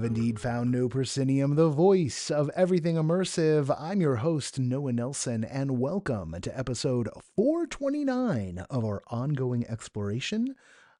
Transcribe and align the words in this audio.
Have 0.00 0.06
indeed 0.06 0.40
found 0.40 0.70
No 0.70 0.88
Proscenium, 0.88 1.56
the 1.56 1.68
voice 1.68 2.30
of 2.30 2.50
everything 2.56 2.94
immersive. 2.94 3.76
I'm 3.78 4.00
your 4.00 4.16
host, 4.16 4.58
Noah 4.58 4.94
Nelson, 4.94 5.44
and 5.44 5.78
welcome 5.78 6.34
to 6.40 6.58
episode 6.58 7.10
429 7.36 8.64
of 8.70 8.82
our 8.82 9.02
ongoing 9.08 9.66
exploration 9.66 10.54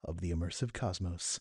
of 0.05 0.21
the 0.21 0.31
immersive 0.31 0.75
cosmos. 0.75 1.41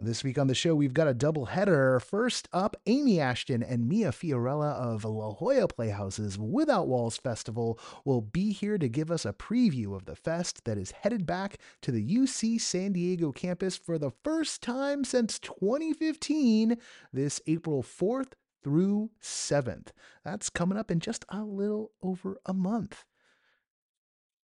This 0.00 0.22
week 0.22 0.38
on 0.38 0.46
the 0.46 0.54
show, 0.54 0.76
we've 0.76 0.94
got 0.94 1.08
a 1.08 1.14
double 1.14 1.46
header. 1.46 1.98
First 1.98 2.48
up, 2.52 2.76
Amy 2.86 3.18
Ashton 3.18 3.64
and 3.64 3.88
Mia 3.88 4.12
Fiorella 4.12 4.74
of 4.74 5.04
La 5.04 5.32
Jolla 5.32 5.66
Playhouse's 5.66 6.38
Without 6.38 6.86
Walls 6.86 7.16
Festival 7.16 7.80
will 8.04 8.20
be 8.20 8.52
here 8.52 8.78
to 8.78 8.88
give 8.88 9.10
us 9.10 9.24
a 9.24 9.32
preview 9.32 9.96
of 9.96 10.04
the 10.04 10.14
fest 10.14 10.64
that 10.66 10.78
is 10.78 10.92
headed 10.92 11.26
back 11.26 11.58
to 11.82 11.90
the 11.90 12.06
UC 12.16 12.60
San 12.60 12.92
Diego 12.92 13.32
campus 13.32 13.76
for 13.76 13.98
the 13.98 14.12
first 14.22 14.62
time 14.62 15.02
since 15.02 15.40
2015, 15.40 16.76
this 17.12 17.40
April 17.48 17.82
4th 17.82 18.34
through 18.62 19.10
7th. 19.20 19.88
That's 20.24 20.48
coming 20.48 20.78
up 20.78 20.92
in 20.92 21.00
just 21.00 21.24
a 21.28 21.42
little 21.42 21.90
over 22.02 22.38
a 22.46 22.54
month. 22.54 23.04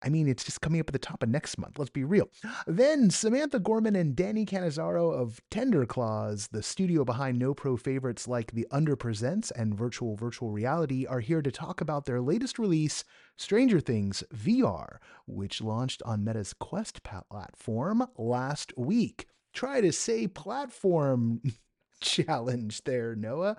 I 0.02 0.08
mean, 0.08 0.28
it's 0.28 0.44
just 0.44 0.60
coming 0.60 0.80
up 0.80 0.88
at 0.88 0.92
the 0.92 0.98
top 0.98 1.22
of 1.22 1.28
next 1.28 1.58
month. 1.58 1.78
Let's 1.78 1.90
be 1.90 2.04
real. 2.04 2.28
Then 2.66 3.10
Samantha 3.10 3.58
Gorman 3.58 3.96
and 3.96 4.14
Danny 4.14 4.46
Cannizzaro 4.46 5.12
of 5.12 5.40
Tender 5.50 5.86
Claws, 5.86 6.48
the 6.48 6.62
studio 6.62 7.04
behind 7.04 7.38
no 7.38 7.52
pro 7.52 7.76
favorites 7.76 8.28
like 8.28 8.52
The 8.52 8.66
Under 8.70 8.94
Presents 8.94 9.50
and 9.50 9.74
Virtual 9.74 10.14
Virtual 10.14 10.50
Reality, 10.50 11.04
are 11.06 11.20
here 11.20 11.42
to 11.42 11.50
talk 11.50 11.80
about 11.80 12.04
their 12.04 12.20
latest 12.20 12.58
release, 12.58 13.02
Stranger 13.36 13.80
Things 13.80 14.22
VR, 14.34 14.98
which 15.26 15.60
launched 15.60 16.02
on 16.04 16.24
Meta's 16.24 16.54
Quest 16.54 17.02
platform 17.02 18.06
last 18.16 18.72
week. 18.76 19.26
Try 19.52 19.80
to 19.80 19.92
say 19.92 20.28
platform 20.28 21.40
challenge 22.00 22.84
there, 22.84 23.16
Noah. 23.16 23.56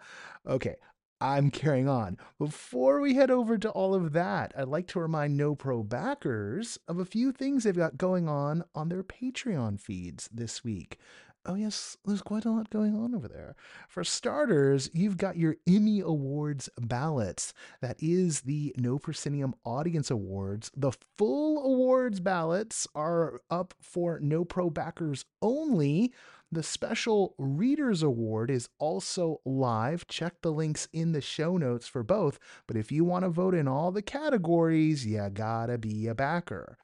Okay, 0.48 0.76
I'm 1.22 1.52
carrying 1.52 1.90
on. 1.90 2.18
Before 2.38 3.02
we 3.02 3.16
head 3.16 3.30
over 3.30 3.58
to 3.58 3.70
all 3.72 3.94
of 3.94 4.14
that, 4.14 4.54
I'd 4.58 4.70
like 4.70 4.88
to 4.88 5.00
remind 5.00 5.36
No 5.36 5.54
Pro 5.54 5.84
backers 5.84 6.78
of 6.88 6.98
a 6.98 7.06
few 7.06 7.32
things 7.34 7.64
they've 7.64 7.76
got 7.76 7.98
going 7.98 8.30
on 8.30 8.64
on 8.74 8.88
their 8.88 9.04
Patreon 9.04 9.82
feeds 9.82 10.30
this 10.32 10.64
week. 10.64 10.98
Oh, 11.46 11.56
yes, 11.56 11.98
there's 12.06 12.22
quite 12.22 12.46
a 12.46 12.52
lot 12.52 12.70
going 12.70 12.96
on 12.96 13.16
over 13.16 13.28
there. 13.28 13.56
For 13.88 14.04
starters, 14.04 14.90
you've 14.94 15.18
got 15.18 15.38
your 15.38 15.56
Emmy 15.68 16.00
Awards 16.02 16.70
ballots. 16.78 17.54
That 17.82 17.96
is 18.02 18.42
the 18.42 18.74
No 18.78 19.00
Proscenium 19.00 19.56
Audience 19.66 20.12
Awards. 20.12 20.70
The 20.76 20.92
full 21.18 21.66
awards 21.66 22.20
ballots 22.20 22.88
are 22.94 23.42
up 23.50 23.74
for 23.82 24.20
No 24.22 24.46
Pro 24.46 24.70
backers 24.70 25.26
only. 25.42 26.14
The 26.52 26.64
special 26.64 27.36
Readers 27.38 28.02
Award 28.02 28.50
is 28.50 28.70
also 28.80 29.40
live. 29.46 30.08
Check 30.08 30.42
the 30.42 30.52
links 30.52 30.88
in 30.92 31.12
the 31.12 31.22
show 31.22 31.58
notes 31.58 31.88
for 31.88 32.02
both. 32.02 32.40
But 32.66 32.76
if 32.76 32.92
you 32.92 33.06
want 33.06 33.24
to 33.24 33.30
vote 33.30 33.54
in 33.54 33.68
all 33.68 33.92
the 33.92 34.02
categories, 34.02 35.06
you 35.06 35.30
gotta 35.30 35.78
be 35.78 36.08
a 36.08 36.16
backer. 36.16 36.78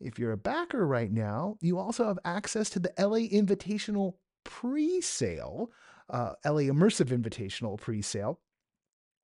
If 0.00 0.16
you're 0.16 0.32
a 0.32 0.36
backer 0.36 0.86
right 0.86 1.10
now, 1.10 1.56
you 1.60 1.76
also 1.76 2.06
have 2.06 2.20
access 2.24 2.70
to 2.70 2.78
the 2.78 2.92
LA 2.96 3.26
Invitational 3.26 4.14
pre 4.44 5.00
sale, 5.00 5.72
uh, 6.08 6.34
LA 6.44 6.62
Immersive 6.70 7.08
Invitational 7.08 7.80
pre 7.80 8.00
sale. 8.00 8.38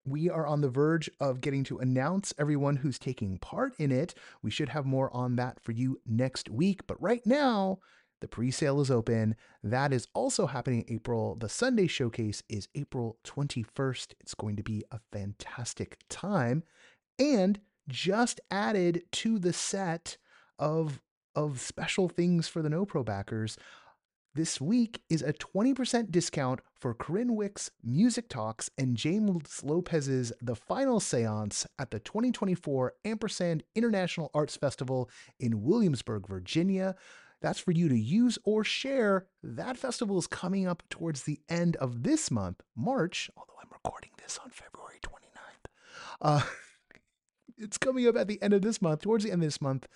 We 0.04 0.28
are 0.28 0.47
on 0.47 0.62
the 0.62 0.69
verge 0.69 1.09
of 1.21 1.41
getting 1.41 1.62
to 1.65 1.78
announce 1.78 2.34
everyone 2.38 2.76
who's 2.76 2.98
taking 2.98 3.38
part 3.38 3.72
in 3.78 3.92
it. 3.92 4.15
We 4.42 4.50
should 4.50 4.69
have 4.71 4.84
more 4.84 5.15
on 5.16 5.36
that 5.36 5.60
for 5.62 5.71
you 5.71 6.00
next 6.04 6.50
week. 6.50 6.86
But 6.88 7.00
right 7.00 7.25
now, 7.25 7.78
the 8.20 8.28
pre 8.28 8.50
sale 8.50 8.80
is 8.80 8.91
open. 8.91 9.36
That 9.62 9.92
is 9.92 10.08
also 10.14 10.47
happening 10.47 10.82
in 10.82 10.94
April. 10.94 11.34
The 11.36 11.48
Sunday 11.48 11.86
showcase 11.86 12.42
is 12.48 12.69
April 12.75 13.19
21st. 13.25 14.14
It's 14.20 14.34
going 14.34 14.56
to 14.56 14.62
be 14.62 14.84
a 14.91 15.00
fantastic 15.12 15.98
time. 16.08 16.62
And 17.19 17.60
just 17.88 18.41
added 18.50 19.04
to 19.12 19.38
the 19.38 19.53
set 19.53 20.16
of, 20.58 21.00
of 21.34 21.60
special 21.60 22.08
things 22.08 22.48
for 22.48 22.62
the 22.62 22.70
No 22.70 22.84
Pro 22.84 23.03
backers, 23.03 23.58
this 24.34 24.60
week 24.60 25.00
is 25.08 25.22
a 25.22 25.32
20% 25.32 26.10
discount 26.10 26.58
for 26.80 26.92
Corinne 26.92 27.36
Wick's 27.36 27.70
Music 27.84 28.28
Talks 28.28 28.69
and 28.76 28.97
James 28.97 29.62
Lopez's 29.62 30.32
The 30.42 30.56
Final 30.56 30.98
Seance 30.98 31.66
at 31.78 31.92
the 31.92 32.00
2024 32.00 32.94
Ampersand 33.04 33.62
International 33.76 34.32
Arts 34.34 34.56
Festival 34.56 35.08
in 35.38 35.62
Williamsburg, 35.62 36.26
Virginia. 36.26 36.97
That's 37.44 37.60
for 37.60 37.72
you 37.72 37.91
to 37.91 37.99
use 37.99 38.38
or 38.44 38.65
share. 38.65 39.27
That 39.43 39.77
festival 39.77 40.16
is 40.16 40.27
coming 40.27 40.66
up 40.66 40.82
towards 40.88 41.25
the 41.25 41.41
end 41.47 41.77
of 41.77 42.03
this 42.03 42.31
month, 42.31 42.62
March, 42.75 43.31
although 43.37 43.59
I'm 43.62 43.69
recording 43.71 44.12
this 44.16 44.41
on 44.43 44.49
February 44.49 44.97
29th. 45.03 45.71
Uh, 46.22 46.41
it's 47.59 47.77
coming 47.77 48.09
up 48.09 48.16
at 48.16 48.28
the 48.28 48.41
end 48.43 48.54
of 48.54 48.62
this 48.62 48.81
month, 48.81 49.03
towards 49.03 49.25
the 49.25 49.31
end 49.31 49.43
of 49.43 49.47
this 49.47 49.60
month. 49.60 49.87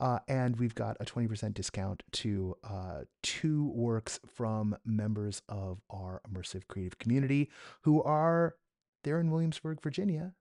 Uh, 0.00 0.20
and 0.28 0.56
we've 0.56 0.74
got 0.74 0.96
a 0.98 1.04
20% 1.04 1.52
discount 1.52 2.02
to 2.12 2.56
uh, 2.64 3.02
two 3.22 3.70
works 3.74 4.18
from 4.26 4.74
members 4.86 5.42
of 5.46 5.82
our 5.90 6.22
immersive 6.26 6.66
creative 6.68 6.98
community 6.98 7.50
who 7.82 8.02
are 8.02 8.54
there 9.02 9.20
in 9.20 9.30
Williamsburg, 9.30 9.82
Virginia, 9.82 10.32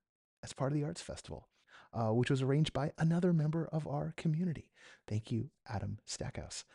as 0.41 0.53
part 0.53 0.71
of 0.71 0.77
the 0.77 0.85
Arts 0.85 1.01
Festival 1.01 1.49
uh, 1.93 2.09
which 2.09 2.29
was 2.29 2.41
arranged 2.41 2.73
by 2.73 2.91
another 2.97 3.33
member 3.33 3.67
of 3.71 3.87
our 3.87 4.13
community. 4.17 4.71
Thank 5.07 5.31
you, 5.31 5.49
Adam 5.67 5.99
Stackhouse. 6.05 6.65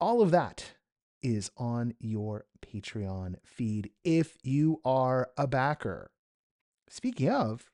All 0.00 0.20
of 0.20 0.30
that 0.30 0.74
is 1.22 1.50
on 1.56 1.94
your 1.98 2.44
Patreon 2.60 3.36
feed 3.42 3.90
if 4.04 4.36
you 4.42 4.80
are 4.84 5.30
a 5.38 5.46
backer. 5.46 6.10
Speaking 6.88 7.30
of, 7.30 7.70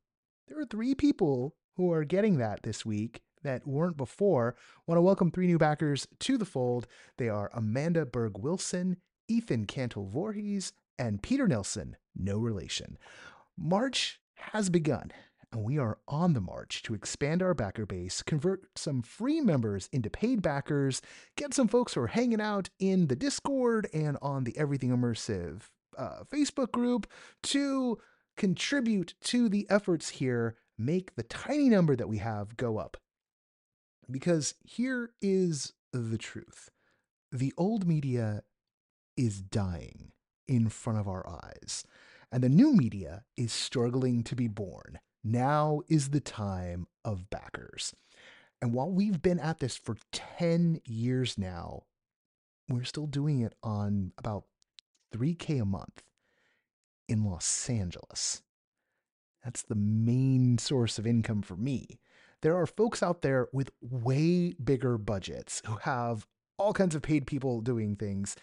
there 0.48 0.58
are 0.60 0.66
three 0.66 0.94
people 0.94 1.56
who 1.76 1.92
are 1.92 2.04
getting 2.04 2.38
that 2.38 2.62
this 2.62 2.86
week 2.86 3.22
that 3.42 3.66
weren't 3.66 3.96
before. 3.96 4.54
Want 4.86 4.96
to 4.96 5.02
welcome 5.02 5.30
three 5.30 5.46
new 5.46 5.58
backers 5.58 6.06
to 6.20 6.36
the 6.36 6.44
fold. 6.44 6.86
They 7.18 7.28
are 7.28 7.50
Amanda 7.54 8.04
Berg 8.04 8.38
Wilson, 8.38 8.98
Ethan 9.28 9.66
Cantle 9.66 10.06
Voorhees, 10.06 10.72
and 10.98 11.22
Peter 11.22 11.48
Nelson, 11.48 11.96
no 12.14 12.38
relation. 12.38 12.98
March 13.56 14.20
has 14.34 14.70
begun, 14.70 15.12
and 15.52 15.64
we 15.64 15.78
are 15.78 15.98
on 16.06 16.32
the 16.32 16.40
march 16.40 16.82
to 16.84 16.94
expand 16.94 17.42
our 17.42 17.54
backer 17.54 17.86
base, 17.86 18.22
convert 18.22 18.62
some 18.76 19.02
free 19.02 19.40
members 19.40 19.88
into 19.92 20.08
paid 20.08 20.42
backers, 20.42 21.02
get 21.36 21.54
some 21.54 21.68
folks 21.68 21.94
who 21.94 22.00
are 22.00 22.08
hanging 22.08 22.40
out 22.40 22.70
in 22.78 23.08
the 23.08 23.16
Discord 23.16 23.88
and 23.92 24.16
on 24.22 24.44
the 24.44 24.56
Everything 24.56 24.90
Immersive 24.90 25.62
uh, 25.98 26.22
Facebook 26.32 26.70
group 26.70 27.06
to 27.42 27.98
contribute 28.36 29.14
to 29.22 29.48
the 29.48 29.66
efforts 29.68 30.10
here, 30.10 30.56
make 30.78 31.14
the 31.16 31.22
tiny 31.24 31.68
number 31.68 31.96
that 31.96 32.08
we 32.08 32.18
have 32.18 32.56
go 32.56 32.78
up. 32.78 32.96
Because 34.10 34.54
here 34.64 35.10
is 35.20 35.72
the 35.92 36.18
truth 36.18 36.70
the 37.32 37.52
old 37.56 37.86
media 37.86 38.42
is 39.16 39.40
dying 39.40 40.10
in 40.48 40.68
front 40.68 40.98
of 40.98 41.06
our 41.06 41.28
eyes, 41.28 41.84
and 42.32 42.42
the 42.42 42.48
new 42.48 42.72
media 42.72 43.22
is 43.36 43.52
struggling 43.52 44.24
to 44.24 44.34
be 44.34 44.48
born. 44.48 44.98
Now 45.22 45.82
is 45.88 46.10
the 46.10 46.20
time 46.20 46.86
of 47.04 47.30
backers. 47.30 47.94
And 48.62 48.74
while 48.74 48.90
we've 48.90 49.22
been 49.22 49.40
at 49.40 49.58
this 49.58 49.76
for 49.76 49.96
10 50.12 50.80
years 50.84 51.38
now, 51.38 51.84
we're 52.68 52.84
still 52.84 53.06
doing 53.06 53.40
it 53.40 53.54
on 53.62 54.12
about 54.18 54.44
3K 55.14 55.62
a 55.62 55.64
month 55.64 56.02
in 57.08 57.24
Los 57.24 57.68
Angeles. 57.68 58.42
That's 59.44 59.62
the 59.62 59.74
main 59.74 60.58
source 60.58 60.98
of 60.98 61.06
income 61.06 61.42
for 61.42 61.56
me. 61.56 62.00
There 62.42 62.56
are 62.56 62.66
folks 62.66 63.02
out 63.02 63.22
there 63.22 63.48
with 63.52 63.70
way 63.80 64.52
bigger 64.52 64.96
budgets 64.98 65.62
who 65.66 65.76
have 65.76 66.26
all 66.58 66.72
kinds 66.72 66.94
of 66.94 67.02
paid 67.02 67.26
people 67.26 67.60
doing 67.60 67.96
things. 67.96 68.36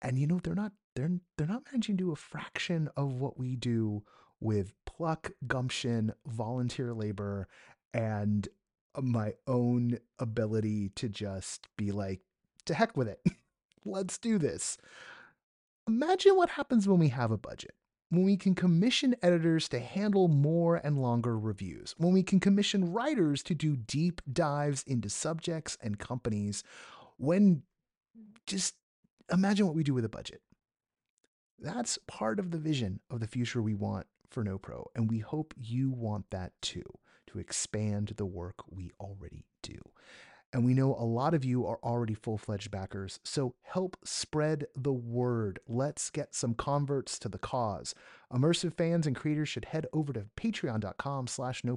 And 0.00 0.18
you 0.18 0.26
know, 0.26 0.40
they're 0.42 0.54
not 0.54 0.72
they're 0.94 1.10
they're 1.36 1.46
not 1.46 1.64
managing 1.72 1.96
to 1.96 2.04
do 2.04 2.12
a 2.12 2.16
fraction 2.16 2.88
of 2.96 3.20
what 3.20 3.38
we 3.38 3.56
do 3.56 4.02
with 4.40 4.72
pluck, 4.86 5.32
gumption, 5.46 6.12
volunteer 6.26 6.92
labor, 6.92 7.48
and 7.94 8.48
my 9.00 9.34
own 9.46 9.98
ability 10.18 10.90
to 10.96 11.08
just 11.08 11.68
be 11.76 11.92
like, 11.92 12.20
to 12.66 12.74
heck 12.74 12.96
with 12.96 13.08
it. 13.08 13.20
Let's 13.84 14.18
do 14.18 14.38
this. 14.38 14.76
Imagine 15.86 16.36
what 16.36 16.50
happens 16.50 16.86
when 16.86 16.98
we 16.98 17.08
have 17.08 17.30
a 17.30 17.38
budget. 17.38 17.74
when 18.10 18.22
we 18.24 18.36
can 18.36 18.54
commission 18.54 19.14
editors 19.22 19.68
to 19.68 19.78
handle 19.78 20.28
more 20.28 20.76
and 20.76 21.00
longer 21.02 21.38
reviews, 21.38 21.94
when 21.98 22.12
we 22.12 22.22
can 22.22 22.40
commission 22.40 22.92
writers 22.92 23.42
to 23.42 23.54
do 23.54 23.76
deep 23.76 24.22
dives 24.32 24.82
into 24.84 25.08
subjects 25.10 25.76
and 25.82 25.98
companies, 25.98 26.62
when 27.18 27.62
just 28.46 28.74
imagine 29.30 29.66
what 29.66 29.74
we 29.76 29.82
do 29.82 29.92
with 29.94 30.04
a 30.04 30.08
budget. 30.08 30.40
That's 31.58 31.98
part 32.06 32.38
of 32.38 32.50
the 32.50 32.58
vision 32.58 33.00
of 33.10 33.20
the 33.20 33.26
future 33.26 33.60
we 33.60 33.74
want 33.74 34.06
for 34.30 34.44
NoPro, 34.44 34.86
and 34.94 35.10
we 35.10 35.18
hope 35.18 35.54
you 35.56 35.90
want 35.90 36.30
that 36.30 36.52
too, 36.62 36.84
to 37.28 37.38
expand 37.38 38.14
the 38.16 38.26
work 38.26 38.56
we 38.70 38.90
already 39.00 39.44
do. 39.62 39.78
And 40.52 40.64
we 40.64 40.72
know 40.72 40.94
a 40.94 41.04
lot 41.04 41.34
of 41.34 41.44
you 41.44 41.66
are 41.66 41.78
already 41.82 42.14
full 42.14 42.38
fledged 42.38 42.70
backers, 42.70 43.20
so 43.22 43.54
help 43.62 43.98
spread 44.02 44.66
the 44.74 44.92
word. 44.92 45.58
Let's 45.68 46.08
get 46.08 46.34
some 46.34 46.54
converts 46.54 47.18
to 47.18 47.28
the 47.28 47.36
cause. 47.36 47.94
Immersive 48.32 48.72
fans 48.72 49.06
and 49.06 49.14
creators 49.14 49.50
should 49.50 49.66
head 49.66 49.86
over 49.92 50.10
to 50.14 50.26
patreon.com 50.36 51.26
slash 51.26 51.64
no 51.64 51.76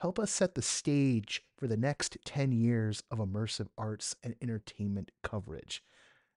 Help 0.00 0.18
us 0.18 0.30
set 0.30 0.54
the 0.54 0.62
stage 0.62 1.42
for 1.58 1.66
the 1.66 1.76
next 1.76 2.16
10 2.24 2.52
years 2.52 3.02
of 3.10 3.18
immersive 3.18 3.68
arts 3.76 4.16
and 4.22 4.34
entertainment 4.40 5.10
coverage. 5.22 5.82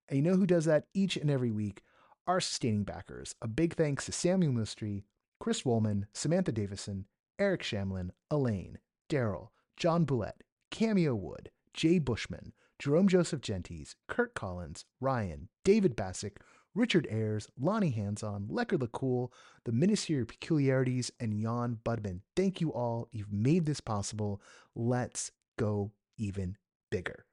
And 0.09 0.17
you 0.17 0.23
know 0.23 0.35
who 0.35 0.47
does 0.47 0.65
that 0.65 0.87
each 0.93 1.15
and 1.15 1.29
every 1.29 1.51
week? 1.51 1.81
Our 2.27 2.41
sustaining 2.41 2.83
backers. 2.83 3.35
A 3.41 3.47
big 3.47 3.75
thanks 3.75 4.05
to 4.05 4.11
Samuel 4.11 4.51
Mystery, 4.51 5.05
Chris 5.39 5.65
Woolman, 5.65 6.07
Samantha 6.13 6.51
Davison, 6.51 7.05
Eric 7.39 7.63
Shamlin, 7.63 8.09
Elaine, 8.31 8.79
Daryl, 9.09 9.49
John 9.75 10.05
Boulette, 10.05 10.41
Cameo 10.71 11.15
Wood, 11.15 11.51
Jay 11.73 11.99
Bushman, 11.99 12.53
Jerome 12.79 13.07
Joseph 13.07 13.41
Genties, 13.41 13.95
Kurt 14.07 14.33
Collins, 14.33 14.85
Ryan, 14.99 15.49
David 15.63 15.95
Bassick, 15.95 16.37
Richard 16.73 17.07
Ayers, 17.09 17.47
Lonnie 17.59 17.89
Hanson, 17.89 18.47
Lecker 18.51 18.77
LeCool, 18.77 19.29
The 19.65 19.71
Ministerial 19.71 20.27
Peculiarities, 20.27 21.11
and 21.19 21.41
Jan 21.41 21.79
Budman. 21.83 22.21
Thank 22.35 22.61
you 22.61 22.71
all. 22.71 23.07
You've 23.11 23.31
made 23.31 23.65
this 23.65 23.81
possible. 23.81 24.41
Let's 24.75 25.31
go 25.57 25.91
even 26.17 26.57
bigger. 26.91 27.25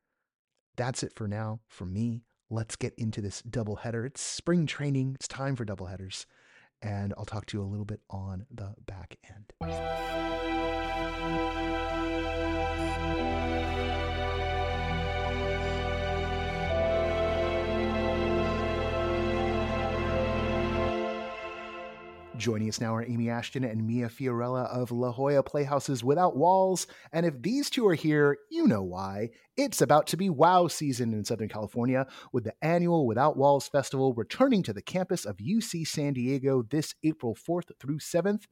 That's 0.77 1.03
it 1.03 1.13
for 1.15 1.29
now 1.29 1.61
from 1.69 1.93
me. 1.93 2.23
Let's 2.49 2.77
get 2.77 2.95
into 2.97 3.21
this 3.21 3.43
doubleheader. 3.43 4.07
It's 4.07 4.21
spring 4.21 4.67
training. 4.67 5.17
It's 5.17 5.29
time 5.29 5.57
for 5.57 5.65
doubleheaders. 5.65 6.25
And 6.85 7.15
I'll 7.17 7.25
talk 7.25 7.47
to 7.47 7.57
you 7.57 7.63
a 7.63 7.67
little 7.67 7.87
bit 7.87 8.01
on 8.11 8.45
the 8.51 8.75
back 8.87 9.17
end. 9.31 9.53
Joining 22.37 22.69
us 22.69 22.81
now 22.81 22.97
are 22.97 23.05
Amy 23.05 23.31
Ashton 23.31 23.63
and 23.63 23.87
Mia 23.87 24.09
Fiorella 24.09 24.67
of 24.67 24.91
La 24.91 25.13
Jolla 25.13 25.45
Playhouses 25.45 26.03
Without 26.03 26.37
Walls. 26.37 26.89
And 27.13 27.25
if 27.25 27.41
these 27.41 27.71
two 27.71 27.87
are 27.87 27.95
here, 27.95 28.39
you 28.51 28.67
know 28.67 28.83
why. 28.83 29.31
It's 29.57 29.81
about 29.81 30.09
to 30.09 30.17
be 30.17 30.29
WoW 30.29 30.67
season 30.67 31.15
in 31.15 31.25
Southern 31.25 31.49
California, 31.49 32.09
with 32.33 32.43
the 32.43 32.55
annual 32.61 33.07
Without 33.07 33.37
Walls 33.37 33.69
Festival 33.69 34.15
returning 34.15 34.65
to 34.65 34.73
the 34.73 34.83
campus 34.83 35.25
of 35.25 35.37
UC 35.37 35.87
San 35.87 36.13
Diego 36.13 36.65
this 36.69 36.97
April 37.05 37.37
4th 37.37 37.71
through 37.79 38.01
7th. 38.01 38.43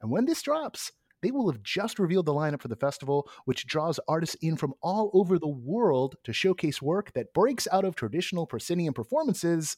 And 0.00 0.12
when 0.12 0.24
this 0.24 0.42
drops, 0.42 0.92
they 1.20 1.32
will 1.32 1.50
have 1.50 1.64
just 1.64 1.98
revealed 1.98 2.26
the 2.26 2.32
lineup 2.32 2.62
for 2.62 2.68
the 2.68 2.76
festival, 2.76 3.28
which 3.44 3.66
draws 3.66 3.98
artists 4.06 4.36
in 4.36 4.56
from 4.56 4.74
all 4.80 5.10
over 5.14 5.36
the 5.36 5.48
world 5.48 6.14
to 6.22 6.32
showcase 6.32 6.80
work 6.80 7.12
that 7.14 7.34
breaks 7.34 7.66
out 7.72 7.84
of 7.84 7.96
traditional 7.96 8.46
proscenium 8.46 8.94
performances, 8.94 9.76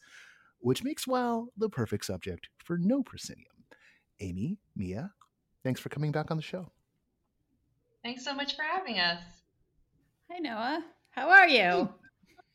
which 0.58 0.84
makes 0.84 1.06
WoW 1.06 1.48
the 1.56 1.70
perfect 1.70 2.04
subject 2.04 2.50
for 2.62 2.76
no 2.76 3.02
proscenium. 3.02 3.53
Amy, 4.20 4.58
Mia, 4.76 5.10
thanks 5.62 5.80
for 5.80 5.88
coming 5.88 6.12
back 6.12 6.30
on 6.30 6.36
the 6.36 6.42
show. 6.42 6.70
Thanks 8.02 8.24
so 8.24 8.34
much 8.34 8.54
for 8.54 8.62
having 8.62 8.98
us. 8.98 9.22
Hi, 10.30 10.38
Noah. 10.38 10.84
How 11.10 11.30
are 11.30 11.48
you? 11.48 11.88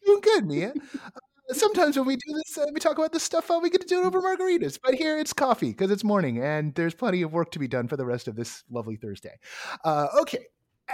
Doing 0.06 0.22
good, 0.22 0.46
Mia. 0.46 0.74
uh, 1.06 1.54
sometimes 1.54 1.98
when 1.98 2.06
we 2.06 2.16
do 2.16 2.34
this, 2.34 2.58
uh, 2.58 2.66
we 2.74 2.80
talk 2.80 2.98
about 2.98 3.12
this 3.12 3.24
stuff, 3.24 3.50
uh, 3.50 3.60
we 3.62 3.70
get 3.70 3.82
to 3.82 3.88
do 3.88 4.02
it 4.02 4.06
over 4.06 4.22
margaritas. 4.22 4.80
But 4.82 4.96
here 4.96 5.18
it's 5.18 5.34
coffee 5.34 5.70
because 5.70 5.92
it's 5.92 6.04
morning 6.04 6.44
and 6.44 6.74
there's 6.76 6.94
plenty 6.94 7.22
of 7.22 7.34
work 7.34 7.52
to 7.52 7.60
be 7.60 7.68
done 7.68 7.88
for 7.88 7.98
the 7.98 8.06
rest 8.06 8.28
of 8.28 8.36
this 8.36 8.64
lovely 8.70 8.96
Thursday. 8.96 9.38
Uh, 9.84 10.08
okay, 10.22 10.46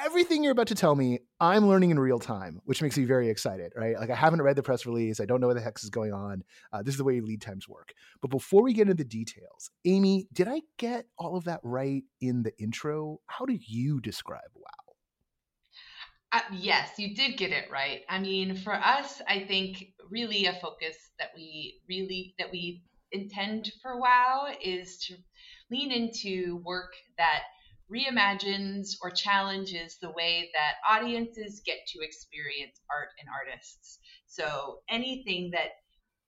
everything 0.03 0.43
you're 0.43 0.51
about 0.51 0.67
to 0.67 0.75
tell 0.75 0.95
me, 0.95 1.19
I'm 1.39 1.67
learning 1.67 1.91
in 1.91 1.99
real 1.99 2.19
time, 2.19 2.61
which 2.65 2.81
makes 2.81 2.97
me 2.97 3.05
very 3.05 3.29
excited, 3.29 3.71
right? 3.75 3.97
Like 3.97 4.09
I 4.09 4.15
haven't 4.15 4.41
read 4.41 4.55
the 4.55 4.63
press 4.63 4.85
release. 4.85 5.19
I 5.19 5.25
don't 5.25 5.41
know 5.41 5.47
what 5.47 5.55
the 5.55 5.61
heck 5.61 5.77
is 5.81 5.89
going 5.89 6.13
on. 6.13 6.43
Uh, 6.71 6.81
this 6.81 6.93
is 6.93 6.97
the 6.97 7.03
way 7.03 7.19
lead 7.21 7.41
times 7.41 7.67
work. 7.67 7.93
But 8.21 8.31
before 8.31 8.63
we 8.63 8.73
get 8.73 8.83
into 8.83 8.95
the 8.95 9.03
details, 9.03 9.69
Amy, 9.85 10.27
did 10.33 10.47
I 10.47 10.61
get 10.77 11.05
all 11.17 11.35
of 11.37 11.45
that 11.45 11.59
right 11.63 12.03
in 12.21 12.43
the 12.43 12.57
intro? 12.59 13.19
How 13.27 13.45
do 13.45 13.57
you 13.59 14.01
describe 14.01 14.41
WoW? 14.53 14.95
Uh, 16.31 16.41
yes, 16.53 16.91
you 16.97 17.15
did 17.15 17.37
get 17.37 17.51
it 17.51 17.71
right. 17.71 18.01
I 18.09 18.19
mean, 18.19 18.55
for 18.55 18.73
us, 18.73 19.21
I 19.27 19.45
think 19.47 19.93
really 20.09 20.47
a 20.47 20.53
focus 20.53 20.97
that 21.17 21.29
we 21.35 21.79
really 21.87 22.35
that 22.39 22.51
we 22.51 22.83
intend 23.11 23.71
for 23.81 23.99
WoW 23.99 24.47
is 24.61 24.97
to 25.07 25.15
lean 25.71 25.91
into 25.91 26.61
work 26.65 26.91
that 27.17 27.43
reimagines 27.91 28.95
or 29.01 29.11
challenges 29.11 29.97
the 30.01 30.09
way 30.11 30.49
that 30.53 30.75
audiences 30.89 31.61
get 31.65 31.77
to 31.87 32.03
experience 32.03 32.79
art 32.89 33.09
and 33.19 33.29
artists. 33.29 33.99
So 34.25 34.79
anything 34.89 35.51
that 35.51 35.69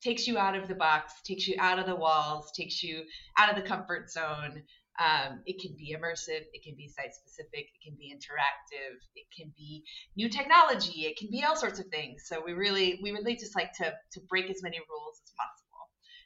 takes 0.02 0.28
you 0.28 0.38
out 0.38 0.56
of 0.56 0.68
the 0.68 0.76
box, 0.76 1.14
takes 1.26 1.48
you 1.48 1.56
out 1.60 1.80
of 1.80 1.86
the 1.86 1.96
walls, 1.96 2.52
takes 2.56 2.84
you 2.84 3.04
out 3.38 3.50
of 3.50 3.56
the 3.62 3.68
comfort 3.68 4.12
zone. 4.12 4.64
Um, 5.00 5.42
it 5.46 5.62
can 5.62 5.76
be 5.78 5.96
immersive, 5.96 6.42
it 6.54 6.64
can 6.64 6.76
be 6.76 6.88
site 6.88 7.14
specific, 7.14 7.70
it 7.70 7.82
can 7.84 7.96
be 8.00 8.12
interactive, 8.12 8.98
it 9.16 9.28
can 9.36 9.54
be 9.56 9.84
new 10.16 10.28
technology, 10.28 11.02
it 11.02 11.18
can 11.18 11.30
be 11.30 11.44
all 11.44 11.56
sorts 11.56 11.80
of 11.80 11.86
things. 11.88 12.24
So 12.26 12.42
we 12.44 12.54
really 12.54 13.00
we 13.04 13.12
really 13.12 13.36
just 13.36 13.56
like 13.56 13.74
to 13.74 13.86
to 13.86 14.20
break 14.28 14.50
as 14.50 14.64
many 14.64 14.80
rules 14.90 15.22
as 15.24 15.32
possible, 15.38 15.84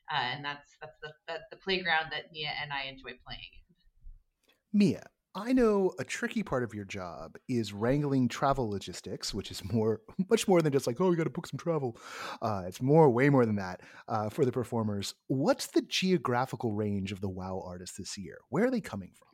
uh, 0.10 0.36
and 0.36 0.46
that's 0.46 0.78
that's 0.80 0.96
the, 1.02 1.12
the 1.28 1.40
the 1.52 1.58
playground 1.58 2.12
that 2.12 2.32
Mia 2.32 2.52
and 2.62 2.72
I 2.72 2.84
enjoy 2.88 3.12
playing. 3.28 3.52
In. 4.74 4.80
Mia, 4.80 5.04
I 5.34 5.54
know 5.54 5.94
a 5.98 6.04
tricky 6.04 6.44
part 6.44 6.64
of 6.64 6.74
your 6.74 6.84
job 6.84 7.38
is 7.48 7.72
wrangling 7.72 8.28
travel 8.28 8.70
logistics, 8.70 9.34
which 9.34 9.50
is 9.50 9.64
more, 9.72 10.02
much 10.30 10.46
more 10.46 10.62
than 10.62 10.74
just 10.74 10.88
like, 10.88 11.00
oh, 11.00 11.10
we 11.10 11.16
got 11.16 11.24
to 11.24 11.30
book 11.30 11.48
some 11.48 11.58
travel. 11.58 11.98
Uh, 12.42 12.64
it's 12.68 12.82
more, 12.82 13.10
way 13.10 13.30
more 13.30 13.46
than 13.46 13.56
that 13.56 13.80
uh, 14.10 14.28
for 14.30 14.44
the 14.44 14.52
performers. 14.52 15.14
What's 15.28 15.68
the 15.68 15.84
geographical 15.84 16.74
range 16.74 17.14
of 17.14 17.22
the 17.22 17.30
WoW 17.30 17.64
artists 17.66 17.98
this 17.98 18.18
year? 18.18 18.40
Where 18.50 18.66
are 18.66 18.72
they 18.72 18.82
coming 18.82 19.12
from? 19.18 19.31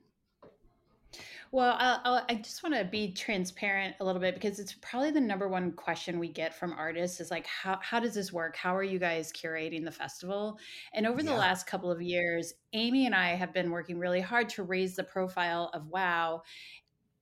Well, 1.52 1.76
I'll, 1.80 2.26
i 2.30 2.36
just 2.36 2.62
want 2.64 2.76
to 2.76 2.84
be 2.84 3.14
transparent 3.14 3.96
a 4.00 4.06
little 4.06 4.22
bit 4.22 4.34
because 4.34 4.60
it's 4.60 4.76
probably 4.82 5.12
the 5.12 5.22
number 5.22 5.48
one 5.48 5.72
question 5.72 6.20
we 6.20 6.28
get 6.28 6.54
from 6.54 6.74
artists 6.74 7.20
is 7.20 7.32
like, 7.32 7.48
how, 7.48 7.80
how 7.82 8.00
does 8.00 8.14
this 8.14 8.34
work? 8.34 8.56
How 8.56 8.76
are 8.76 8.84
you 8.84 9.00
guys 9.00 9.32
curating 9.32 9.86
the 9.86 9.92
festival? 9.92 10.60
And 10.94 11.08
over 11.08 11.22
yeah. 11.22 11.32
the 11.32 11.38
last 11.38 11.66
couple 11.66 11.92
of 11.92 12.02
years, 12.02 12.54
Amy 12.74 13.06
and 13.06 13.16
I 13.16 13.30
have 13.30 13.54
been 13.54 13.72
working 13.72 13.98
really 13.98 14.22
hard 14.22 14.50
to 14.50 14.64
raise 14.64 14.96
the 14.96 15.04
profile 15.04 15.70
of 15.74 15.88
WoW 15.88 16.42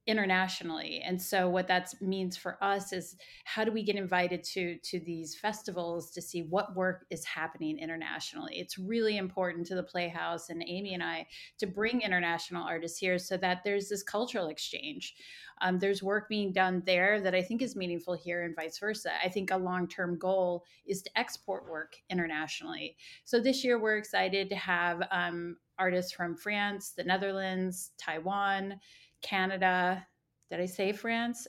internationally. 0.07 1.01
And 1.03 1.19
so 1.19 1.49
what 1.49 1.67
that 1.67 1.91
means 1.99 2.37
for 2.37 2.63
us 2.63 2.93
is 2.93 3.15
how 3.43 3.63
do 3.63 3.71
we 3.71 3.81
get 3.81 3.95
invited 3.95 4.43
to 4.43 4.77
to 4.77 4.99
these 4.99 5.35
festivals 5.35 6.11
to 6.11 6.21
see 6.21 6.43
what 6.43 6.75
work 6.75 7.05
is 7.09 7.25
happening 7.25 7.79
internationally? 7.79 8.59
It's 8.59 8.77
really 8.77 9.17
important 9.17 9.65
to 9.67 9.75
the 9.75 9.83
playhouse 9.83 10.49
and 10.49 10.63
amy 10.67 10.93
and 10.93 11.03
i 11.03 11.25
to 11.57 11.65
bring 11.65 12.01
international 12.01 12.63
artists 12.63 12.99
here 12.99 13.17
so 13.17 13.35
that 13.37 13.61
there's 13.63 13.89
this 13.89 14.03
cultural 14.03 14.47
exchange. 14.47 15.15
Um, 15.61 15.79
there's 15.79 16.03
work 16.03 16.29
being 16.29 16.51
done 16.51 16.83
there 16.85 17.19
that 17.21 17.33
i 17.33 17.41
think 17.41 17.61
is 17.61 17.75
meaningful 17.75 18.13
here 18.13 18.43
and 18.43 18.55
vice 18.55 18.77
versa. 18.77 19.11
I 19.23 19.29
think 19.29 19.49
a 19.49 19.57
long-term 19.57 20.19
goal 20.19 20.65
is 20.85 21.01
to 21.01 21.19
export 21.19 21.67
work 21.67 21.95
internationally. 22.11 22.95
So 23.23 23.39
this 23.39 23.63
year 23.63 23.79
we're 23.79 23.97
excited 23.97 24.49
to 24.49 24.55
have 24.55 25.01
um, 25.11 25.57
artists 25.77 26.13
from 26.13 26.37
france 26.37 26.91
the 26.91 27.03
netherlands 27.03 27.91
taiwan 27.97 28.79
Canada. 29.25 30.05
Did 30.51 30.59
I 30.59 30.67
say 30.67 30.91
France? 30.91 31.47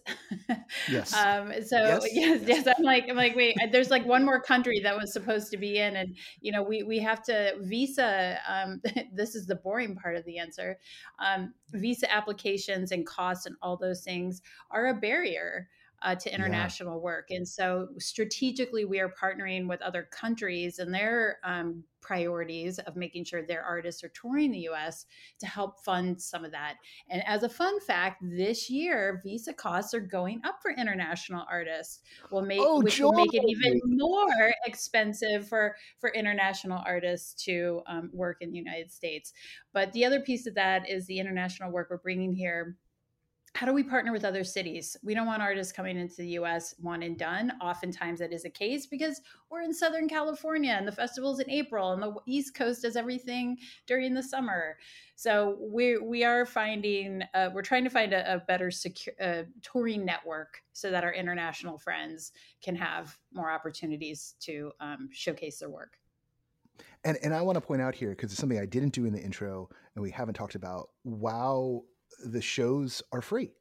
Yes. 0.89 1.13
um, 1.27 1.53
so 1.63 1.77
yes. 1.79 2.07
yes, 2.13 2.43
yes. 2.47 2.67
I'm 2.67 2.83
like, 2.83 3.05
I'm 3.11 3.17
like, 3.17 3.37
wait. 3.37 3.55
There's 3.71 3.91
like 3.91 4.07
one 4.07 4.25
more 4.25 4.41
country 4.41 4.81
that 4.81 4.97
was 4.97 5.13
supposed 5.13 5.51
to 5.51 5.59
be 5.59 5.79
in, 5.79 5.97
and 5.97 6.17
you 6.41 6.51
know, 6.51 6.63
we 6.63 6.83
we 6.83 6.99
have 7.01 7.23
to 7.25 7.57
visa. 7.61 8.39
Um, 8.49 8.81
this 9.15 9.35
is 9.35 9.47
the 9.47 9.57
boring 9.57 9.97
part 9.97 10.17
of 10.17 10.25
the 10.25 10.39
answer. 10.39 10.79
Um, 11.19 11.53
visa 11.73 12.11
applications 12.13 12.91
and 12.91 13.07
costs 13.07 13.45
and 13.45 13.57
all 13.61 13.77
those 13.77 14.03
things 14.03 14.41
are 14.71 14.87
a 14.87 14.95
barrier 14.95 15.69
uh, 16.03 16.15
to 16.15 16.35
international 16.35 16.97
yeah. 16.97 17.03
work. 17.03 17.27
And 17.31 17.47
so 17.47 17.89
strategically, 17.99 18.85
we 18.85 19.01
are 19.01 19.13
partnering 19.21 19.69
with 19.69 19.81
other 19.83 20.09
countries 20.13 20.79
and 20.79 20.93
their 20.93 21.39
um, 21.45 21.85
priorities 22.07 22.79
of 22.81 22.95
making 22.95 23.25
sure 23.25 23.43
their 23.43 23.65
artists 23.65 24.05
are 24.05 24.11
touring 24.11 24.53
the 24.53 24.69
US 24.69 25.07
to 25.41 25.47
help 25.47 25.83
fund 25.85 26.21
some 26.21 26.45
of 26.45 26.53
that. 26.53 26.75
And 27.11 27.23
as 27.27 27.43
a 27.43 27.49
fun 27.49 27.81
fact, 27.81 28.23
this 28.23 28.71
year, 28.71 29.21
visa 29.25 29.53
costs 29.53 29.93
are 29.93 30.01
going 30.01 30.41
up 30.45 30.59
for 30.63 30.71
international 30.71 31.45
artists, 31.51 32.01
will 32.31 32.43
make, 32.43 32.61
oh, 32.63 32.81
which 32.81 33.01
will 33.01 33.13
make 33.13 33.35
it 33.35 33.43
even 33.45 33.81
more 33.85 34.53
expensive 34.67 35.49
for, 35.49 35.75
for 35.99 36.11
international 36.11 36.81
artists 36.87 37.43
to 37.45 37.83
um, 37.87 38.11
work 38.13 38.37
in 38.41 38.53
the 38.53 38.59
United 38.59 38.93
States. 38.93 39.33
But 39.73 39.93
the 39.93 40.05
other 40.05 40.21
piece 40.21 40.47
of 40.47 40.55
that 40.55 40.89
is 40.89 41.07
the 41.07 41.19
international 41.19 41.73
work 41.73 41.89
we're 41.91 41.99
bringing 41.99 42.33
here 42.33 42.77
how 43.57 43.65
do 43.65 43.73
we 43.73 43.83
partner 43.83 44.13
with 44.13 44.25
other 44.25 44.45
cities? 44.45 44.99
We 45.03 45.15
don't 45.15 45.27
want 45.27 45.41
artists 45.41 45.73
coming 45.73 45.97
into 45.97 46.17
the 46.17 46.29
US 46.41 46.75
one 46.79 47.03
and 47.03 47.17
done. 47.17 47.53
Oftentimes 47.63 48.21
that 48.21 48.31
is 48.31 48.43
the 48.43 48.51
case 48.51 48.87
because 48.87 49.23
we're 49.51 49.63
in 49.63 49.73
Southern 49.73 50.11
California 50.11 50.73
and 50.73 50.87
the 50.87 50.93
festival's 50.93 51.41
in 51.41 51.51
April 51.51 51.93
and 51.93 52.03
the 52.03 52.15
East 52.27 52.55
Coast 52.55 52.83
does 52.83 52.97
everything 52.97 53.57
during 53.87 54.13
the 54.13 54.23
summer. 54.23 54.77
So 55.15 55.57
we 55.59 55.97
we 55.97 56.23
are 56.23 56.45
finding 56.45 57.23
uh, 57.33 57.49
we're 57.55 57.63
trying 57.63 57.85
to 57.85 57.91
find 57.91 58.13
a, 58.13 58.35
a 58.35 58.39
better 58.41 58.71
secure 58.71 59.15
uh, 59.19 59.45
touring 59.63 60.05
network 60.05 60.63
so 60.75 60.91
that 60.91 61.03
our 61.03 61.15
international 61.15 61.79
friends 61.79 62.33
can 62.63 62.77
have 62.77 63.19
more 63.33 63.51
opportunities 63.51 64.35
to 64.41 64.71
um, 64.81 65.09
showcase 65.11 65.61
their 65.61 65.71
work. 65.71 65.99
And 67.05 67.17
and 67.23 67.33
I 67.33 67.41
want 67.41 67.57
to 67.57 67.63
point 67.63 67.81
out 67.81 67.95
here 67.95 68.11
because 68.11 68.33
it's 68.33 68.41
something 68.41 68.59
I 68.59 68.67
didn't 68.67 68.93
do 68.93 69.07
in 69.07 69.15
the 69.15 69.23
intro 69.23 69.71
and 69.95 70.03
we 70.03 70.11
haven't 70.11 70.35
talked 70.35 70.57
about. 70.57 70.91
Wow 71.05 71.85
the 72.25 72.41
shows 72.41 73.03
are 73.13 73.23
free. 73.23 73.53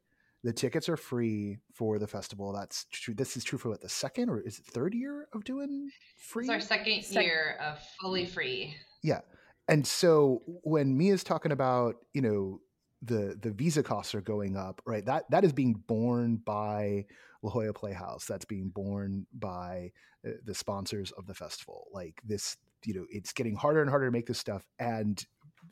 The 0.44 0.52
tickets 0.52 0.88
are 0.88 0.96
free 0.96 1.58
for 1.74 1.98
the 1.98 2.06
festival. 2.06 2.52
That's 2.52 2.86
true. 2.92 3.14
This 3.14 3.36
is 3.36 3.42
true 3.42 3.58
for 3.58 3.68
what 3.68 3.80
the 3.80 3.88
second 3.88 4.28
or 4.30 4.40
is 4.40 4.58
it 4.58 4.66
third 4.66 4.94
year 4.94 5.26
of 5.32 5.44
doing 5.44 5.90
free? 6.18 6.44
It's 6.44 6.52
our 6.52 6.60
second 6.60 7.02
year 7.10 7.58
of 7.60 7.78
fully 8.00 8.26
free. 8.26 8.74
Yeah, 9.02 9.20
and 9.68 9.86
so 9.86 10.42
when 10.46 10.96
Mia's 10.96 11.24
talking 11.24 11.52
about 11.52 11.96
you 12.14 12.22
know 12.22 12.60
the 13.02 13.36
the 13.40 13.50
visa 13.50 13.82
costs 13.82 14.14
are 14.14 14.20
going 14.20 14.56
up, 14.56 14.80
right? 14.86 15.04
That 15.04 15.24
that 15.30 15.44
is 15.44 15.52
being 15.52 15.74
borne 15.86 16.36
by 16.36 17.06
La 17.42 17.50
Jolla 17.50 17.72
Playhouse. 17.72 18.26
That's 18.26 18.44
being 18.44 18.70
borne 18.70 19.26
by 19.32 19.92
uh, 20.26 20.32
the 20.44 20.54
sponsors 20.54 21.12
of 21.12 21.26
the 21.26 21.34
festival. 21.34 21.86
Like 21.92 22.20
this, 22.24 22.56
you 22.84 22.94
know, 22.94 23.06
it's 23.10 23.32
getting 23.32 23.56
harder 23.56 23.80
and 23.80 23.90
harder 23.90 24.06
to 24.06 24.12
make 24.12 24.26
this 24.26 24.38
stuff, 24.38 24.66
and 24.78 25.24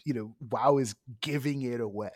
you 0.05 0.15
know, 0.15 0.35
WoW 0.51 0.79
is 0.79 0.95
giving 1.21 1.63
it 1.63 1.81
away 1.81 2.11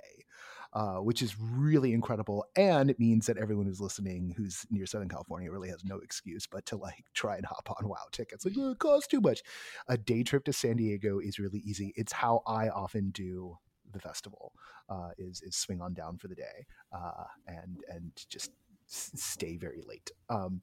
uh, 0.73 0.97
which 0.97 1.23
is 1.23 1.39
really 1.41 1.93
incredible. 1.93 2.45
And 2.57 2.91
it 2.91 3.01
means 3.01 3.27
that 3.27 3.39
everyone 3.39 3.67
who's 3.67 3.81
listening 3.81 4.35
who's 4.37 4.67
near 4.71 4.87
Southern 4.87 5.09
California 5.09 5.51
really 5.51 5.71
has 5.71 5.85
no 5.85 5.97
excuse 5.99 6.47
but 6.47 6.67
to 6.67 6.77
like 6.77 7.05
try 7.15 7.37
and 7.37 7.47
hop 7.47 7.69
on 7.79 7.89
WoW 7.89 7.97
tickets. 8.13 8.45
Like, 8.45 8.55
oh, 8.59 8.73
it 8.73 8.79
costs 8.79 9.09
too 9.09 9.21
much. 9.21 9.43
A 9.89 9.97
day 9.97 10.23
trip 10.23 10.45
to 10.45 10.53
San 10.53 10.77
Diego 10.77 11.19
is 11.21 11.39
really 11.39 11.61
easy. 11.61 11.93
It's 11.97 12.13
how 12.13 12.43
I 12.47 12.69
often 12.69 13.11
do 13.11 13.57
the 13.91 13.99
festival 13.99 14.53
uh, 14.91 15.11
is 15.17 15.41
is 15.43 15.57
swing 15.57 15.81
on 15.81 15.95
down 15.95 16.19
for 16.19 16.29
the 16.29 16.35
day 16.35 16.67
uh, 16.93 17.25
and 17.47 17.81
and 17.89 18.13
just 18.29 18.51
s- 18.87 19.13
stay 19.15 19.57
very 19.57 19.83
late. 19.87 20.11
Um, 20.29 20.61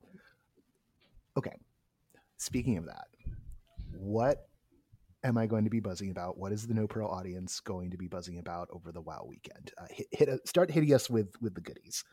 okay, 1.36 1.56
speaking 2.38 2.78
of 2.78 2.86
that, 2.86 3.08
what 3.98 4.48
am 5.25 5.38
I 5.38 5.48
going 5.48 5.63
to 5.63 5.70
be 5.70 5.79
buzzing 5.79 6.12
about? 6.12 6.38
What 6.38 6.51
is 6.51 6.67
the 6.67 6.74
No 6.74 6.88
Pro 6.88 7.08
audience 7.08 7.60
going 7.60 7.91
to 7.91 7.98
be 7.98 8.08
buzzing 8.08 8.38
about 8.38 8.70
over 8.72 8.91
the 8.91 9.01
WoW 9.01 9.25
weekend? 9.27 9.72
Uh, 9.77 9.86
hit, 9.89 10.08
hit 10.12 10.48
start 10.48 10.72
hitting 10.72 10.94
us 10.94 11.10
with 11.10 11.29
with 11.41 11.55
the 11.55 11.62
goodies. 11.62 12.03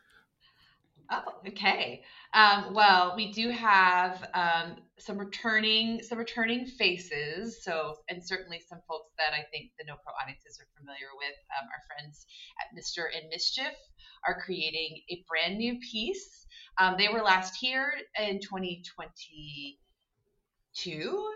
Oh, 1.11 1.21
okay. 1.47 2.01
Um, 2.33 2.73
well, 2.73 3.13
we 3.15 3.31
do 3.31 3.49
have 3.49 4.27
um, 4.33 4.77
some 4.97 5.17
returning 5.17 6.01
some 6.01 6.17
returning 6.17 6.65
faces. 6.65 7.63
So, 7.63 7.97
and 8.09 8.25
certainly 8.25 8.59
some 8.67 8.79
folks 8.87 9.11
that 9.17 9.33
I 9.33 9.43
think 9.51 9.71
the 9.77 9.85
No 9.85 9.95
Pro 10.03 10.13
audiences 10.21 10.59
are 10.59 10.67
familiar 10.77 11.07
with. 11.17 11.35
Um, 11.57 11.67
our 11.69 11.81
friends 11.87 12.25
at 12.61 12.75
Mister 12.75 13.11
and 13.15 13.29
Mischief 13.29 13.73
are 14.27 14.41
creating 14.41 15.01
a 15.11 15.23
brand 15.27 15.57
new 15.57 15.79
piece. 15.79 16.47
Um, 16.79 16.95
they 16.97 17.09
were 17.09 17.21
last 17.21 17.55
here 17.59 17.93
in 18.19 18.39
2022 18.39 21.33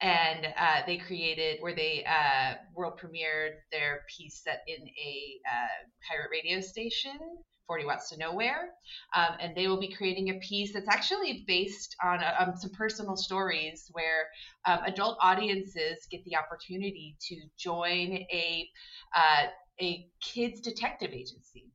and 0.00 0.46
uh, 0.58 0.80
they 0.86 0.98
created 0.98 1.58
where 1.60 1.74
they 1.74 2.04
uh, 2.04 2.54
world 2.74 3.00
premiered 3.00 3.56
their 3.72 4.02
piece 4.14 4.42
set 4.44 4.62
in 4.66 4.86
a 4.86 5.40
uh, 5.50 5.88
pirate 6.08 6.28
radio 6.30 6.60
station 6.60 7.18
40 7.66 7.84
watts 7.84 8.10
to 8.10 8.16
nowhere. 8.16 8.70
Um, 9.14 9.36
and 9.40 9.54
they 9.56 9.68
will 9.68 9.80
be 9.80 9.92
creating 9.92 10.30
a 10.30 10.34
piece 10.34 10.72
that's 10.72 10.88
actually 10.88 11.44
based 11.46 11.96
on 12.04 12.22
uh, 12.22 12.34
um, 12.38 12.56
some 12.56 12.70
personal 12.70 13.16
stories 13.16 13.90
where 13.92 14.28
um, 14.66 14.80
adult 14.84 15.18
audiences 15.20 16.06
get 16.10 16.24
the 16.24 16.36
opportunity 16.36 17.16
to 17.28 17.36
join 17.58 18.24
a 18.32 18.68
uh, 19.16 19.46
a 19.80 20.08
kids 20.22 20.60
detective 20.60 21.10
agency 21.12 21.70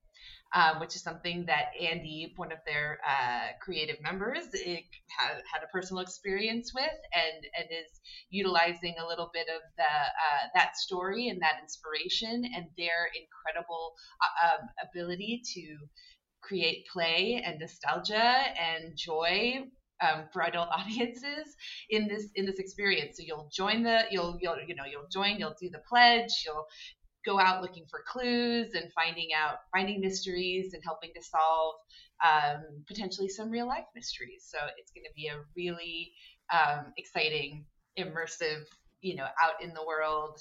um, 0.54 0.80
which 0.80 0.96
is 0.96 1.02
something 1.02 1.46
that 1.46 1.72
Andy, 1.80 2.34
one 2.36 2.52
of 2.52 2.60
their 2.66 3.00
uh, 3.08 3.54
creative 3.62 3.98
members, 4.02 4.46
had, 4.54 5.42
had 5.52 5.64
a 5.64 5.68
personal 5.72 6.02
experience 6.02 6.72
with, 6.74 6.84
and 7.14 7.46
and 7.58 7.68
is 7.72 8.02
utilizing 8.30 8.96
a 9.00 9.08
little 9.08 9.30
bit 9.34 9.48
of 9.48 9.62
the 9.78 9.84
uh, 9.84 10.48
that 10.56 10.76
story 10.76 11.30
and 11.30 11.42
that 11.42 11.56
inspiration 11.62 12.44
and 12.56 12.66
their 12.78 13.10
incredible 13.16 13.94
uh, 14.22 14.48
um, 14.48 14.70
ability 14.90 15.42
to 15.54 15.78
create 16.42 16.86
play 16.92 17.42
and 17.46 17.60
nostalgia 17.60 18.44
and 18.60 18.98
joy 18.98 19.64
um, 20.02 20.26
for 20.34 20.42
adult 20.44 20.70
audiences 20.78 21.56
in 21.90 22.08
this 22.08 22.30
in 22.36 22.46
this 22.46 22.60
experience. 22.60 23.18
So 23.18 23.24
you'll 23.26 23.50
join 23.54 23.84
the 23.84 24.04
you'll 24.12 24.38
you'll 24.42 24.58
you 24.68 24.76
know 24.76 24.86
you'll 24.90 25.08
join 25.12 25.38
you'll 25.40 25.56
do 25.60 25.70
the 25.70 25.82
pledge 25.88 26.44
you'll 26.46 26.66
go 27.26 27.40
out 27.40 27.62
looking 27.62 27.86
for 27.90 28.04
clues 28.08 28.74
and 28.74 28.92
finding 28.94 29.30
out 29.34 29.60
finding 29.72 30.02
mysteries 30.02 30.74
and 30.74 30.84
helping 30.84 31.12
to 31.16 31.22
solve 31.22 31.76
um, 32.24 32.84
potentially 32.88 33.28
some 33.28 33.50
real 33.50 33.68
life 33.68 33.86
mysteries. 33.96 34.48
So 34.48 34.58
it's 34.78 34.92
going 34.92 35.06
to 35.06 35.14
be 35.16 35.28
a 35.28 35.42
really 35.56 36.12
um, 36.52 36.94
exciting 36.98 37.66
immersive 37.98 38.66
you 39.02 39.16
know 39.16 39.28
out 39.42 39.62
in 39.62 39.74
the 39.74 39.86
world 39.86 40.40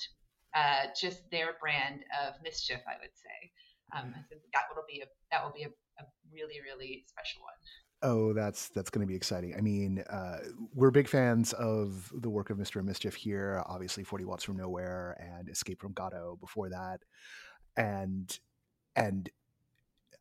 uh, 0.54 0.86
just 0.98 1.28
their 1.30 1.54
brand 1.60 2.00
of 2.22 2.34
mischief 2.42 2.80
i 2.86 2.94
would 3.00 3.14
say. 3.14 3.50
Um, 3.96 4.14
i 4.14 4.22
think 4.28 4.42
that 4.54 4.70
will 4.74 4.84
be 4.88 5.00
a 5.00 5.06
that 5.32 5.42
will 5.42 5.52
be 5.52 5.64
a, 5.64 5.72
a 5.98 6.04
really 6.32 6.60
really 6.62 7.04
special 7.06 7.42
one 7.42 7.58
Oh, 8.02 8.32
that's 8.32 8.70
that's 8.70 8.88
going 8.88 9.06
to 9.06 9.10
be 9.10 9.16
exciting. 9.16 9.54
I 9.56 9.60
mean, 9.60 10.02
uh, 10.08 10.38
we're 10.74 10.90
big 10.90 11.06
fans 11.08 11.52
of 11.52 12.10
the 12.14 12.30
work 12.30 12.48
of 12.48 12.56
Mr. 12.56 12.76
And 12.76 12.86
Mischief 12.86 13.14
here. 13.14 13.62
Obviously, 13.66 14.04
Forty 14.04 14.24
Watts 14.24 14.44
from 14.44 14.56
Nowhere 14.56 15.16
and 15.20 15.50
Escape 15.50 15.80
from 15.82 15.92
Gato 15.92 16.38
before 16.40 16.70
that, 16.70 17.00
and 17.76 18.38
and 18.96 19.28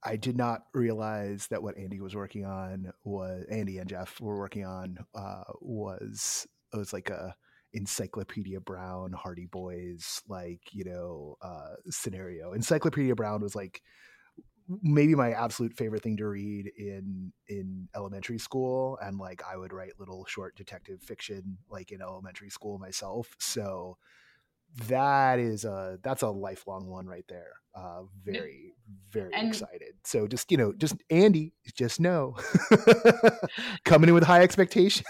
I 0.04 0.18
did 0.18 0.36
not 0.38 0.64
realize 0.74 1.48
that 1.48 1.64
what 1.64 1.78
Andy 1.78 2.02
was 2.02 2.16
working 2.16 2.46
on 2.46 2.92
was 3.06 3.46
Andy 3.50 3.78
and 3.78 3.90
Jeff 3.90 4.20
were 4.20 4.38
working 4.38 4.66
on 4.66 4.98
uh, 5.16 5.44
was 5.62 6.48
was 6.74 6.92
like 6.92 7.10
a 7.10 7.34
Encyclopedia 7.74 8.60
Brown, 8.60 9.14
Hardy 9.14 9.46
Boys, 9.46 10.22
like 10.28 10.62
you 10.72 10.84
know, 10.84 11.38
uh, 11.42 11.76
scenario. 11.90 12.52
Encyclopedia 12.54 13.16
Brown 13.16 13.42
was 13.42 13.56
like 13.56 13.82
maybe 14.82 15.16
my 15.16 15.32
absolute 15.32 15.74
favorite 15.74 16.04
thing 16.04 16.18
to 16.18 16.28
read 16.28 16.72
in 16.78 17.32
in 17.48 17.88
elementary 17.96 18.38
school 18.38 18.98
and 19.02 19.18
like 19.18 19.42
i 19.52 19.58
would 19.58 19.74
write 19.74 20.00
little 20.00 20.26
short 20.26 20.56
detective 20.56 21.02
fiction 21.02 21.58
like 21.70 21.92
in 21.92 22.02
elementary 22.02 22.50
school 22.50 22.78
myself 22.78 23.36
so 23.40 23.98
that 24.88 25.40
is 25.40 25.66
a 25.66 25.98
that's 26.04 26.22
a 26.22 26.30
lifelong 26.30 26.86
one 26.86 27.08
right 27.08 27.26
there 27.28 27.54
uh 27.80 28.02
very 28.24 28.74
very 29.12 29.34
and, 29.34 29.48
excited 29.48 29.94
so 30.04 30.28
just 30.28 30.52
you 30.52 30.58
know 30.58 30.74
just 30.74 30.96
andy 31.10 31.54
just 31.76 32.00
know 32.00 32.36
coming 33.86 34.10
in 34.10 34.14
with 34.14 34.24
high 34.24 34.42
expectation 34.42 35.06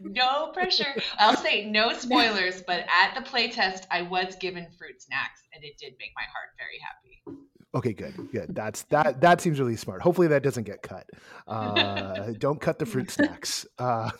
no 0.00 0.48
pressure 0.52 1.00
i'll 1.18 1.36
say 1.36 1.64
no 1.68 1.92
spoilers 1.92 2.62
but 2.66 2.84
at 3.02 3.14
the 3.14 3.20
playtest 3.28 3.86
i 3.90 4.02
was 4.02 4.36
given 4.36 4.66
fruit 4.78 5.00
snacks 5.00 5.42
and 5.54 5.64
it 5.64 5.76
did 5.78 5.94
make 5.98 6.10
my 6.16 6.24
heart 6.32 6.50
very 6.58 6.78
happy 6.80 7.44
Okay, 7.74 7.92
good, 7.92 8.14
good. 8.30 8.54
That's 8.54 8.82
that. 8.84 9.20
That 9.20 9.40
seems 9.40 9.58
really 9.58 9.74
smart. 9.74 10.00
Hopefully, 10.00 10.28
that 10.28 10.44
doesn't 10.44 10.62
get 10.62 10.82
cut. 10.82 11.10
Uh, 11.48 12.30
don't 12.38 12.60
cut 12.60 12.78
the 12.78 12.86
fruit 12.86 13.10
snacks. 13.10 13.66
Uh, 13.78 14.10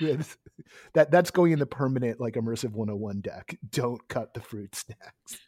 that 0.94 1.10
that's 1.10 1.30
going 1.30 1.52
in 1.52 1.58
the 1.58 1.66
permanent 1.66 2.20
like 2.20 2.34
immersive 2.34 2.72
101 2.72 3.20
deck. 3.20 3.58
Don't 3.68 4.06
cut 4.08 4.32
the 4.32 4.40
fruit 4.40 4.74
snacks. 4.74 5.38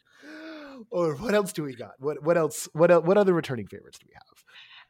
Or 0.89 1.15
what 1.15 1.33
else 1.33 1.53
do 1.53 1.63
we 1.63 1.75
got? 1.75 1.93
What 1.99 2.23
what 2.23 2.37
else? 2.37 2.67
What 2.73 3.03
what 3.05 3.17
other 3.17 3.33
returning 3.33 3.67
favorites 3.67 3.99
do 3.99 4.05
we 4.07 4.13
have? 4.13 4.23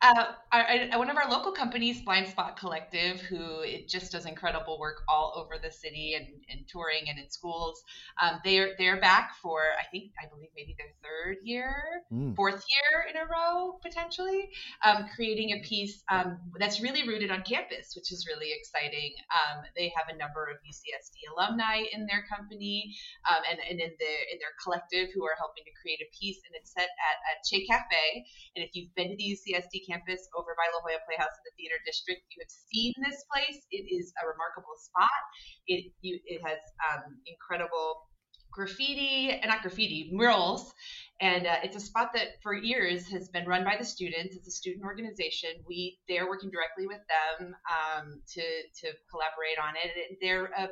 Uh, 0.01 0.31
our, 0.53 0.63
our, 0.63 0.97
one 0.97 1.09
of 1.09 1.17
our 1.17 1.29
local 1.29 1.51
companies, 1.51 2.01
Blind 2.01 2.27
Spot 2.29 2.55
Collective, 2.57 3.19
who 3.19 3.61
it 3.61 3.89
just 3.89 4.13
does 4.13 4.25
incredible 4.25 4.79
work 4.79 5.01
all 5.09 5.33
over 5.35 5.59
the 5.61 5.69
city 5.69 6.15
and, 6.17 6.27
and 6.49 6.65
touring 6.69 7.09
and 7.09 7.19
in 7.19 7.29
schools. 7.29 7.83
Um, 8.21 8.39
they're 8.45 8.75
they're 8.77 9.01
back 9.01 9.31
for 9.41 9.59
I 9.77 9.83
think 9.91 10.11
I 10.15 10.29
believe 10.29 10.49
maybe 10.55 10.73
their 10.77 10.93
third 11.03 11.37
year, 11.43 11.75
mm. 12.13 12.33
fourth 12.33 12.63
year 12.63 13.11
in 13.11 13.17
a 13.17 13.25
row 13.25 13.77
potentially, 13.81 14.49
um, 14.85 15.05
creating 15.15 15.51
a 15.51 15.67
piece 15.67 16.01
um, 16.09 16.39
that's 16.57 16.79
really 16.81 17.05
rooted 17.05 17.29
on 17.29 17.41
campus, 17.41 17.91
which 17.93 18.13
is 18.13 18.25
really 18.25 18.53
exciting. 18.57 19.11
Um, 19.35 19.63
they 19.75 19.91
have 19.97 20.07
a 20.07 20.17
number 20.17 20.45
of 20.45 20.63
UCSD 20.63 21.27
alumni 21.35 21.83
in 21.91 22.05
their 22.05 22.23
company 22.33 22.95
um, 23.29 23.43
and, 23.51 23.59
and 23.69 23.81
in 23.81 23.91
their 23.99 24.19
in 24.31 24.39
their 24.39 24.55
collective 24.63 25.09
who 25.13 25.25
are 25.25 25.35
helping 25.37 25.65
to 25.65 25.71
create 25.81 25.99
a 25.99 26.07
piece, 26.15 26.39
and 26.47 26.55
it's 26.55 26.71
set 26.71 26.87
at, 26.87 27.19
at 27.35 27.43
Che 27.43 27.67
Cafe. 27.67 28.23
And 28.55 28.63
if 28.63 28.71
you've 28.73 28.95
been 28.95 29.09
to 29.09 29.17
the 29.17 29.35
UCSD 29.35 29.88
campus 29.89 30.29
over 30.37 30.53
by 30.53 30.69
La 30.69 30.85
Jolla 30.85 31.01
Playhouse 31.09 31.33
in 31.33 31.43
the 31.49 31.55
theater 31.57 31.81
district, 31.85 32.21
you 32.29 32.39
have 32.45 32.53
seen 32.53 32.93
this 33.01 33.25
place. 33.33 33.65
It 33.73 33.89
is 33.89 34.13
a 34.21 34.29
remarkable 34.29 34.77
spot. 34.77 35.21
It 35.65 35.89
you, 36.05 36.21
it 36.25 36.45
has 36.45 36.61
um, 36.93 37.17
incredible 37.25 38.05
graffiti, 38.51 39.29
and 39.29 39.49
not 39.49 39.61
graffiti, 39.61 40.09
murals. 40.11 40.73
And 41.21 41.45
uh, 41.45 41.57
it's 41.63 41.75
a 41.75 41.79
spot 41.79 42.11
that 42.13 42.41
for 42.41 42.53
years 42.53 43.07
has 43.09 43.29
been 43.29 43.45
run 43.45 43.63
by 43.63 43.75
the 43.77 43.85
students. 43.85 44.35
It's 44.35 44.47
a 44.47 44.51
student 44.51 44.83
organization. 44.83 45.49
We 45.67 45.97
they're 46.07 46.27
working 46.27 46.49
directly 46.49 46.87
with 46.87 47.01
them 47.09 47.55
um, 47.69 48.21
to 48.33 48.41
to 48.41 48.87
collaborate 49.09 49.59
on 49.61 49.75
it. 49.75 49.91
And 50.09 50.17
They're 50.21 50.51
uh, 50.57 50.67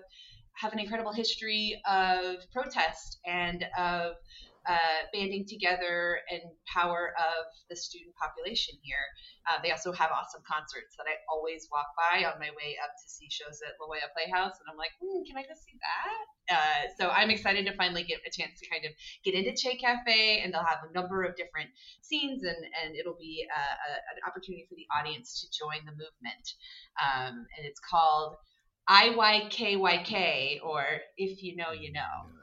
have 0.54 0.74
an 0.74 0.80
incredible 0.80 1.14
history 1.14 1.80
of 1.88 2.38
protest 2.52 3.20
and 3.26 3.66
of 3.78 4.14
uh, 4.68 5.08
banding 5.14 5.48
together 5.48 6.20
and 6.30 6.42
power 6.68 7.16
of 7.16 7.48
the 7.70 7.76
student 7.76 8.14
population 8.16 8.76
here. 8.84 9.08
Uh, 9.48 9.58
they 9.64 9.72
also 9.72 9.92
have 9.96 10.12
awesome 10.12 10.44
concerts 10.44 11.00
that 11.00 11.08
I 11.08 11.16
always 11.32 11.72
walk 11.72 11.88
by 11.96 12.28
on 12.28 12.36
my 12.40 12.52
way 12.52 12.76
up 12.84 12.92
to 12.92 13.08
see 13.08 13.32
shows 13.32 13.64
at 13.64 13.80
La 13.80 13.88
Jolla 13.88 14.12
Playhouse, 14.12 14.60
and 14.60 14.68
I'm 14.68 14.76
like, 14.76 14.92
hmm, 15.00 15.24
can 15.24 15.40
I 15.40 15.48
go 15.48 15.56
see 15.56 15.80
that? 15.80 16.26
Uh, 16.52 16.84
so 17.00 17.10
I'm 17.10 17.30
excited 17.30 17.66
to 17.66 17.74
finally 17.76 18.04
get 18.04 18.20
a 18.28 18.32
chance 18.32 18.60
to 18.60 18.68
kind 18.68 18.84
of 18.84 18.92
get 19.24 19.36
into 19.36 19.56
Che 19.56 19.80
Cafe, 19.80 20.44
and 20.44 20.54
they'll 20.54 20.68
have 20.68 20.84
a 20.84 20.92
number 20.92 21.24
of 21.24 21.36
different 21.36 21.70
scenes, 22.02 22.44
and 22.44 22.60
and 22.84 22.96
it'll 22.96 23.20
be 23.20 23.48
a, 23.48 23.60
a, 23.60 23.92
an 24.16 24.28
opportunity 24.28 24.68
for 24.68 24.76
the 24.76 24.88
audience 24.92 25.40
to 25.42 25.48
join 25.56 25.86
the 25.88 25.96
movement. 25.96 26.46
Um, 27.00 27.48
and 27.56 27.64
it's 27.64 27.80
called 27.80 28.36
IYKYK, 28.90 30.64
or 30.64 30.84
If 31.18 31.44
You 31.44 31.56
Know, 31.56 31.72
You 31.72 31.92
Know. 31.92 32.37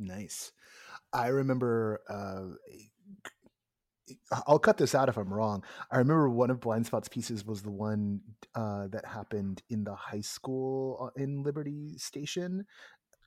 Nice. 0.00 0.52
I 1.12 1.28
remember. 1.28 2.00
Uh, 2.08 2.56
I'll 4.46 4.58
cut 4.58 4.76
this 4.76 4.94
out 4.94 5.08
if 5.08 5.16
I'm 5.16 5.32
wrong. 5.32 5.62
I 5.90 5.98
remember 5.98 6.28
one 6.28 6.50
of 6.50 6.60
Blind 6.60 6.86
Spot's 6.86 7.08
pieces 7.08 7.44
was 7.44 7.62
the 7.62 7.70
one 7.70 8.20
uh, 8.56 8.88
that 8.88 9.04
happened 9.04 9.62
in 9.68 9.84
the 9.84 9.94
high 9.94 10.22
school 10.22 11.12
uh, 11.16 11.22
in 11.22 11.44
Liberty 11.44 11.96
Station. 11.98 12.64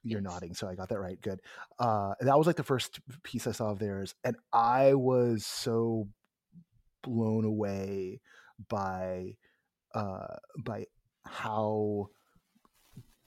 You're 0.04 0.20
yes. 0.20 0.30
nodding, 0.30 0.54
so 0.54 0.68
I 0.68 0.76
got 0.76 0.90
that 0.90 1.00
right. 1.00 1.22
Good. 1.22 1.40
Uh, 1.80 2.16
that 2.20 2.38
was 2.38 2.48
like 2.48 2.58
the 2.58 2.64
first 2.64 3.00
piece 3.22 3.48
I 3.48 3.54
saw 3.54 3.72
of 3.72 3.80
theirs, 3.80 4.16
and 4.26 4.36
I 4.52 4.96
was 4.96 5.46
so 5.46 6.10
blown 7.04 7.46
away 7.46 8.20
by 8.68 9.38
uh, 9.94 10.36
by 10.58 10.88
how 11.26 12.10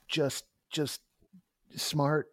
just 0.09 0.45
just 0.71 1.01
smart 1.75 2.29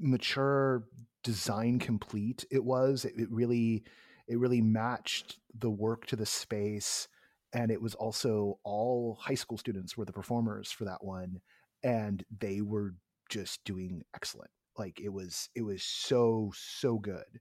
mature 0.00 0.84
design 1.22 1.78
complete 1.78 2.44
it 2.50 2.64
was 2.64 3.04
it, 3.04 3.12
it, 3.16 3.30
really 3.30 3.84
it 4.26 4.38
really 4.38 4.62
matched 4.62 5.38
the 5.58 5.70
work 5.70 6.06
to 6.06 6.16
the 6.16 6.26
space 6.26 7.08
and 7.52 7.70
it 7.70 7.82
was 7.82 7.94
also 7.94 8.58
all 8.64 9.18
high 9.20 9.34
school 9.34 9.58
students 9.58 9.96
were 9.96 10.04
the 10.04 10.12
performers 10.12 10.70
for 10.70 10.84
that 10.84 11.02
one 11.04 11.40
and 11.82 12.24
they 12.38 12.60
were 12.60 12.94
just 13.28 13.64
doing 13.64 14.02
excellent. 14.14 14.50
Like 14.76 15.00
it 15.00 15.08
was 15.08 15.48
it 15.54 15.62
was 15.62 15.82
so 15.82 16.52
so 16.54 16.98
good. 16.98 17.40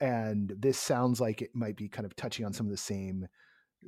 And 0.00 0.54
this 0.58 0.78
sounds 0.78 1.20
like 1.20 1.42
it 1.42 1.50
might 1.54 1.76
be 1.76 1.88
kind 1.88 2.06
of 2.06 2.14
touching 2.14 2.44
on 2.44 2.52
some 2.52 2.66
of 2.66 2.70
the 2.70 2.76
same 2.76 3.26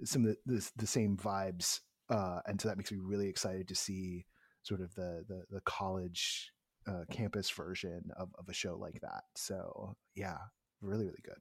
some 0.05 0.25
of 0.25 0.37
the, 0.47 0.55
the, 0.55 0.71
the 0.77 0.87
same 0.87 1.17
vibes 1.17 1.81
uh, 2.09 2.41
and 2.47 2.61
so 2.61 2.69
that 2.69 2.77
makes 2.77 2.91
me 2.91 2.99
really 3.01 3.29
excited 3.29 3.69
to 3.69 3.75
see 3.75 4.27
sort 4.63 4.81
of 4.81 4.95
the 4.95 5.25
the, 5.29 5.45
the 5.51 5.61
college 5.63 6.53
uh, 6.91 7.05
campus 7.11 7.51
version 7.51 8.11
of, 8.17 8.31
of 8.39 8.49
a 8.49 8.53
show 8.53 8.77
like 8.77 9.01
that. 9.03 9.23
So 9.37 9.97
yeah, 10.15 10.39
really 10.81 11.05
really 11.05 11.23
good. 11.25 11.39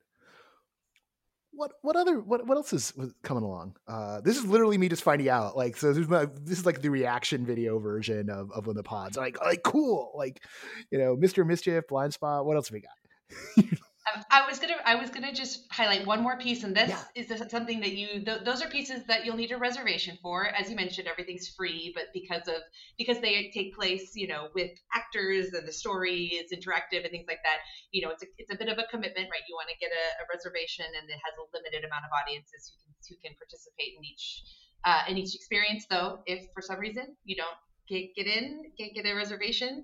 What 1.51 1.71
what 1.81 1.95
other 1.95 2.19
what 2.19 2.45
what 2.45 2.57
else 2.57 2.73
is 2.73 2.93
coming 3.23 3.43
along? 3.43 3.75
Uh, 3.87 4.21
this 4.21 4.37
is 4.37 4.45
literally 4.45 4.77
me 4.77 4.87
just 4.87 5.03
finding 5.03 5.29
out. 5.29 5.57
Like 5.57 5.75
so, 5.77 5.87
this 5.89 5.97
is, 5.97 6.07
my, 6.07 6.27
this 6.43 6.59
is 6.59 6.65
like 6.65 6.81
the 6.81 6.89
reaction 6.89 7.45
video 7.45 7.79
version 7.79 8.29
of 8.29 8.51
of 8.51 8.67
when 8.67 8.75
the 8.75 8.83
pods. 8.83 9.17
Like 9.17 9.41
like 9.41 9.63
cool. 9.63 10.11
Like 10.15 10.43
you 10.91 10.99
know, 10.99 11.15
Mr. 11.17 11.45
Mischief, 11.45 11.87
Blind 11.87 12.13
Spot. 12.13 12.45
What 12.45 12.55
else 12.55 12.69
have 12.69 12.75
we 12.75 12.81
got? 12.81 13.79
Um, 14.15 14.23
I 14.31 14.47
was 14.47 14.59
gonna 14.59 14.77
I 14.85 14.95
was 14.95 15.09
gonna 15.09 15.33
just 15.33 15.65
highlight 15.71 16.05
one 16.05 16.21
more 16.21 16.37
piece, 16.37 16.63
and 16.63 16.75
this 16.75 16.89
yeah. 16.89 17.03
is 17.15 17.31
something 17.49 17.79
that 17.81 17.93
you 17.93 18.23
th- 18.23 18.43
those 18.45 18.61
are 18.61 18.69
pieces 18.69 19.05
that 19.07 19.25
you'll 19.25 19.35
need 19.35 19.51
a 19.51 19.57
reservation 19.57 20.17
for. 20.21 20.47
As 20.47 20.69
you 20.69 20.75
mentioned, 20.75 21.07
everything's 21.07 21.49
free, 21.49 21.91
but 21.93 22.05
because 22.13 22.47
of 22.47 22.61
because 22.97 23.19
they 23.19 23.51
take 23.53 23.75
place, 23.75 24.11
you 24.15 24.27
know, 24.27 24.49
with 24.55 24.71
actors 24.93 25.53
and 25.53 25.67
the 25.67 25.71
story 25.71 26.25
is 26.39 26.51
interactive 26.51 27.03
and 27.03 27.11
things 27.11 27.25
like 27.27 27.39
that, 27.43 27.59
you 27.91 28.01
know, 28.01 28.11
it's 28.11 28.23
a, 28.23 28.27
it's 28.37 28.51
a 28.51 28.55
bit 28.55 28.69
of 28.69 28.77
a 28.77 28.85
commitment, 28.89 29.27
right? 29.31 29.43
You 29.47 29.55
want 29.55 29.69
to 29.69 29.77
get 29.79 29.91
a, 29.91 30.05
a, 30.23 30.25
reservation, 30.33 30.85
and 30.85 31.09
it 31.09 31.19
has 31.23 31.33
a 31.37 31.43
limited 31.53 31.85
amount 31.85 32.05
of 32.05 32.11
audiences 32.15 32.71
who 32.71 32.77
can 32.85 32.93
who 33.09 33.15
can 33.23 33.35
participate 33.37 33.93
in 33.97 34.03
each 34.05 34.43
uh, 34.85 35.01
in 35.09 35.17
each 35.17 35.35
experience. 35.35 35.85
Though, 35.89 36.21
if 36.25 36.45
for 36.53 36.61
some 36.61 36.79
reason 36.79 37.15
you 37.25 37.35
don't 37.35 37.57
get, 37.89 38.15
get 38.15 38.27
in, 38.27 38.63
can't 38.79 38.93
get 38.93 39.05
a 39.05 39.13
reservation, 39.13 39.83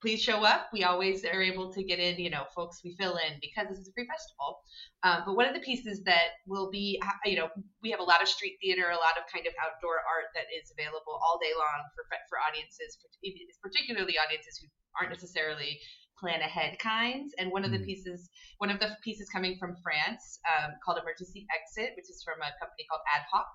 please 0.00 0.20
show 0.20 0.44
up. 0.44 0.68
We 0.72 0.84
always 0.84 1.24
are 1.24 1.42
able 1.42 1.72
to 1.72 1.84
get 1.84 1.98
in, 1.98 2.18
you 2.18 2.30
know, 2.30 2.44
folks 2.54 2.80
we 2.82 2.96
fill 2.98 3.16
in 3.16 3.36
because 3.40 3.68
this 3.68 3.78
is 3.78 3.88
a 3.88 3.92
free 3.92 4.08
festival. 4.08 4.60
Um, 5.02 5.22
but 5.26 5.36
one 5.36 5.46
of 5.46 5.54
the 5.54 5.60
pieces 5.60 6.02
that 6.04 6.40
will 6.46 6.70
be, 6.70 7.00
you 7.24 7.36
know, 7.36 7.48
we 7.82 7.90
have 7.90 8.00
a 8.00 8.08
lot 8.08 8.22
of 8.22 8.28
street 8.28 8.56
theater, 8.60 8.88
a 8.88 8.96
lot 8.96 9.20
of 9.20 9.28
kind 9.32 9.46
of 9.46 9.52
outdoor 9.60 10.00
art 10.00 10.32
that 10.34 10.48
is 10.48 10.72
available 10.72 11.20
all 11.20 11.38
day 11.42 11.52
long 11.52 11.84
for 11.94 12.04
for 12.28 12.38
audiences, 12.40 12.96
particularly 13.62 14.16
audiences 14.16 14.58
who 14.60 14.68
aren't 14.98 15.12
necessarily 15.12 15.78
plan 16.20 16.40
ahead 16.40 16.78
kinds. 16.78 17.32
And 17.38 17.50
one 17.50 17.64
of 17.64 17.72
the 17.72 17.80
mm. 17.80 17.86
pieces, 17.86 18.28
one 18.58 18.70
of 18.70 18.78
the 18.78 18.92
pieces 19.02 19.28
coming 19.32 19.56
from 19.58 19.74
France 19.82 20.38
um, 20.44 20.72
called 20.84 20.98
Emergency 21.00 21.46
Exit, 21.48 21.96
which 21.96 22.10
is 22.12 22.22
from 22.22 22.36
a 22.44 22.52
company 22.60 22.84
called 22.88 23.00
Adhok. 23.08 23.48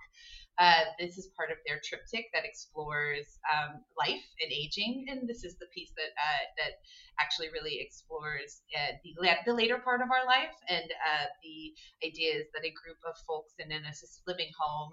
Uh, 0.58 0.86
this 1.00 1.18
is 1.18 1.30
part 1.36 1.52
of 1.52 1.58
their 1.68 1.82
triptych 1.84 2.28
that 2.34 2.46
explores 2.46 3.40
um, 3.52 3.84
life 3.98 4.24
and 4.42 4.52
aging, 4.52 5.06
and 5.10 5.28
this 5.28 5.44
is 5.44 5.58
the 5.60 5.68
piece 5.74 5.92
that 5.98 6.12
uh, 6.16 6.44
that 6.58 6.74
actually 7.20 7.50
really 7.52 7.80
explores 7.82 8.62
uh, 8.76 8.94
the 9.04 9.14
the 9.46 9.54
later 9.54 9.78
part 9.80 10.02
of 10.02 10.10
our 10.12 10.26
life. 10.26 10.56
And 10.70 10.86
uh, 10.86 11.26
the 11.44 12.08
idea 12.08 12.36
is 12.36 12.48
that 12.54 12.64
a 12.64 12.72
group 12.72 12.98
of 13.08 13.16
folks 13.28 13.54
in 13.60 13.72
an 13.72 13.84
assisted 13.86 14.24
living 14.28 14.52
home 14.60 14.92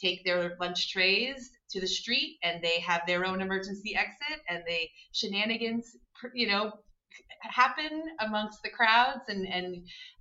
take 0.00 0.24
their 0.24 0.56
lunch 0.60 0.90
trays 0.92 1.50
to 1.70 1.80
the 1.80 1.86
street 1.86 2.38
and 2.42 2.62
they 2.62 2.80
have 2.80 3.02
their 3.06 3.24
own 3.24 3.40
emergency 3.40 3.94
exit 3.96 4.42
and 4.48 4.62
they 4.66 4.90
shenanigans 5.12 5.96
you 6.34 6.46
know 6.46 6.72
happen 7.42 8.02
amongst 8.20 8.62
the 8.62 8.70
crowds 8.70 9.22
and 9.28 9.46
and 9.46 9.76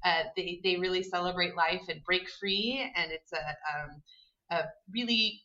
uh, 0.05 0.23
they 0.35 0.59
they 0.63 0.75
really 0.77 1.03
celebrate 1.03 1.55
life 1.55 1.81
and 1.89 2.03
break 2.03 2.29
free. 2.39 2.91
And 2.95 3.11
it's 3.11 3.31
a 3.33 3.37
um, 3.37 4.01
a 4.51 4.63
really, 4.91 5.41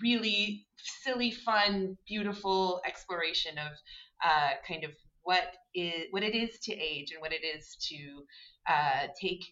really 0.00 0.66
silly, 0.76 1.30
fun, 1.30 1.96
beautiful 2.06 2.80
exploration 2.86 3.58
of 3.58 3.72
uh, 4.24 4.50
kind 4.66 4.84
of 4.84 4.90
what 5.22 5.54
is 5.74 6.06
what 6.10 6.22
it 6.22 6.34
is 6.34 6.58
to 6.58 6.72
age 6.72 7.12
and 7.12 7.20
what 7.20 7.32
it 7.32 7.44
is 7.44 7.76
to 7.88 8.24
uh, 8.68 9.06
take 9.20 9.44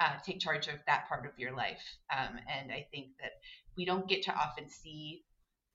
uh, 0.00 0.14
take 0.24 0.40
charge 0.40 0.68
of 0.68 0.76
that 0.86 1.08
part 1.08 1.26
of 1.26 1.32
your 1.38 1.54
life. 1.54 1.82
Um, 2.16 2.38
and 2.48 2.70
I 2.70 2.86
think 2.92 3.08
that 3.20 3.32
we 3.76 3.84
don't 3.84 4.08
get 4.08 4.22
to 4.24 4.34
often 4.34 4.68
see 4.68 5.24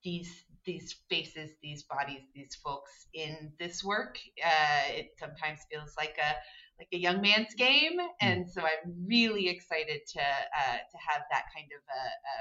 these 0.04 0.44
these 0.66 0.96
faces, 1.10 1.52
these 1.62 1.84
bodies, 1.84 2.22
these 2.34 2.56
folks 2.64 3.08
in 3.14 3.52
this 3.60 3.84
work. 3.84 4.18
Uh, 4.44 4.94
it 4.94 5.12
sometimes 5.20 5.60
feels 5.70 5.94
like 5.98 6.18
a 6.18 6.36
like 6.80 6.90
a 6.94 6.98
young 6.98 7.22
man's 7.22 7.54
game, 7.56 8.00
hmm. 8.00 8.08
and 8.22 8.50
so 8.50 8.62
I'm 8.62 9.08
really 9.08 9.48
excited 9.50 10.02
to 10.14 10.22
uh, 10.22 10.78
to 10.78 10.98
have 11.10 11.24
that 11.32 11.46
kind 11.56 11.70
of 11.72 11.82
a, 11.88 12.04
a 12.04 12.36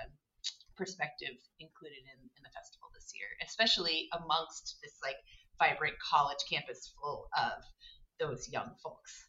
perspective 0.76 1.36
included 1.60 2.02
in, 2.02 2.18
in 2.18 2.42
the 2.42 2.50
festival 2.54 2.88
this 2.94 3.12
year, 3.14 3.28
especially 3.44 4.08
amongst 4.12 4.78
this 4.82 4.96
like 5.02 5.16
vibrant 5.58 5.94
college 6.00 6.42
campus 6.50 6.92
full 7.00 7.28
of 7.36 7.62
those 8.18 8.48
young 8.50 8.74
folks. 8.82 9.28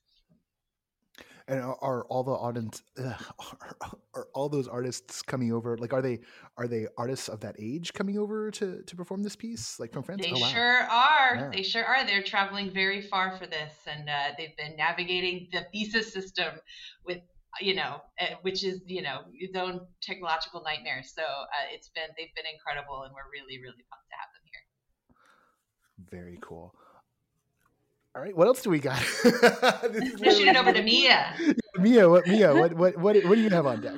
And 1.47 1.60
are, 1.62 1.78
are 1.82 2.06
all 2.06 2.23
the 2.23 2.32
audience 2.32 2.82
uh, 2.97 3.13
are, 3.39 3.76
are, 4.15 4.28
all 4.34 4.47
those 4.47 4.67
artists 4.67 5.21
coming 5.21 5.52
over? 5.52 5.78
Like, 5.78 5.91
are 5.91 6.02
they 6.02 6.21
are 6.58 6.67
they 6.67 6.88
artists 6.97 7.28
of 7.28 7.41
that 7.41 7.56
age 7.60 7.93
coming 7.93 8.17
over 8.17 8.49
to 8.52 8.82
to 8.82 8.95
perform 8.95 9.23
this 9.23 9.36
piece, 9.36 9.78
like 9.80 9.91
from 9.91 10.04
France? 10.04 10.21
They 10.21 10.32
oh, 10.32 10.39
wow. 10.39 10.47
sure 10.47 10.80
are. 10.84 11.36
Yeah. 11.36 11.49
They 11.54 11.63
sure 11.63 11.84
are. 11.84 12.06
They're 12.06 12.23
traveling 12.23 12.71
very 12.71 13.02
far 13.02 13.38
for 13.38 13.45
this, 13.45 13.73
and 13.88 14.10
uh, 14.10 14.32
they've 14.38 14.56
been 14.56 14.78
navigating 14.78 15.49
the 15.52 15.65
visa 15.73 16.02
system 16.02 16.54
with 17.06 17.19
you 17.62 17.76
know, 17.76 18.02
eh, 18.19 18.36
which 18.41 18.63
is 18.63 18.82
you 18.88 19.02
know 19.02 19.21
its 19.34 19.56
own 19.58 19.82
technological 20.02 20.63
nightmare. 20.63 21.04
So 21.04 21.23
uh, 21.23 21.67
it's 21.73 21.89
been 21.89 22.08
they've 22.17 22.34
been 22.36 22.45
incredible, 22.52 23.04
and 23.04 23.13
we're 23.13 23.30
really 23.32 23.62
really 23.62 23.84
pumped 23.91 24.10
to 24.10 24.15
have 24.15 24.32
them 24.34 24.43
here. 24.47 26.19
Very 26.19 26.39
cool. 26.41 26.73
All 28.15 28.21
right, 28.21 28.36
what 28.36 28.47
else 28.47 28.62
do 28.62 28.69
we 28.69 28.80
got? 28.80 29.02
Pushing 29.23 30.47
it 30.47 30.56
over 30.56 30.71
to 30.71 30.84
Mia. 30.84 31.36
Mia, 31.80 32.08
what 32.08 32.28
Mia, 32.28 32.54
what 32.54 32.73
what 32.73 32.97
what 32.97 33.15
what 33.26 33.36
do 33.36 33.41
you 33.41 33.49
have 33.49 33.65
on 33.65 33.82
deck? 33.82 33.95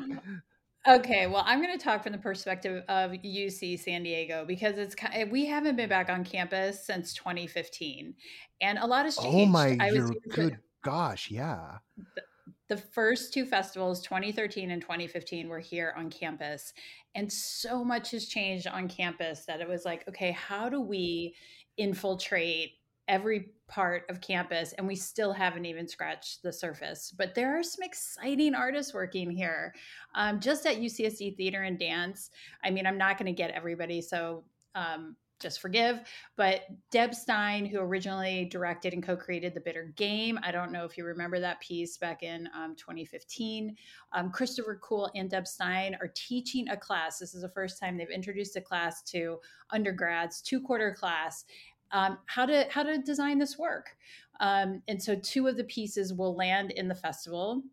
Okay, 0.87 1.25
well, 1.25 1.43
I'm 1.45 1.61
going 1.61 1.75
to 1.75 1.83
talk 1.83 2.03
from 2.03 2.11
the 2.11 2.19
perspective 2.19 2.83
of 2.87 3.11
UC 3.11 3.79
San 3.79 4.03
Diego 4.03 4.45
because 4.45 4.77
it's 4.77 4.95
we 5.29 5.45
haven't 5.45 5.75
been 5.75 5.89
back 5.89 6.09
on 6.09 6.23
campus 6.23 6.85
since 6.85 7.13
2015, 7.13 8.13
and 8.61 8.77
a 8.77 8.85
lot 8.85 9.05
has 9.05 9.17
oh 9.19 9.23
changed. 9.23 9.37
Oh 9.37 9.45
my, 9.47 9.77
I 9.81 9.91
was 9.91 10.11
good 10.29 10.59
gosh, 10.85 11.31
yeah. 11.31 11.79
The, 11.97 12.21
the 12.69 12.77
first 12.77 13.33
two 13.33 13.45
festivals, 13.45 14.01
2013 14.03 14.71
and 14.71 14.81
2015, 14.81 15.49
were 15.49 15.59
here 15.59 15.93
on 15.97 16.09
campus, 16.09 16.71
and 17.15 17.31
so 17.31 17.83
much 17.83 18.11
has 18.11 18.27
changed 18.27 18.67
on 18.67 18.87
campus 18.87 19.45
that 19.45 19.59
it 19.59 19.67
was 19.67 19.83
like, 19.83 20.07
okay, 20.07 20.31
how 20.31 20.69
do 20.69 20.79
we 20.79 21.33
infiltrate 21.77 22.73
every 23.07 23.49
part 23.67 24.03
of 24.09 24.21
campus 24.21 24.73
and 24.73 24.87
we 24.87 24.95
still 24.95 25.33
haven't 25.33 25.65
even 25.65 25.87
scratched 25.87 26.43
the 26.43 26.53
surface 26.53 27.13
but 27.17 27.33
there 27.33 27.57
are 27.57 27.63
some 27.63 27.83
exciting 27.83 28.53
artists 28.53 28.93
working 28.93 29.29
here. 29.31 29.73
Um, 30.13 30.39
just 30.39 30.65
at 30.65 30.77
ucsd 30.77 31.35
theater 31.37 31.63
and 31.63 31.79
dance 31.79 32.29
i 32.63 32.69
mean 32.69 32.85
i'm 32.85 32.97
not 32.97 33.17
going 33.17 33.25
to 33.25 33.37
get 33.37 33.51
everybody 33.51 34.01
so 34.01 34.43
um, 34.75 35.15
just 35.39 35.59
forgive 35.59 35.99
but 36.37 36.61
deb 36.91 37.13
stein 37.13 37.65
who 37.65 37.79
originally 37.79 38.45
directed 38.45 38.93
and 38.93 39.03
co-created 39.03 39.53
the 39.53 39.59
bitter 39.59 39.93
game 39.97 40.39
i 40.43 40.51
don't 40.51 40.71
know 40.71 40.85
if 40.85 40.97
you 40.97 41.03
remember 41.03 41.39
that 41.39 41.59
piece 41.59 41.97
back 41.97 42.23
in 42.23 42.47
um, 42.55 42.75
2015 42.75 43.75
um, 44.13 44.31
christopher 44.31 44.79
kuhl 44.81 45.11
and 45.15 45.29
deb 45.29 45.45
stein 45.45 45.97
are 45.99 46.11
teaching 46.15 46.69
a 46.69 46.77
class 46.77 47.19
this 47.19 47.33
is 47.33 47.41
the 47.41 47.49
first 47.49 47.79
time 47.79 47.97
they've 47.97 48.09
introduced 48.09 48.55
a 48.55 48.61
class 48.61 49.03
to 49.03 49.37
undergrads 49.71 50.41
two 50.41 50.61
quarter 50.61 50.93
class 50.93 51.43
um, 51.91 52.17
how 52.25 52.45
to 52.45 52.67
how 52.69 52.83
to 52.83 52.97
design 52.97 53.37
this 53.37 53.57
work. 53.57 53.95
Um, 54.39 54.81
and 54.87 55.01
so 55.01 55.15
two 55.15 55.47
of 55.47 55.57
the 55.57 55.63
pieces 55.63 56.13
will 56.13 56.35
land 56.35 56.71
in 56.71 56.87
the 56.87 56.95
festival. 56.95 57.63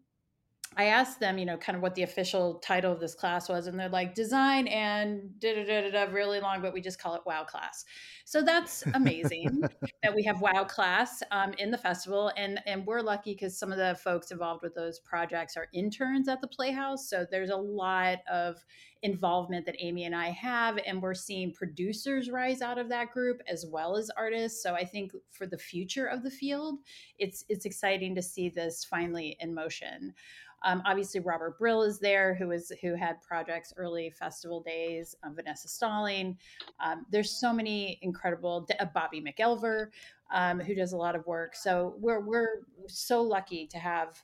I 0.76 0.84
asked 0.84 1.20
them, 1.20 1.38
you 1.38 1.44
know, 1.44 1.56
kind 1.56 1.76
of 1.76 1.82
what 1.82 1.94
the 1.94 2.02
official 2.02 2.54
title 2.60 2.92
of 2.92 3.00
this 3.00 3.14
class 3.14 3.48
was, 3.48 3.66
and 3.66 3.78
they're 3.78 3.88
like 3.88 4.14
design 4.14 4.66
and 4.68 5.38
da 5.38 5.54
da 5.54 5.64
da 5.64 5.90
da 5.90 6.12
really 6.12 6.40
long, 6.40 6.62
but 6.62 6.72
we 6.72 6.80
just 6.80 7.00
call 7.00 7.14
it 7.14 7.22
Wow 7.26 7.44
class. 7.44 7.84
So 8.24 8.42
that's 8.42 8.84
amazing 8.94 9.62
that 10.02 10.14
we 10.14 10.22
have 10.24 10.40
Wow 10.40 10.64
class 10.64 11.22
um, 11.30 11.52
in 11.58 11.70
the 11.70 11.78
festival, 11.78 12.32
and 12.36 12.60
and 12.66 12.86
we're 12.86 13.02
lucky 13.02 13.34
because 13.34 13.58
some 13.58 13.72
of 13.72 13.78
the 13.78 13.98
folks 14.02 14.30
involved 14.30 14.62
with 14.62 14.74
those 14.74 15.00
projects 15.00 15.56
are 15.56 15.68
interns 15.74 16.28
at 16.28 16.40
the 16.40 16.48
Playhouse. 16.48 17.08
So 17.08 17.26
there's 17.30 17.50
a 17.50 17.56
lot 17.56 18.18
of 18.30 18.56
involvement 19.02 19.66
that 19.66 19.76
Amy 19.80 20.04
and 20.04 20.14
I 20.14 20.30
have, 20.30 20.78
and 20.86 21.02
we're 21.02 21.14
seeing 21.14 21.52
producers 21.52 22.30
rise 22.30 22.62
out 22.62 22.78
of 22.78 22.88
that 22.88 23.10
group 23.10 23.40
as 23.48 23.66
well 23.68 23.96
as 23.96 24.10
artists. 24.16 24.62
So 24.62 24.74
I 24.74 24.84
think 24.84 25.12
for 25.30 25.46
the 25.46 25.58
future 25.58 26.06
of 26.06 26.22
the 26.22 26.30
field, 26.30 26.78
it's 27.18 27.44
it's 27.48 27.66
exciting 27.66 28.14
to 28.14 28.22
see 28.22 28.48
this 28.48 28.84
finally 28.84 29.36
in 29.40 29.54
motion. 29.54 30.14
Um, 30.64 30.82
obviously, 30.84 31.20
Robert 31.20 31.58
Brill 31.58 31.82
is 31.82 31.98
there, 31.98 32.34
who 32.34 32.50
is 32.50 32.72
who 32.80 32.94
had 32.94 33.20
projects 33.22 33.72
early 33.76 34.10
festival 34.10 34.62
days. 34.62 35.14
Um, 35.22 35.34
Vanessa 35.34 35.68
Stalling. 35.68 36.36
Um, 36.84 37.06
there's 37.10 37.30
so 37.30 37.52
many 37.52 37.98
incredible. 38.02 38.66
Uh, 38.78 38.86
Bobby 38.94 39.22
McElver, 39.22 39.88
um, 40.32 40.60
who 40.60 40.74
does 40.74 40.92
a 40.92 40.96
lot 40.96 41.16
of 41.16 41.26
work. 41.26 41.54
So 41.56 41.94
we're 41.98 42.20
we're 42.20 42.62
so 42.88 43.22
lucky 43.22 43.66
to 43.68 43.78
have 43.78 44.22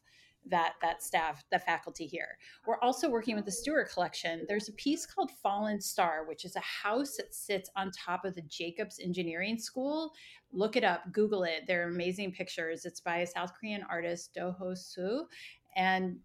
that 0.50 0.74
that 0.82 1.02
staff, 1.02 1.44
the 1.50 1.58
faculty 1.58 2.06
here. 2.06 2.38
We're 2.66 2.80
also 2.80 3.10
working 3.10 3.36
with 3.36 3.44
the 3.44 3.52
Stuart 3.52 3.90
Collection. 3.92 4.44
There's 4.48 4.68
a 4.68 4.72
piece 4.72 5.06
called 5.06 5.30
Fallen 5.42 5.80
Star, 5.80 6.24
which 6.26 6.44
is 6.44 6.56
a 6.56 6.60
house 6.60 7.16
that 7.16 7.34
sits 7.34 7.70
on 7.76 7.90
top 7.90 8.24
of 8.24 8.34
the 8.34 8.42
Jacobs 8.42 9.00
Engineering 9.02 9.58
School. 9.58 10.12
Look 10.52 10.76
it 10.76 10.84
up, 10.84 11.12
Google 11.12 11.44
it. 11.44 11.64
They're 11.66 11.88
amazing 11.88 12.32
pictures. 12.32 12.84
It's 12.84 13.00
by 13.00 13.18
a 13.18 13.26
South 13.26 13.52
Korean 13.58 13.84
artist, 13.90 14.32
Do 14.34 14.54
Ho 14.58 14.74
Suh, 14.74 15.24
and 15.76 16.18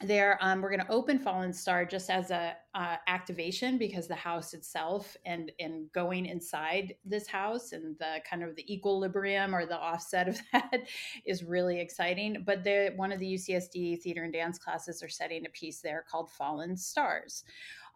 there 0.00 0.38
um, 0.40 0.60
we're 0.60 0.70
going 0.70 0.84
to 0.84 0.90
open 0.90 1.18
fallen 1.18 1.52
star 1.52 1.84
just 1.84 2.10
as 2.10 2.30
a 2.30 2.56
uh, 2.74 2.96
activation 3.06 3.78
because 3.78 4.08
the 4.08 4.14
house 4.14 4.52
itself 4.52 5.16
and 5.24 5.52
and 5.60 5.90
going 5.92 6.26
inside 6.26 6.94
this 7.04 7.28
house 7.28 7.72
and 7.72 7.96
the 7.98 8.16
kind 8.28 8.42
of 8.42 8.56
the 8.56 8.74
equilibrium 8.74 9.54
or 9.54 9.66
the 9.66 9.78
offset 9.78 10.28
of 10.28 10.38
that 10.52 10.80
is 11.24 11.44
really 11.44 11.80
exciting. 11.80 12.42
But 12.44 12.64
the 12.64 12.92
one 12.96 13.12
of 13.12 13.20
the 13.20 13.34
ucsd 13.34 14.02
theater 14.02 14.24
and 14.24 14.32
dance 14.32 14.58
classes 14.58 15.02
are 15.02 15.08
setting 15.08 15.46
a 15.46 15.50
piece 15.50 15.80
there 15.80 16.04
called 16.10 16.30
fallen 16.32 16.76
stars 16.76 17.44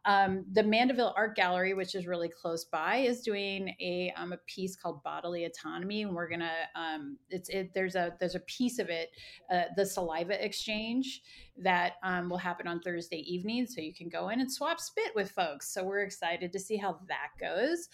um, 0.09 0.47
the 0.53 0.63
Mandeville 0.63 1.13
Art 1.19 1.37
Gallery, 1.37 1.75
which 1.75 1.95
is 1.95 2.07
really 2.07 2.31
close 2.31 2.65
by, 2.65 2.97
is 2.97 3.21
doing 3.21 3.75
a, 3.79 4.11
um, 4.17 4.33
a 4.33 4.39
piece 4.47 4.75
called 4.75 5.03
Bodily 5.03 5.45
Autonomy, 5.45 6.01
and 6.01 6.15
we're 6.15 6.31
gonna 6.31 6.51
um, 6.75 7.19
it's 7.29 7.51
it, 7.51 7.75
there's 7.75 7.95
a 7.95 8.15
there's 8.19 8.35
a 8.35 8.41
piece 8.41 8.79
of 8.79 8.89
it, 8.89 9.11
uh, 9.53 9.65
the 9.77 9.85
saliva 9.85 10.43
exchange 10.43 11.21
that 11.59 11.97
um, 12.03 12.31
will 12.31 12.39
happen 12.39 12.67
on 12.67 12.81
Thursday 12.81 13.19
evening, 13.19 13.67
so 13.67 13.83
you 13.83 13.93
can 13.93 14.09
go 14.09 14.31
in 14.31 14.41
and 14.41 14.51
swap 14.51 14.81
spit 14.81 15.15
with 15.15 15.31
folks. 15.33 15.75
So 15.75 15.85
we're 15.85 16.01
excited 16.01 16.55
to 16.55 16.59
see 16.59 16.79
how 16.79 17.01
that 17.09 17.29
goes. 17.39 17.91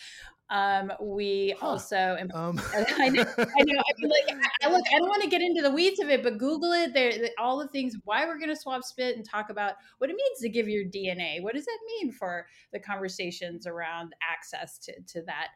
Um, 0.55 0.93
we 1.01 1.53
huh. 1.59 1.67
also, 1.67 2.17
um. 2.33 2.61
I 2.73 2.79
know, 2.79 2.87
I 2.97 3.09
know. 3.09 3.25
I 3.37 3.93
mean, 3.99 4.11
like, 4.11 4.39
I, 4.63 4.71
look, 4.71 4.85
I 4.95 4.99
don't 4.99 5.09
want 5.09 5.23
to 5.25 5.29
get 5.29 5.43
into 5.43 5.63
the 5.63 5.71
weeds 5.71 5.99
of 5.99 6.09
it, 6.09 6.23
but 6.23 6.39
Google 6.39 6.71
it. 6.73 6.95
There, 6.95 7.13
all 7.39 7.59
the 7.59 7.67
things 7.69 7.97
why 8.05 8.25
we're 8.25 8.39
going 8.39 8.51
to 8.51 8.57
swap 8.57 8.85
spit 8.85 9.17
and 9.17 9.29
talk 9.29 9.51
about 9.51 9.73
what 9.99 10.11
it 10.11 10.17
means 10.17 10.39
to 10.43 10.49
give 10.49 10.69
your 10.69 10.85
DNA. 10.85 11.43
What 11.43 11.55
does 11.55 11.65
that 11.65 11.79
mean 11.87 12.13
for 12.13 12.47
the 12.73 12.79
conversations 12.79 13.67
around 13.67 14.15
access 14.23 14.79
to 14.79 14.93
to 15.09 15.23
that? 15.23 15.49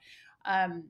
Um, 0.45 0.85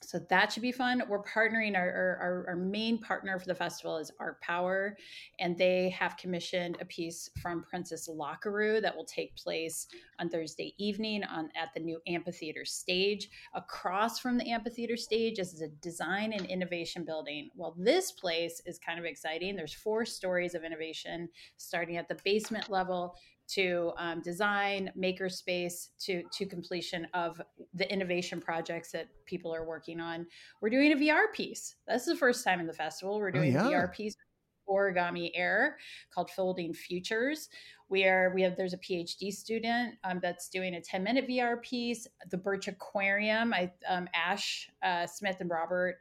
so 0.00 0.20
that 0.30 0.52
should 0.52 0.62
be 0.62 0.72
fun. 0.72 1.02
We're 1.08 1.22
partnering. 1.22 1.76
Our, 1.76 1.88
our, 2.20 2.44
our, 2.48 2.56
main 2.56 2.98
partner 2.98 3.38
for 3.38 3.46
the 3.46 3.54
festival 3.54 3.96
is 3.96 4.12
Art 4.20 4.40
Power, 4.40 4.96
and 5.40 5.58
they 5.58 5.90
have 5.90 6.16
commissioned 6.16 6.76
a 6.80 6.84
piece 6.84 7.30
from 7.42 7.64
Princess 7.68 8.08
Lockerooo 8.08 8.80
that 8.80 8.94
will 8.94 9.04
take 9.04 9.36
place 9.36 9.88
on 10.20 10.28
Thursday 10.28 10.74
evening 10.78 11.24
on 11.24 11.50
at 11.56 11.70
the 11.74 11.80
new 11.80 12.00
amphitheater 12.06 12.64
stage. 12.64 13.28
Across 13.54 14.20
from 14.20 14.38
the 14.38 14.50
amphitheater 14.50 14.96
stage 14.96 15.40
is 15.40 15.60
a 15.60 15.68
design 15.68 16.32
and 16.32 16.46
innovation 16.46 17.04
building. 17.04 17.50
Well, 17.56 17.74
this 17.76 18.12
place 18.12 18.62
is 18.66 18.78
kind 18.78 18.98
of 18.98 19.04
exciting. 19.04 19.56
There's 19.56 19.74
four 19.74 20.04
stories 20.04 20.54
of 20.54 20.62
innovation, 20.62 21.28
starting 21.56 21.96
at 21.96 22.08
the 22.08 22.18
basement 22.24 22.70
level 22.70 23.16
to 23.48 23.92
um, 23.96 24.20
design 24.20 24.90
makerspace 24.98 25.88
to 26.00 26.22
to 26.32 26.46
completion 26.46 27.06
of 27.14 27.40
the 27.74 27.90
innovation 27.92 28.40
projects 28.40 28.92
that 28.92 29.08
people 29.26 29.54
are 29.54 29.66
working 29.66 30.00
on. 30.00 30.26
We're 30.60 30.70
doing 30.70 30.92
a 30.92 30.96
vr 30.96 31.32
piece. 31.32 31.76
This 31.86 32.02
is 32.02 32.14
the 32.14 32.16
first 32.16 32.44
time 32.44 32.60
in 32.60 32.66
the 32.66 32.72
festival 32.72 33.18
we're 33.18 33.28
oh, 33.28 33.32
doing 33.32 33.56
oh, 33.56 33.68
yeah. 33.68 33.78
a 33.78 33.88
vr 33.88 33.92
piece 33.92 34.16
origami 34.68 35.30
air 35.34 35.78
called 36.14 36.30
folding 36.30 36.74
futures. 36.74 37.48
We 37.88 38.04
are 38.04 38.32
we 38.34 38.42
have 38.42 38.56
there's 38.56 38.74
a 38.74 38.78
phd 38.78 39.32
student 39.32 39.94
um, 40.04 40.20
that's 40.22 40.48
doing 40.50 40.74
a 40.74 40.80
10 40.80 41.02
minute 41.02 41.26
vr 41.26 41.62
piece 41.62 42.06
the 42.30 42.36
birch 42.36 42.68
aquarium. 42.68 43.54
I 43.54 43.72
um, 43.88 44.08
ash 44.14 44.68
uh, 44.82 45.06
smith 45.06 45.36
and 45.40 45.50
robert 45.50 45.96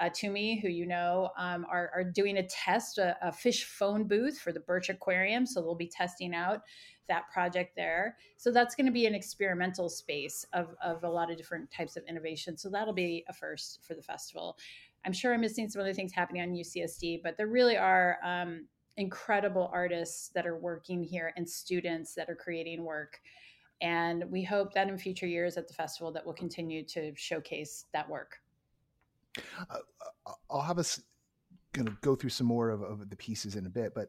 uh, 0.00 0.08
Toomey, 0.12 0.60
who 0.60 0.68
you 0.68 0.86
know, 0.86 1.30
um, 1.38 1.66
are, 1.70 1.90
are, 1.94 2.04
doing 2.04 2.38
a 2.38 2.46
test, 2.46 2.98
a, 2.98 3.16
a, 3.22 3.32
fish 3.32 3.64
phone 3.64 4.04
booth 4.04 4.38
for 4.38 4.52
the 4.52 4.60
Birch 4.60 4.88
Aquarium. 4.88 5.46
So 5.46 5.60
they'll 5.60 5.74
be 5.74 5.88
testing 5.88 6.34
out 6.34 6.62
that 7.08 7.30
project 7.32 7.76
there. 7.76 8.16
So 8.36 8.50
that's 8.50 8.74
going 8.74 8.86
to 8.86 8.92
be 8.92 9.06
an 9.06 9.14
experimental 9.14 9.88
space 9.88 10.44
of, 10.52 10.74
of 10.82 11.04
a 11.04 11.08
lot 11.08 11.30
of 11.30 11.36
different 11.36 11.70
types 11.70 11.96
of 11.96 12.04
innovation. 12.08 12.56
So 12.56 12.68
that'll 12.68 12.94
be 12.94 13.24
a 13.28 13.32
first 13.32 13.80
for 13.86 13.94
the 13.94 14.02
festival. 14.02 14.56
I'm 15.04 15.12
sure 15.12 15.32
I'm 15.32 15.40
missing 15.40 15.68
some 15.68 15.80
other 15.80 15.94
things 15.94 16.12
happening 16.12 16.42
on 16.42 16.48
UCSD, 16.48 17.22
but 17.22 17.36
there 17.36 17.46
really 17.46 17.76
are 17.76 18.18
um, 18.24 18.66
incredible 18.96 19.70
artists 19.72 20.30
that 20.34 20.46
are 20.46 20.58
working 20.58 21.02
here 21.02 21.32
and 21.36 21.48
students 21.48 22.14
that 22.14 22.28
are 22.28 22.34
creating 22.34 22.84
work 22.84 23.20
and 23.80 24.24
we 24.30 24.42
hope 24.42 24.72
that 24.72 24.88
in 24.88 24.96
future 24.96 25.26
years 25.26 25.56
at 25.56 25.68
the 25.68 25.74
festival 25.74 26.10
that 26.12 26.24
we'll 26.24 26.34
continue 26.34 26.82
to 26.84 27.12
showcase 27.14 27.84
that 27.92 28.08
work 28.08 28.38
I'll 30.50 30.62
have 30.62 30.78
us 30.78 31.00
going 31.72 31.86
to 31.86 31.96
go 32.00 32.14
through 32.14 32.30
some 32.30 32.46
more 32.46 32.70
of, 32.70 32.82
of, 32.82 33.10
the 33.10 33.16
pieces 33.16 33.54
in 33.54 33.66
a 33.66 33.70
bit, 33.70 33.92
but 33.94 34.08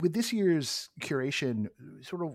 with 0.00 0.12
this 0.12 0.32
year's 0.32 0.90
curation, 1.00 1.68
sort 2.02 2.22
of 2.22 2.32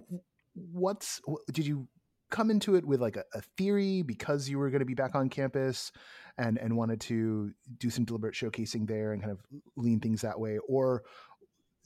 what's 0.54 1.22
did 1.52 1.66
you 1.66 1.88
come 2.30 2.50
into 2.50 2.76
it 2.76 2.86
with 2.86 3.02
like 3.02 3.18
a, 3.18 3.24
a 3.34 3.42
theory 3.58 4.02
because 4.02 4.50
you 4.50 4.58
were 4.58 4.70
going 4.70 4.80
to 4.80 4.86
be 4.86 4.94
back 4.94 5.16
on 5.16 5.30
campus 5.30 5.92
and 6.38 6.58
and 6.58 6.76
wanted 6.76 7.02
to 7.02 7.52
do 7.78 7.90
some 7.90 8.06
deliberate 8.06 8.34
showcasing 8.34 8.88
there 8.88 9.12
and 9.12 9.22
kind 9.22 9.32
of 9.32 9.40
lean 9.76 10.00
things 10.00 10.22
that 10.22 10.40
way, 10.40 10.58
or 10.68 11.04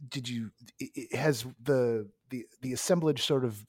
did 0.10 0.30
you 0.30 0.52
has 1.14 1.46
the 1.64 2.08
the 2.30 2.46
the 2.62 2.74
assemblage 2.74 3.24
sort 3.24 3.44
of 3.44 3.66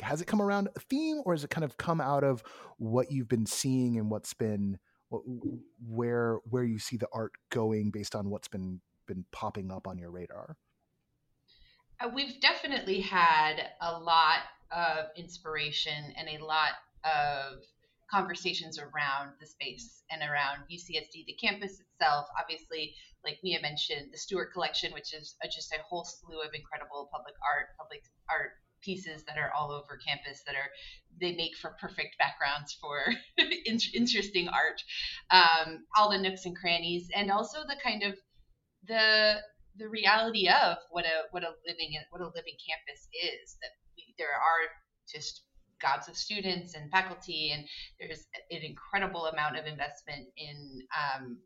has 0.00 0.20
it 0.22 0.26
come 0.26 0.40
around 0.40 0.68
a 0.76 0.80
theme 0.80 1.20
or 1.24 1.34
has 1.34 1.44
it 1.44 1.50
kind 1.50 1.64
of 1.64 1.76
come 1.76 2.00
out 2.00 2.24
of 2.24 2.42
what 2.78 3.10
you've 3.10 3.28
been 3.28 3.46
seeing 3.46 3.98
and 3.98 4.10
what's 4.10 4.32
been 4.32 4.78
where 5.10 6.38
where 6.48 6.64
you 6.64 6.78
see 6.78 6.96
the 6.96 7.08
art 7.12 7.32
going 7.50 7.90
based 7.90 8.14
on 8.14 8.30
what's 8.30 8.48
been 8.48 8.80
been 9.06 9.24
popping 9.32 9.70
up 9.70 9.86
on 9.86 9.98
your 9.98 10.10
radar? 10.10 10.56
Uh, 12.00 12.08
we've 12.14 12.40
definitely 12.40 13.00
had 13.00 13.56
a 13.80 13.98
lot 13.98 14.40
of 14.70 15.06
inspiration 15.16 16.14
and 16.16 16.28
a 16.28 16.44
lot 16.44 16.72
of 17.04 17.58
conversations 18.10 18.78
around 18.78 19.32
the 19.40 19.46
space 19.46 20.02
and 20.10 20.22
around 20.22 20.62
UCSD, 20.70 21.26
the 21.26 21.36
campus 21.40 21.80
itself. 21.80 22.26
Obviously, 22.40 22.94
like 23.24 23.38
Mia 23.42 23.60
mentioned, 23.60 24.08
the 24.12 24.18
Stuart 24.18 24.52
Collection, 24.52 24.92
which 24.92 25.14
is 25.14 25.36
a, 25.42 25.48
just 25.48 25.72
a 25.72 25.82
whole 25.82 26.04
slew 26.04 26.40
of 26.40 26.54
incredible 26.54 27.08
public 27.12 27.34
art, 27.44 27.76
public 27.78 28.02
art 28.28 28.52
pieces 28.82 29.24
that 29.24 29.38
are 29.38 29.52
all 29.52 29.70
over 29.70 29.98
campus 30.06 30.42
that 30.46 30.54
are 30.54 30.70
they 31.20 31.34
make 31.36 31.56
for 31.56 31.76
perfect 31.80 32.16
backgrounds 32.18 32.76
for 32.80 33.00
interesting 33.94 34.48
art. 34.48 34.82
Um, 35.30 35.84
all 35.96 36.10
the 36.10 36.18
nooks 36.18 36.46
and 36.46 36.56
crannies 36.56 37.08
and 37.14 37.30
also 37.30 37.60
the 37.66 37.76
kind 37.82 38.02
of 38.02 38.14
the 38.86 39.36
the 39.76 39.88
reality 39.88 40.48
of 40.48 40.78
what 40.90 41.04
a 41.04 41.28
what 41.30 41.42
a 41.42 41.52
living 41.66 41.94
what 42.10 42.20
a 42.20 42.26
living 42.26 42.56
campus 42.68 43.08
is 43.12 43.56
that 43.62 43.70
we, 43.96 44.14
there 44.18 44.32
are 44.32 44.68
just 45.10 45.42
gobs 45.80 46.08
of 46.08 46.16
students 46.16 46.74
and 46.74 46.90
faculty 46.90 47.52
and 47.52 47.64
there's 47.98 48.26
an 48.50 48.62
incredible 48.62 49.26
amount 49.26 49.56
of 49.56 49.66
investment 49.66 50.26
in 50.36 50.82
um, 50.92 51.38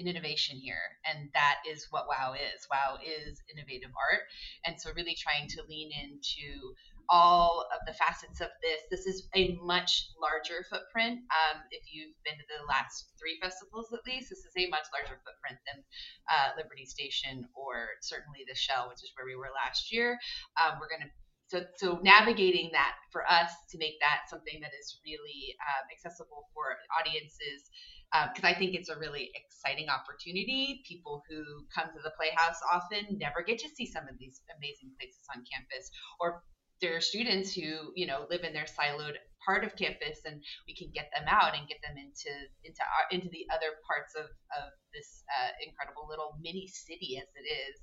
in 0.00 0.08
innovation 0.08 0.56
here 0.56 0.96
and 1.04 1.28
that 1.34 1.60
is 1.68 1.86
what 1.90 2.08
wow 2.08 2.32
is. 2.32 2.66
Wow 2.70 2.96
is 3.04 3.42
innovative 3.52 3.92
art 3.92 4.24
and 4.64 4.80
so 4.80 4.90
really 4.96 5.14
trying 5.14 5.48
to 5.48 5.62
lean 5.68 5.90
into 5.92 6.72
all 7.12 7.66
of 7.74 7.84
the 7.86 7.92
facets 7.92 8.40
of 8.40 8.48
this. 8.62 8.80
This 8.88 9.04
is 9.04 9.28
a 9.34 9.58
much 9.60 10.08
larger 10.16 10.64
footprint. 10.70 11.20
Um, 11.28 11.60
if 11.70 11.82
you've 11.90 12.14
been 12.24 12.38
to 12.38 12.46
the 12.48 12.64
last 12.64 13.12
three 13.20 13.36
festivals 13.42 13.92
at 13.92 14.00
least 14.08 14.30
this 14.30 14.40
is 14.48 14.54
a 14.56 14.72
much 14.72 14.88
larger 14.96 15.20
footprint 15.20 15.60
than 15.68 15.84
uh, 16.32 16.56
liberty 16.56 16.86
station 16.86 17.44
or 17.52 18.00
certainly 18.00 18.46
the 18.48 18.56
shell 18.56 18.88
which 18.88 19.04
is 19.04 19.12
where 19.14 19.28
we 19.28 19.36
were 19.36 19.52
last 19.52 19.92
year. 19.92 20.16
Um, 20.56 20.80
we're 20.80 20.88
going 20.88 21.04
to 21.04 21.12
so, 21.50 21.66
so 21.82 21.98
navigating 22.06 22.70
that 22.72 22.94
for 23.10 23.26
us 23.26 23.50
to 23.74 23.78
make 23.78 23.98
that 23.98 24.30
something 24.30 24.62
that 24.62 24.70
is 24.70 25.02
really 25.02 25.58
um, 25.66 25.84
accessible 25.90 26.46
for 26.54 26.78
audiences 26.94 27.66
because 28.10 28.44
um, 28.44 28.50
I 28.50 28.54
think 28.54 28.74
it's 28.74 28.88
a 28.88 28.98
really 28.98 29.30
exciting 29.38 29.88
opportunity. 29.88 30.82
People 30.86 31.22
who 31.30 31.64
come 31.74 31.88
to 31.94 32.02
the 32.02 32.12
Playhouse 32.18 32.58
often 32.72 33.18
never 33.18 33.42
get 33.46 33.58
to 33.60 33.68
see 33.68 33.86
some 33.86 34.04
of 34.10 34.18
these 34.18 34.42
amazing 34.58 34.90
places 34.98 35.22
on 35.30 35.44
campus, 35.46 35.90
or 36.18 36.42
there 36.82 36.96
are 36.96 37.00
students 37.00 37.54
who 37.54 37.92
you 37.94 38.06
know 38.06 38.26
live 38.30 38.42
in 38.42 38.52
their 38.52 38.66
siloed 38.66 39.14
part 39.46 39.64
of 39.64 39.76
campus, 39.76 40.26
and 40.26 40.42
we 40.66 40.74
can 40.74 40.90
get 40.92 41.10
them 41.14 41.24
out 41.28 41.54
and 41.54 41.68
get 41.68 41.78
them 41.86 41.94
into 41.96 42.34
into 42.64 42.82
our, 42.82 43.06
into 43.14 43.28
the 43.30 43.46
other 43.54 43.78
parts 43.86 44.18
of 44.18 44.26
of 44.58 44.74
this 44.92 45.22
uh, 45.30 45.54
incredible 45.62 46.10
little 46.10 46.34
mini 46.42 46.66
city 46.66 47.14
as 47.14 47.30
it 47.38 47.46
is, 47.46 47.76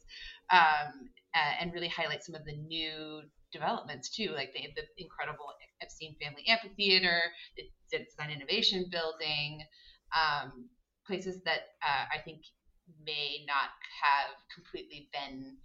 um, 0.51 1.07
uh, 1.35 1.53
and 1.61 1.71
really 1.71 1.87
highlight 1.87 2.23
some 2.23 2.35
of 2.35 2.43
the 2.43 2.57
new 2.67 3.23
developments 3.51 4.09
too, 4.11 4.35
like 4.35 4.51
the, 4.51 4.59
the 4.75 4.83
incredible 4.97 5.47
Epstein 5.81 6.15
Family 6.21 6.43
Amphitheater, 6.47 7.21
the 7.55 7.63
Design 8.03 8.31
Innovation 8.31 8.85
Building 8.91 9.63
um, 10.15 10.69
places 11.05 11.41
that 11.45 11.75
uh, 11.83 12.05
I 12.13 12.21
think 12.23 12.41
may 13.05 13.43
not 13.47 13.71
have 14.03 14.35
completely 14.53 15.09
been 15.11 15.57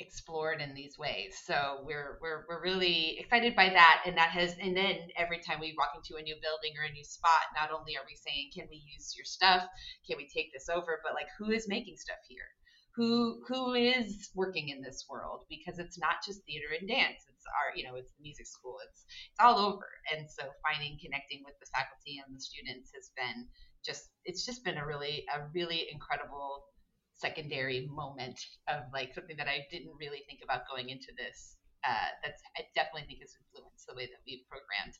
explored 0.00 0.60
in 0.60 0.74
these 0.74 0.98
ways. 0.98 1.36
So 1.44 1.84
we're 1.84 2.18
we're 2.20 2.44
we're 2.48 2.62
really 2.62 3.18
excited 3.20 3.54
by 3.54 3.68
that, 3.68 4.02
and 4.06 4.16
that 4.16 4.30
has 4.30 4.56
and 4.60 4.76
then 4.76 4.96
every 5.16 5.40
time 5.40 5.60
we 5.60 5.76
walk 5.76 5.92
into 5.94 6.18
a 6.18 6.24
new 6.24 6.34
building 6.40 6.72
or 6.80 6.88
a 6.88 6.92
new 6.92 7.04
spot, 7.04 7.52
not 7.54 7.70
only 7.70 7.96
are 7.96 8.08
we 8.08 8.16
saying, 8.16 8.50
can 8.56 8.66
we 8.70 8.80
use 8.80 9.14
your 9.16 9.28
stuff, 9.28 9.68
can 10.08 10.16
we 10.16 10.26
take 10.26 10.52
this 10.52 10.68
over, 10.68 11.00
but 11.04 11.14
like 11.14 11.28
who 11.38 11.52
is 11.52 11.68
making 11.68 11.96
stuff 11.96 12.20
here? 12.26 12.48
Who 12.96 13.44
who 13.46 13.74
is 13.74 14.30
working 14.34 14.68
in 14.68 14.82
this 14.82 15.04
world? 15.08 15.44
Because 15.48 15.78
it's 15.78 15.98
not 16.00 16.24
just 16.26 16.42
theater 16.44 16.72
and 16.74 16.88
dance. 16.88 17.22
It's 17.28 17.46
our 17.54 17.76
you 17.76 17.84
know 17.84 17.94
it's 17.94 18.12
the 18.16 18.24
music 18.24 18.48
school. 18.48 18.80
It's 18.88 19.04
it's 19.30 19.40
all 19.40 19.60
over. 19.60 19.86
And 20.10 20.26
so 20.28 20.48
finding 20.64 20.98
connecting 20.98 21.44
with 21.44 21.54
the 21.60 21.70
faculty 21.70 22.18
and 22.18 22.34
the 22.34 22.40
students 22.40 22.90
has 22.96 23.12
been 23.14 23.46
just 23.84 24.10
it's 24.24 24.44
just 24.44 24.64
been 24.64 24.78
a 24.78 24.86
really 24.86 25.24
a 25.34 25.42
really 25.54 25.86
incredible 25.92 26.64
secondary 27.12 27.88
moment 27.92 28.40
of 28.68 28.82
like 28.92 29.14
something 29.14 29.36
that 29.36 29.46
I 29.46 29.66
didn't 29.70 29.92
really 29.98 30.22
think 30.26 30.40
about 30.42 30.62
going 30.70 30.88
into 30.88 31.12
this. 31.16 31.56
Uh, 31.86 32.12
that's 32.24 32.42
I 32.56 32.62
definitely 32.74 33.06
think 33.06 33.20
has 33.20 33.34
influenced 33.40 33.86
the 33.86 33.94
way 33.94 34.06
that 34.06 34.20
we've 34.26 34.44
programmed. 34.48 34.96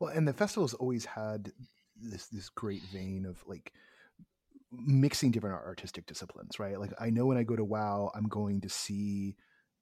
Well, 0.00 0.12
and 0.12 0.26
the 0.26 0.32
festival's 0.32 0.74
always 0.74 1.04
had 1.04 1.52
this 2.00 2.26
this 2.28 2.48
great 2.48 2.82
vein 2.92 3.26
of 3.26 3.42
like 3.46 3.72
mixing 4.70 5.30
different 5.30 5.56
artistic 5.56 6.06
disciplines, 6.06 6.58
right? 6.58 6.78
Like 6.78 6.92
I 7.00 7.10
know 7.10 7.26
when 7.26 7.38
I 7.38 7.42
go 7.42 7.56
to 7.56 7.64
WoW, 7.64 8.10
I'm 8.14 8.28
going 8.28 8.60
to 8.62 8.68
see 8.68 9.36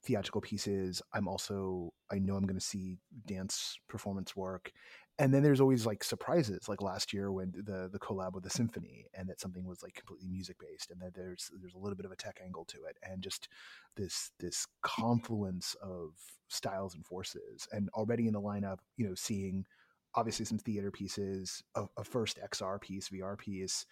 theatrical 0.05 0.40
pieces. 0.40 1.03
I'm 1.12 1.29
also 1.29 1.92
I 2.11 2.18
know 2.18 2.37
I'm 2.37 2.46
going 2.46 2.59
to 2.59 2.64
see 2.64 2.99
dance 3.27 3.79
performance 3.88 4.37
work, 4.37 4.72
and 5.18 5.33
then 5.33 5.42
there's 5.42 5.61
always 5.61 5.87
like 5.87 6.05
surprises 6.05 6.68
like 6.68 6.83
last 6.83 7.12
year 7.12 7.33
when 7.33 7.52
the 7.52 7.88
the 7.90 7.98
collab 7.98 8.35
with 8.35 8.44
the 8.44 8.50
symphony 8.50 9.07
and 9.14 9.29
that 9.29 9.40
something 9.40 9.64
was 9.64 9.83
like 9.83 9.94
completely 9.94 10.29
music 10.29 10.57
based 10.59 10.90
and 10.90 11.00
that 11.00 11.14
there's 11.14 11.50
there's 11.61 11.74
a 11.74 11.79
little 11.79 11.96
bit 11.96 12.07
of 12.07 12.12
a 12.12 12.16
tech 12.16 12.38
angle 12.44 12.64
to 12.64 12.79
it 12.85 12.96
and 13.02 13.22
just 13.22 13.48
this 13.96 14.31
this 14.38 14.66
confluence 14.83 15.74
of 15.83 16.11
styles 16.48 16.94
and 16.94 17.05
forces 17.05 17.66
and 17.72 17.88
already 17.94 18.26
in 18.26 18.33
the 18.33 18.40
lineup 18.40 18.79
you 18.96 19.07
know 19.07 19.14
seeing 19.14 19.64
obviously 20.14 20.44
some 20.44 20.59
theater 20.59 20.90
pieces 20.90 21.62
a, 21.74 21.85
a 21.96 22.05
first 22.05 22.38
xr 22.52 22.81
piece 22.81 23.09
vr 23.09 23.38
piece. 23.38 23.87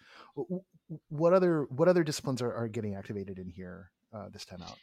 What 1.09 1.33
other 1.33 1.65
what 1.69 1.87
other 1.87 2.03
disciplines 2.03 2.41
are, 2.41 2.53
are 2.53 2.67
getting 2.67 2.95
activated 2.95 3.39
in 3.39 3.49
here 3.49 3.91
uh, 4.13 4.29
this 4.29 4.45
time 4.45 4.61
out 4.61 4.77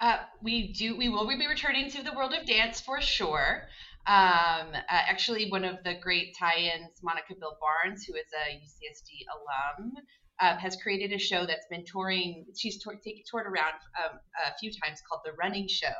uh, 0.00 0.18
we 0.42 0.72
do. 0.72 0.96
We 0.96 1.08
will 1.08 1.26
be 1.26 1.46
returning 1.46 1.90
to 1.90 2.02
the 2.02 2.12
world 2.12 2.34
of 2.34 2.46
dance 2.46 2.80
for 2.80 3.00
sure. 3.00 3.68
Um, 4.06 4.72
uh, 4.72 4.82
actually, 4.88 5.50
one 5.50 5.64
of 5.64 5.82
the 5.84 5.94
great 6.00 6.34
tie-ins, 6.38 7.02
Monica 7.02 7.34
Bill 7.38 7.58
Barnes, 7.60 8.04
who 8.04 8.14
is 8.14 8.26
a 8.32 8.54
UCSD 8.54 9.26
alum, 9.36 9.92
um, 10.40 10.56
has 10.58 10.76
created 10.76 11.12
a 11.12 11.18
show 11.18 11.44
that's 11.44 11.66
been 11.68 11.84
touring. 11.84 12.46
She's 12.56 12.82
toured, 12.82 12.98
toured 13.30 13.46
around 13.46 13.74
um, 14.02 14.18
a 14.46 14.56
few 14.58 14.70
times 14.82 15.02
called 15.08 15.22
The 15.24 15.32
Running 15.32 15.68
Show, 15.68 15.92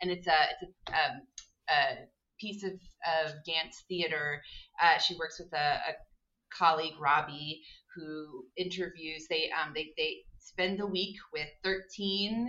and 0.00 0.10
it's 0.10 0.26
a 0.26 0.46
it's 0.60 0.72
a, 0.88 0.92
um, 0.92 1.20
a 1.68 2.06
piece 2.40 2.64
of, 2.64 2.72
of 2.72 3.32
dance 3.46 3.84
theater. 3.88 4.42
Uh, 4.82 4.98
she 4.98 5.14
works 5.16 5.38
with 5.38 5.52
a, 5.52 5.80
a, 5.90 5.94
colleague, 6.58 6.94
Robbie, 7.00 7.62
who 7.94 8.44
interviews. 8.56 9.26
They 9.30 9.50
um, 9.50 9.72
they 9.74 9.92
they 9.96 10.16
spend 10.38 10.78
the 10.78 10.86
week 10.86 11.16
with 11.32 11.48
13 11.62 12.48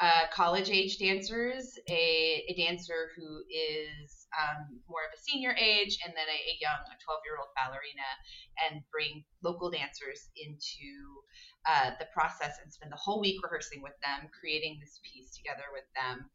uh, 0.00 0.26
college 0.32 0.70
age 0.70 0.98
dancers, 0.98 1.78
a, 1.88 2.44
a 2.48 2.54
dancer 2.58 3.10
who 3.16 3.42
is 3.48 4.26
um, 4.34 4.80
more 4.88 5.06
of 5.06 5.14
a 5.14 5.20
senior 5.22 5.54
age, 5.54 5.98
and 6.04 6.12
then 6.16 6.26
a, 6.26 6.38
a 6.50 6.54
young, 6.60 6.82
a 6.90 6.96
12 6.98 7.20
year 7.24 7.38
old 7.38 7.54
ballerina, 7.54 8.10
and 8.66 8.82
bring 8.90 9.22
local 9.42 9.70
dancers 9.70 10.30
into 10.34 10.90
uh, 11.70 11.94
the 11.98 12.10
process 12.12 12.58
and 12.62 12.72
spend 12.72 12.90
the 12.90 12.98
whole 12.98 13.20
week 13.20 13.38
rehearsing 13.42 13.82
with 13.82 13.94
them, 14.02 14.28
creating 14.34 14.78
this 14.80 14.98
piece 15.06 15.30
together 15.36 15.70
with 15.72 15.86
them, 15.94 16.26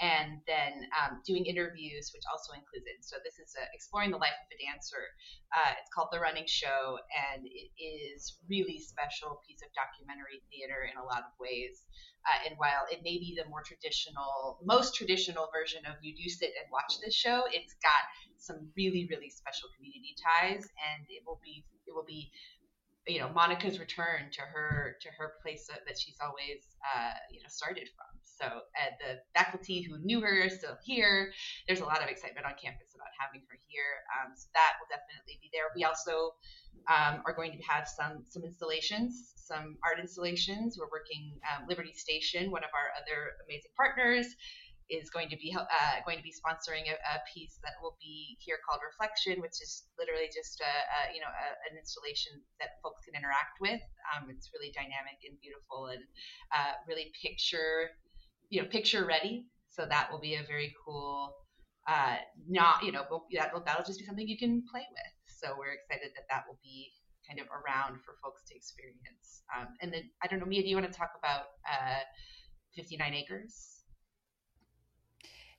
and 0.00 0.40
then 0.46 0.88
um, 0.96 1.20
doing 1.26 1.44
interviews, 1.44 2.10
which 2.14 2.24
also 2.30 2.56
includes 2.56 2.86
it. 2.88 3.04
So 3.04 3.20
this 3.22 3.38
is 3.38 3.54
a, 3.54 3.64
exploring 3.74 4.10
the 4.10 4.18
life 4.18 4.34
of 4.34 4.48
a 4.50 4.58
dancer. 4.58 5.04
Uh, 5.52 5.76
it's 5.78 5.90
called 5.92 6.08
The 6.10 6.18
Running 6.18 6.48
Show, 6.48 6.98
and 7.12 7.44
it 7.44 7.70
is 7.76 8.40
really 8.48 8.80
special 8.80 9.42
piece 9.46 9.60
of 9.60 9.70
documentary 9.76 10.40
theater 10.48 10.88
in 10.88 10.96
a 10.96 11.04
lot 11.04 11.22
of 11.22 11.32
ways. 11.38 11.84
Uh, 12.24 12.48
and 12.48 12.54
while 12.56 12.86
it 12.90 13.02
may 13.02 13.18
be 13.18 13.34
the 13.36 13.46
more 13.50 13.62
traditional, 13.66 14.62
most 14.62 14.94
traditional 14.94 15.50
version 15.52 15.82
of 15.86 15.98
you 16.00 16.14
do 16.14 16.30
sit 16.30 16.54
and 16.54 16.70
watch 16.70 17.02
this 17.02 17.14
show, 17.14 17.44
it's 17.50 17.74
got 17.82 18.04
some 18.38 18.70
really, 18.74 19.06
really 19.10 19.30
special 19.30 19.70
community 19.76 20.14
ties, 20.18 20.66
and 20.82 21.06
it 21.10 21.22
will 21.26 21.38
be 21.42 21.66
it 21.86 21.94
will 21.94 22.06
be 22.06 22.30
you 23.06 23.18
know 23.18 23.28
Monica's 23.34 23.78
return 23.78 24.30
to 24.32 24.42
her 24.42 24.96
to 25.00 25.08
her 25.18 25.34
place 25.42 25.66
that 25.66 25.98
she's 25.98 26.16
always 26.22 26.62
uh, 26.86 27.18
you 27.30 27.40
know 27.40 27.48
started 27.48 27.88
from. 27.96 28.10
So 28.22 28.46
uh, 28.46 28.90
the 28.98 29.18
faculty 29.34 29.82
who 29.82 29.98
knew 30.02 30.20
her 30.20 30.46
are 30.46 30.50
still 30.50 30.76
here. 30.84 31.32
There's 31.66 31.80
a 31.80 31.84
lot 31.84 32.02
of 32.02 32.08
excitement 32.08 32.46
on 32.46 32.54
campus 32.62 32.94
about 32.94 33.10
having 33.18 33.42
her 33.50 33.58
here. 33.66 34.02
Um, 34.18 34.32
so 34.34 34.46
that 34.54 34.78
will 34.78 34.90
definitely 34.90 35.38
be 35.42 35.50
there. 35.52 35.70
We 35.74 35.84
also 35.84 36.34
um, 36.90 37.22
are 37.26 37.34
going 37.34 37.52
to 37.58 37.62
have 37.66 37.86
some 37.86 38.24
some 38.28 38.44
installations, 38.44 39.34
some 39.36 39.78
art 39.82 39.98
installations. 39.98 40.78
We're 40.78 40.90
working 40.90 41.38
um, 41.50 41.66
Liberty 41.68 41.94
Station, 41.94 42.50
one 42.50 42.62
of 42.62 42.70
our 42.70 42.94
other 42.98 43.34
amazing 43.46 43.74
partners, 43.76 44.26
is 44.92 45.08
going 45.08 45.32
to 45.32 45.38
be 45.40 45.56
uh, 45.56 45.96
going 46.04 46.20
to 46.20 46.22
be 46.22 46.34
sponsoring 46.36 46.84
a, 46.84 47.00
a, 47.00 47.24
piece 47.32 47.56
that 47.64 47.80
will 47.80 47.96
be 47.96 48.36
here 48.44 48.60
called 48.60 48.84
Reflection, 48.84 49.40
which 49.40 49.56
is 49.64 49.88
literally 49.96 50.28
just 50.28 50.60
a, 50.60 50.68
a 50.68 50.98
you 51.16 51.20
know 51.24 51.32
a, 51.32 51.46
an 51.72 51.80
installation 51.80 52.36
that 52.60 52.76
folks 52.84 53.00
can 53.08 53.16
interact 53.16 53.56
with. 53.56 53.80
Um, 54.12 54.28
it's 54.28 54.52
really 54.52 54.68
dynamic 54.76 55.16
and 55.24 55.40
beautiful 55.40 55.88
and 55.96 56.04
uh, 56.52 56.76
really 56.84 57.08
picture 57.16 57.96
you 58.52 58.60
know 58.60 58.68
picture 58.68 59.08
ready. 59.08 59.48
So 59.72 59.88
that 59.88 60.12
will 60.12 60.20
be 60.20 60.36
a 60.36 60.44
very 60.44 60.76
cool. 60.84 61.32
Uh, 61.88 62.20
not 62.46 62.84
you 62.84 62.92
know 62.92 63.08
that 63.32 63.50
that'll 63.64 63.88
just 63.88 63.98
be 63.98 64.04
something 64.04 64.28
you 64.28 64.38
can 64.38 64.62
play 64.68 64.84
with. 64.84 65.14
So 65.26 65.56
we're 65.56 65.72
excited 65.72 66.12
that 66.14 66.28
that 66.28 66.44
will 66.46 66.60
be 66.62 66.92
kind 67.26 67.40
of 67.40 67.48
around 67.48 67.96
for 68.04 68.14
folks 68.22 68.44
to 68.46 68.54
experience. 68.54 69.42
Um, 69.56 69.68
and 69.80 69.92
then 69.92 70.10
I 70.22 70.28
don't 70.28 70.38
know, 70.38 70.46
Mia, 70.46 70.62
do 70.62 70.68
you 70.68 70.76
want 70.76 70.90
to 70.90 70.96
talk 70.96 71.12
about 71.18 71.56
uh, 71.66 72.04
59 72.76 73.14
Acres? 73.14 73.81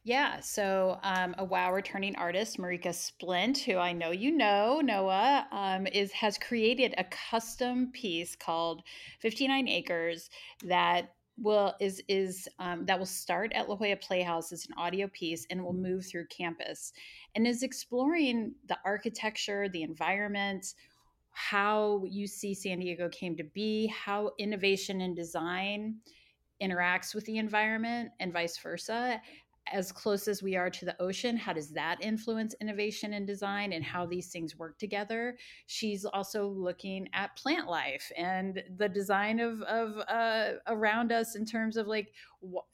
Yeah, 0.06 0.42
so 0.42 1.00
um, 1.02 1.34
a 1.38 1.46
WoW 1.46 1.72
returning 1.72 2.18
artist, 2.18 2.58
Marike 2.58 2.94
Splint, 2.94 3.60
who 3.60 3.78
I 3.78 3.94
know 3.94 4.12
you 4.12 4.36
know, 4.36 4.82
Noah, 4.84 5.48
um, 5.50 5.88
is 5.88 6.12
has 6.12 6.38
created 6.38 6.94
a 6.98 7.06
custom 7.06 7.89
piece 7.94 8.36
called 8.36 8.84
59 9.22 9.70
Acres 9.70 10.30
that 10.66 11.13
will 11.38 11.74
is 11.80 12.04
is 12.10 12.50
um, 12.60 12.86
that 12.86 13.00
will 13.00 13.06
start 13.06 13.54
at 13.56 13.70
La 13.70 13.78
Jolla 13.78 13.96
Playhouse. 13.96 14.52
As 14.52 14.66
an 14.66 14.74
audio 14.78 15.08
piece 15.08 15.48
and 15.50 15.63
will 15.63 15.74
move 15.74 16.06
through 16.06 16.28
campus, 16.28 16.92
and 17.34 17.48
is 17.48 17.63
exploring 17.63 18.56
the 18.68 18.78
architecture, 18.84 19.70
the 19.70 19.84
environment, 19.84 20.74
how 21.32 22.04
you 22.10 22.28
see 22.28 22.54
San 22.54 22.80
Diego 22.80 23.08
came 23.08 23.38
to 23.38 23.46
be, 23.46 23.88
how 23.88 24.32
innovation 24.38 25.00
and 25.00 25.16
design 25.16 25.96
interacts 26.62 27.16
with 27.16 27.26
the 27.26 27.38
environment 27.38 28.12
and 28.20 28.32
vice 28.32 28.58
versa 28.58 29.22
as 29.71 29.91
close 29.91 30.28
as 30.28 30.43
we 30.43 30.56
are 30.56 30.69
to 30.69 30.86
the 30.86 31.02
ocean, 31.02 31.38
how 31.38 31.54
does 31.54 31.69
that 31.69 31.97
influence 32.02 32.56
innovation 32.60 33.13
and 33.13 33.26
design 33.26 33.73
and 33.73 33.84
how 33.84 34.06
these 34.06 34.32
things 34.32 34.58
work 34.58 34.78
together? 34.78 35.38
She's 35.67 36.06
also 36.06 36.47
looking 36.47 37.08
at 37.13 37.36
plant 37.38 37.67
life 37.67 38.12
and 38.17 38.62
the 38.78 38.89
design 38.89 39.39
of, 39.39 39.62
of 39.63 39.97
uh, 40.08 40.58
around 40.67 41.12
us 41.12 41.36
in 41.36 41.45
terms 41.45 41.78
of 41.78 41.88
like 41.88 42.13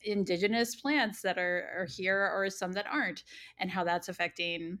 indigenous 0.02 0.76
plants 0.76 1.22
that 1.22 1.38
are, 1.38 1.68
are 1.76 1.86
here 1.86 2.30
or 2.34 2.50
some 2.50 2.72
that 2.72 2.86
aren't, 2.90 3.24
and 3.58 3.70
how 3.70 3.84
that's 3.84 4.08
affecting 4.08 4.78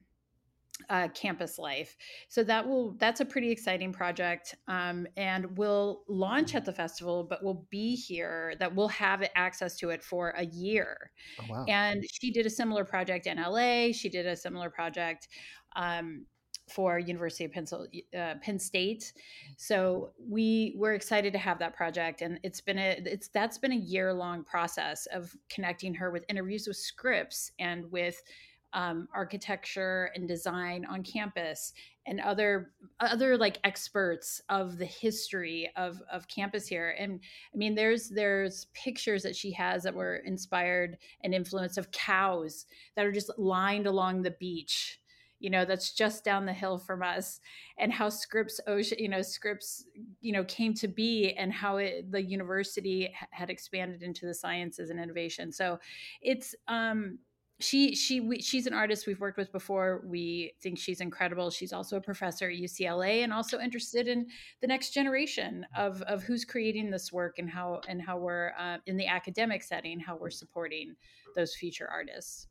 uh, 0.88 1.08
campus 1.08 1.58
life. 1.58 1.96
So 2.28 2.42
that 2.44 2.66
will 2.66 2.92
that's 2.98 3.20
a 3.20 3.24
pretty 3.24 3.50
exciting 3.50 3.92
project, 3.92 4.54
um, 4.68 5.06
and 5.16 5.56
will 5.56 6.04
launch 6.08 6.54
at 6.54 6.64
the 6.64 6.72
festival, 6.72 7.24
but 7.24 7.42
we'll 7.42 7.66
be 7.70 7.94
here. 7.94 8.54
That 8.58 8.74
we'll 8.74 8.88
have 8.88 9.22
access 9.34 9.76
to 9.78 9.90
it 9.90 10.02
for 10.02 10.30
a 10.30 10.46
year. 10.46 11.10
Oh, 11.40 11.44
wow. 11.48 11.64
And 11.68 12.04
she 12.10 12.30
did 12.30 12.46
a 12.46 12.50
similar 12.50 12.84
project 12.84 13.26
in 13.26 13.38
LA. 13.38 13.92
She 13.92 14.08
did 14.08 14.26
a 14.26 14.36
similar 14.36 14.70
project. 14.70 15.28
Um, 15.76 16.26
for 16.70 16.98
University 16.98 17.44
of 17.44 17.52
Pennsylvania, 17.52 18.02
uh, 18.16 18.34
Penn 18.40 18.58
State. 18.58 19.12
So 19.56 20.10
we 20.18 20.74
we're 20.76 20.94
excited 20.94 21.32
to 21.32 21.38
have 21.38 21.58
that 21.58 21.74
project, 21.74 22.22
and 22.22 22.38
it's 22.42 22.60
been 22.60 22.78
a 22.78 23.00
it's 23.04 23.28
that's 23.28 23.58
been 23.58 23.72
a 23.72 23.76
year 23.76 24.12
long 24.14 24.44
process 24.44 25.06
of 25.06 25.34
connecting 25.48 25.94
her 25.94 26.10
with 26.10 26.24
interviews 26.28 26.66
with 26.66 26.76
Scripps 26.76 27.52
and 27.58 27.90
with 27.90 28.22
um, 28.72 29.08
architecture 29.14 30.10
and 30.14 30.28
design 30.28 30.84
on 30.84 31.02
campus 31.02 31.72
and 32.06 32.20
other 32.20 32.72
other 33.00 33.36
like 33.36 33.58
experts 33.64 34.40
of 34.48 34.78
the 34.78 34.86
history 34.86 35.70
of 35.76 36.00
of 36.10 36.28
campus 36.28 36.66
here. 36.66 36.94
And 36.98 37.20
i 37.52 37.56
mean 37.56 37.74
there's 37.74 38.08
there's 38.08 38.66
pictures 38.72 39.22
that 39.22 39.36
she 39.36 39.50
has 39.52 39.82
that 39.82 39.94
were 39.94 40.16
inspired 40.16 40.96
and 41.22 41.34
influenced 41.34 41.78
of 41.78 41.90
cows 41.90 42.66
that 42.96 43.04
are 43.06 43.12
just 43.12 43.30
lined 43.38 43.86
along 43.86 44.22
the 44.22 44.32
beach 44.32 45.00
you 45.40 45.48
know 45.50 45.64
that's 45.64 45.92
just 45.92 46.22
down 46.22 46.46
the 46.46 46.52
hill 46.52 46.78
from 46.78 47.02
us 47.02 47.40
and 47.78 47.92
how 47.92 48.08
scripps 48.08 48.60
ocean 48.66 48.98
you 49.00 49.08
know 49.08 49.22
scripps 49.22 49.86
you 50.20 50.32
know 50.32 50.44
came 50.44 50.74
to 50.74 50.86
be 50.86 51.32
and 51.32 51.52
how 51.52 51.78
it, 51.78 52.12
the 52.12 52.22
university 52.22 53.12
had 53.30 53.50
expanded 53.50 54.02
into 54.02 54.26
the 54.26 54.34
sciences 54.34 54.90
and 54.90 55.00
innovation. 55.00 55.50
So 55.50 55.80
it's 56.20 56.54
um 56.68 57.18
she 57.60 57.94
she 57.94 58.20
we, 58.20 58.40
she's 58.40 58.66
an 58.66 58.72
artist 58.72 59.06
we've 59.06 59.20
worked 59.20 59.36
with 59.36 59.52
before 59.52 60.02
we 60.06 60.52
think 60.62 60.78
she's 60.78 61.00
incredible 61.00 61.50
she's 61.50 61.72
also 61.72 61.96
a 61.96 62.00
professor 62.00 62.48
at 62.48 62.56
ucla 62.56 63.22
and 63.22 63.32
also 63.32 63.58
interested 63.60 64.08
in 64.08 64.26
the 64.60 64.66
next 64.66 64.90
generation 64.90 65.66
of 65.76 66.02
of 66.02 66.22
who's 66.22 66.44
creating 66.44 66.90
this 66.90 67.12
work 67.12 67.38
and 67.38 67.48
how 67.48 67.80
and 67.88 68.00
how 68.00 68.16
we're 68.16 68.52
uh, 68.58 68.78
in 68.86 68.96
the 68.96 69.06
academic 69.06 69.62
setting 69.62 70.00
how 70.00 70.16
we're 70.16 70.30
supporting 70.30 70.94
those 71.36 71.54
future 71.54 71.88
artists 71.90 72.48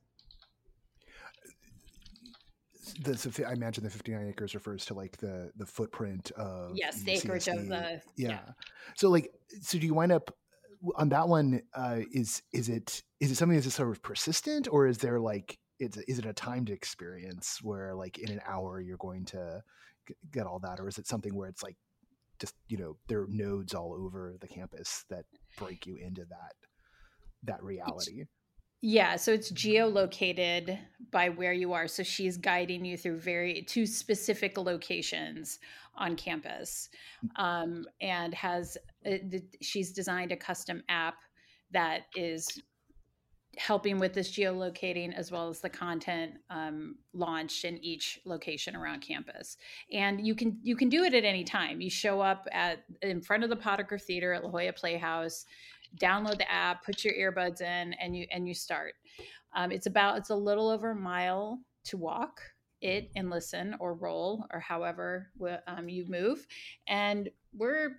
the, 3.02 3.46
I 3.48 3.54
imagine 3.54 3.84
the 3.84 3.90
59 3.90 4.28
acres 4.30 4.56
refers 4.56 4.86
to 4.86 4.94
like 4.94 5.18
the 5.18 5.52
the 5.58 5.66
footprint 5.66 6.32
of 6.32 6.72
yes 6.76 7.02
the 7.04 7.12
acreage 7.12 7.48
of 7.48 7.68
the 7.68 8.02
yeah. 8.16 8.30
yeah. 8.30 8.40
So 8.96 9.10
like 9.10 9.32
so 9.62 9.78
do 9.78 9.86
you 9.86 9.94
wind 9.94 10.12
up 10.12 10.36
on 10.96 11.10
that 11.10 11.28
one 11.28 11.62
uh, 11.74 12.00
is 12.12 12.42
is 12.54 12.70
it 12.70 13.04
is 13.20 13.32
it 13.32 13.36
something 13.36 13.56
that's 13.56 13.66
just 13.66 13.78
sort 13.78 13.90
of 13.90 14.02
persistent 14.02 14.68
or 14.72 14.88
is 14.88 14.98
there 14.98 15.20
like 15.20 15.58
is, 15.80 15.98
is 16.08 16.20
it 16.20 16.26
a 16.26 16.34
timed 16.34 16.70
experience 16.70 17.60
where 17.62 17.94
like 17.94 18.18
in 18.18 18.30
an 18.30 18.42
hour 18.48 18.82
you're 18.82 18.98
going 18.98 19.26
to 19.26 19.62
get 20.32 20.46
all 20.46 20.60
that 20.60 20.80
or 20.80 20.88
is 20.88 20.98
it 20.98 21.08
something 21.08 21.36
where 21.36 21.50
it's 21.50 21.64
like 21.64 21.76
just 22.40 22.56
you 22.68 22.78
know 22.78 22.96
there 23.08 23.22
are 23.22 23.28
nodes 23.30 23.74
all 23.74 23.94
over 23.94 24.36
the 24.40 24.48
campus 24.48 25.06
that 25.10 25.26
break 25.58 25.86
you 25.86 25.98
into 25.98 26.26
that 26.26 26.54
that 27.44 27.64
reality 27.64 28.26
yeah, 28.82 29.16
so 29.18 29.34
it's 29.34 29.52
geolocated 29.52 30.80
by 31.12 31.30
where 31.30 31.54
you 31.54 31.74
are. 31.74 31.88
So 31.88 32.04
she's 32.04 32.38
guiding 32.38 32.86
you 32.86 32.98
through 32.98 33.20
very 33.20 33.64
two 33.64 33.86
specific 33.86 34.58
locations 34.58 35.60
on 35.96 36.16
campus, 36.16 36.90
mm. 37.26 37.44
um, 37.44 37.86
and 38.00 38.34
has 38.34 38.78
uh, 39.06 39.18
she's 39.62 39.92
designed 39.92 40.32
a 40.32 40.38
custom 40.38 40.84
app 40.88 41.16
that 41.72 42.04
is 42.16 42.62
helping 43.58 44.00
with 44.00 44.14
this 44.14 44.32
geolocating 44.32 45.14
as 45.14 45.32
well 45.32 45.50
as 45.50 45.60
the 45.60 45.70
content 45.70 46.34
um, 46.50 46.96
launched 47.14 47.66
in 47.66 47.78
each 47.84 48.20
location 48.24 48.76
around 48.76 49.02
campus 49.02 49.58
and 49.92 50.26
you 50.26 50.34
can 50.34 50.58
you 50.62 50.76
can 50.76 50.88
do 50.88 51.04
it 51.04 51.14
at 51.14 51.26
any 51.26 51.44
time 51.44 51.82
you 51.82 51.90
show 51.90 52.22
up 52.22 52.48
at 52.52 52.84
in 53.02 53.20
front 53.20 53.44
of 53.44 53.50
the 53.50 53.56
potiker 53.56 54.02
theater 54.02 54.32
at 54.34 54.44
la 54.44 54.50
jolla 54.50 54.72
playhouse 54.72 55.46
download 55.98 56.38
the 56.38 56.52
app, 56.52 56.86
put 56.86 57.04
your 57.04 57.14
earbuds 57.14 57.62
in, 57.62 57.94
and 57.94 58.16
you 58.16 58.26
and 58.32 58.48
you 58.48 58.54
start. 58.54 58.94
Um, 59.56 59.72
it's 59.72 59.88
about 59.88 60.18
it's 60.18 60.30
a 60.30 60.36
little 60.36 60.70
over 60.70 60.92
a 60.92 60.96
mile 60.96 61.60
to 61.86 61.98
walk 61.98 62.42
it 62.82 63.10
and 63.16 63.30
listen 63.30 63.76
or 63.80 63.94
roll 63.94 64.46
or 64.54 64.60
however 64.60 65.32
um, 65.68 65.90
you 65.90 66.06
move, 66.08 66.46
and 66.88 67.30
we're 67.54 67.98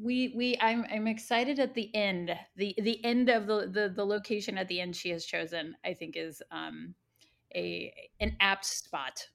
we 0.00 0.32
we 0.36 0.56
I'm 0.60 0.86
I'm 0.90 1.06
excited 1.06 1.58
at 1.58 1.74
the 1.74 1.94
end 1.94 2.32
the 2.56 2.74
the 2.78 3.04
end 3.04 3.28
of 3.28 3.46
the 3.46 3.68
the, 3.72 3.92
the 3.94 4.04
location 4.04 4.56
at 4.56 4.68
the 4.68 4.80
end 4.80 4.94
she 4.94 5.10
has 5.10 5.24
chosen 5.24 5.74
I 5.84 5.94
think 5.94 6.16
is 6.16 6.42
um 6.52 6.94
a 7.54 7.92
an 8.20 8.36
apt 8.40 8.64
spot. 8.64 9.26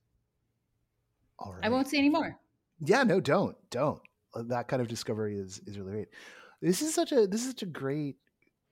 All 1.39 1.53
right. 1.53 1.65
I 1.65 1.69
won't 1.69 1.89
say 1.89 1.97
anymore. 1.97 2.39
Yeah, 2.79 3.03
no, 3.03 3.19
don't 3.19 3.57
don't. 3.69 3.99
That 4.33 4.67
kind 4.67 4.81
of 4.81 4.87
discovery 4.87 5.37
is 5.37 5.61
is 5.65 5.77
really 5.77 5.91
great 5.91 6.07
this 6.65 6.81
is 6.81 6.93
such 6.93 7.11
a 7.11 7.27
this 7.27 7.41
is 7.41 7.49
such 7.49 7.63
a 7.63 7.67
great 7.67 8.17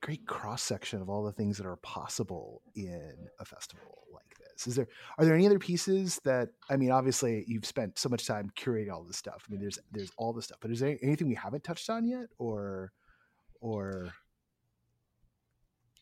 great 0.02 0.26
cross 0.26 0.62
section 0.62 1.00
of 1.00 1.08
all 1.08 1.22
the 1.22 1.32
things 1.32 1.56
that 1.56 1.66
are 1.66 1.76
possible 1.76 2.60
in 2.74 3.14
a 3.40 3.44
festival 3.44 4.04
like 4.12 4.36
this. 4.38 4.66
Is 4.66 4.74
there 4.74 4.88
are 5.16 5.24
there 5.24 5.34
any 5.34 5.46
other 5.46 5.58
pieces 5.58 6.20
that 6.24 6.48
I 6.68 6.76
mean? 6.76 6.90
Obviously, 6.90 7.44
you've 7.46 7.64
spent 7.64 7.98
so 7.98 8.08
much 8.08 8.26
time 8.26 8.50
curating 8.56 8.92
all 8.92 9.04
this 9.04 9.16
stuff. 9.16 9.44
I 9.48 9.52
mean, 9.52 9.60
there's 9.60 9.78
there's 9.92 10.10
all 10.18 10.32
this 10.32 10.46
stuff, 10.46 10.58
but 10.60 10.70
is 10.70 10.80
there 10.80 10.98
anything 11.02 11.28
we 11.28 11.34
haven't 11.34 11.64
touched 11.64 11.88
on 11.88 12.04
yet, 12.06 12.26
or 12.38 12.92
or 13.60 14.12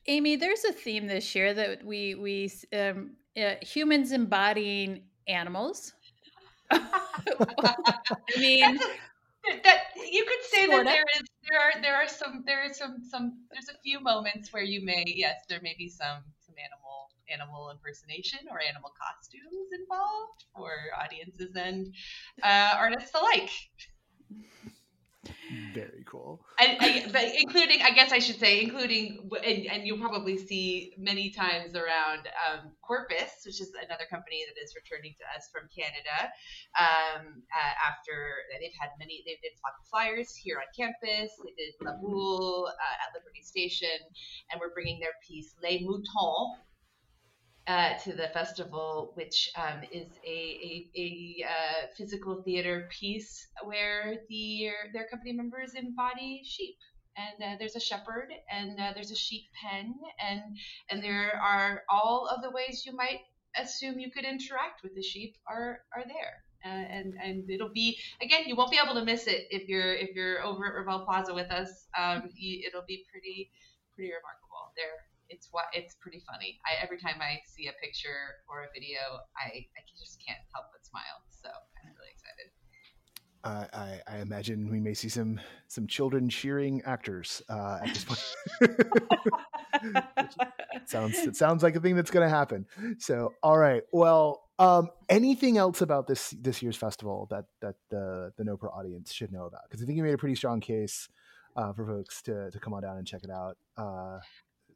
Amy? 0.06 0.36
There's 0.36 0.64
a 0.64 0.72
theme 0.72 1.06
this 1.06 1.34
year 1.34 1.52
that 1.52 1.84
we 1.84 2.14
we 2.14 2.50
um, 2.72 3.16
uh, 3.36 3.54
humans 3.60 4.12
embodying 4.12 5.02
animals. 5.28 5.92
I 6.72 6.84
mean, 8.38 8.78
that 9.64 9.78
you 10.10 10.24
could 10.24 10.44
say 10.44 10.66
that 10.66 10.84
there 10.84 11.04
is 11.16 11.22
there 11.50 11.60
are 11.60 11.82
there 11.82 11.96
are 11.96 12.08
some 12.08 12.42
there 12.46 12.64
is 12.64 12.76
some 12.76 12.98
some 13.02 13.44
there's 13.50 13.68
a 13.68 13.78
few 13.82 14.00
moments 14.00 14.52
where 14.52 14.62
you 14.62 14.84
may 14.84 15.04
yes 15.06 15.36
there 15.48 15.60
may 15.62 15.74
be 15.76 15.88
some 15.88 16.22
some 16.38 16.54
animal 16.58 17.10
animal 17.32 17.70
impersonation 17.70 18.40
or 18.50 18.60
animal 18.60 18.92
costumes 19.00 19.68
involved 19.72 20.44
for 20.54 20.72
audiences 21.02 21.56
and 21.56 21.94
uh, 22.42 22.74
artists 22.76 23.14
alike. 23.14 23.50
Very 25.74 26.04
cool. 26.06 26.44
And, 26.58 27.12
but 27.12 27.24
including, 27.36 27.82
I 27.82 27.90
guess 27.90 28.12
I 28.12 28.18
should 28.18 28.38
say, 28.38 28.62
including, 28.62 29.28
and, 29.44 29.66
and 29.66 29.86
you'll 29.86 29.98
probably 29.98 30.38
see 30.38 30.94
many 30.96 31.30
times 31.30 31.74
around 31.74 32.28
um, 32.40 32.72
Corpus, 32.80 33.44
which 33.44 33.60
is 33.60 33.72
another 33.84 34.04
company 34.08 34.44
that 34.48 34.60
is 34.62 34.74
returning 34.74 35.14
to 35.18 35.24
us 35.36 35.50
from 35.52 35.68
Canada. 35.74 36.32
Um, 36.78 37.42
uh, 37.52 37.74
after 37.84 38.48
they've 38.60 38.76
had 38.80 38.90
many, 38.98 39.22
they 39.26 39.38
did 39.42 39.52
flyers 39.90 40.34
here 40.34 40.56
on 40.56 40.68
campus. 40.74 41.32
They 41.44 41.52
did 41.56 41.74
La 41.82 41.96
Boule 42.00 42.68
uh, 42.68 43.04
at 43.04 43.12
Liberty 43.14 43.42
Station, 43.42 43.98
and 44.50 44.60
we're 44.60 44.72
bringing 44.72 45.00
their 45.00 45.16
piece 45.26 45.54
Les 45.62 45.80
Moutons 45.84 46.56
uh, 47.66 47.94
to 48.04 48.12
the 48.12 48.28
festival, 48.34 49.12
which 49.14 49.50
um, 49.56 49.82
is 49.92 50.08
a, 50.26 50.28
a, 50.28 50.90
a 50.96 51.44
uh, 51.48 51.86
physical 51.96 52.42
theater 52.42 52.88
piece 52.90 53.46
where 53.64 54.16
the 54.28 54.70
their 54.92 55.06
company 55.08 55.32
members 55.32 55.74
embody 55.74 56.42
sheep. 56.44 56.76
And 57.14 57.44
uh, 57.44 57.56
there's 57.58 57.76
a 57.76 57.80
shepherd, 57.80 58.32
and 58.50 58.80
uh, 58.80 58.92
there's 58.94 59.10
a 59.10 59.16
sheep 59.16 59.44
pen, 59.62 59.92
and 60.18 60.40
and 60.88 61.04
there 61.04 61.38
are 61.44 61.82
all 61.90 62.26
of 62.34 62.42
the 62.42 62.50
ways 62.50 62.84
you 62.86 62.96
might 62.96 63.20
assume 63.54 63.98
you 63.98 64.10
could 64.10 64.24
interact 64.24 64.82
with 64.82 64.94
the 64.94 65.02
sheep 65.02 65.36
are 65.46 65.80
are 65.94 66.04
there. 66.06 66.42
Uh, 66.64 66.68
and 66.68 67.14
and 67.22 67.50
it'll 67.50 67.72
be 67.72 67.98
again 68.22 68.44
you 68.46 68.56
won't 68.56 68.70
be 68.70 68.78
able 68.82 68.94
to 68.94 69.04
miss 69.04 69.26
it 69.26 69.46
if 69.50 69.68
you're 69.68 69.94
if 69.94 70.14
you're 70.14 70.42
over 70.42 70.66
at 70.66 70.86
Revelle 70.86 71.04
Plaza 71.04 71.34
with 71.34 71.50
us. 71.50 71.86
Um, 71.98 72.30
it'll 72.40 72.86
be 72.86 73.04
pretty 73.10 73.50
pretty 73.94 74.10
remarkable. 74.10 74.72
They're 74.76 75.01
it's 75.32 75.48
what 75.50 75.64
it's 75.72 75.96
pretty 75.96 76.22
funny. 76.28 76.60
I 76.68 76.82
every 76.84 76.98
time 76.98 77.16
I 77.20 77.40
see 77.48 77.66
a 77.66 77.74
picture 77.82 78.44
or 78.48 78.64
a 78.64 78.70
video, 78.72 79.00
I 79.34 79.64
I 79.64 79.80
just 79.98 80.20
can't 80.20 80.38
help 80.52 80.66
but 80.72 80.84
smile. 80.84 81.24
So 81.28 81.48
I'm 81.48 81.90
really 81.96 82.12
excited. 82.12 82.52
Uh, 83.44 83.66
I, 83.72 84.00
I, 84.06 84.18
imagine 84.18 84.70
we 84.70 84.78
may 84.78 84.94
see 84.94 85.08
some 85.08 85.40
some 85.66 85.88
children 85.88 86.28
cheering 86.28 86.80
actors 86.84 87.42
uh, 87.48 87.80
at 87.82 87.92
this 87.92 88.04
point. 88.04 88.20
sounds 90.86 91.18
it 91.18 91.34
sounds 91.34 91.64
like 91.64 91.74
a 91.74 91.80
thing 91.80 91.96
that's 91.96 92.12
going 92.12 92.24
to 92.24 92.32
happen. 92.32 92.66
So, 92.98 93.32
all 93.42 93.58
right. 93.58 93.82
Well, 93.90 94.44
um, 94.60 94.90
anything 95.08 95.58
else 95.58 95.80
about 95.80 96.06
this 96.06 96.30
this 96.40 96.62
year's 96.62 96.76
festival 96.76 97.26
that 97.30 97.46
that 97.62 97.74
the 97.90 98.32
the 98.36 98.44
NoPro 98.44 98.72
audience 98.76 99.12
should 99.12 99.32
know 99.32 99.46
about? 99.46 99.62
Because 99.68 99.82
I 99.82 99.86
think 99.86 99.96
you 99.96 100.04
made 100.04 100.14
a 100.14 100.18
pretty 100.18 100.36
strong 100.36 100.60
case 100.60 101.08
uh, 101.56 101.72
for 101.72 101.84
folks 101.84 102.22
to 102.22 102.48
to 102.52 102.60
come 102.60 102.74
on 102.74 102.82
down 102.82 102.96
and 102.96 103.06
check 103.06 103.24
it 103.24 103.30
out. 103.30 103.56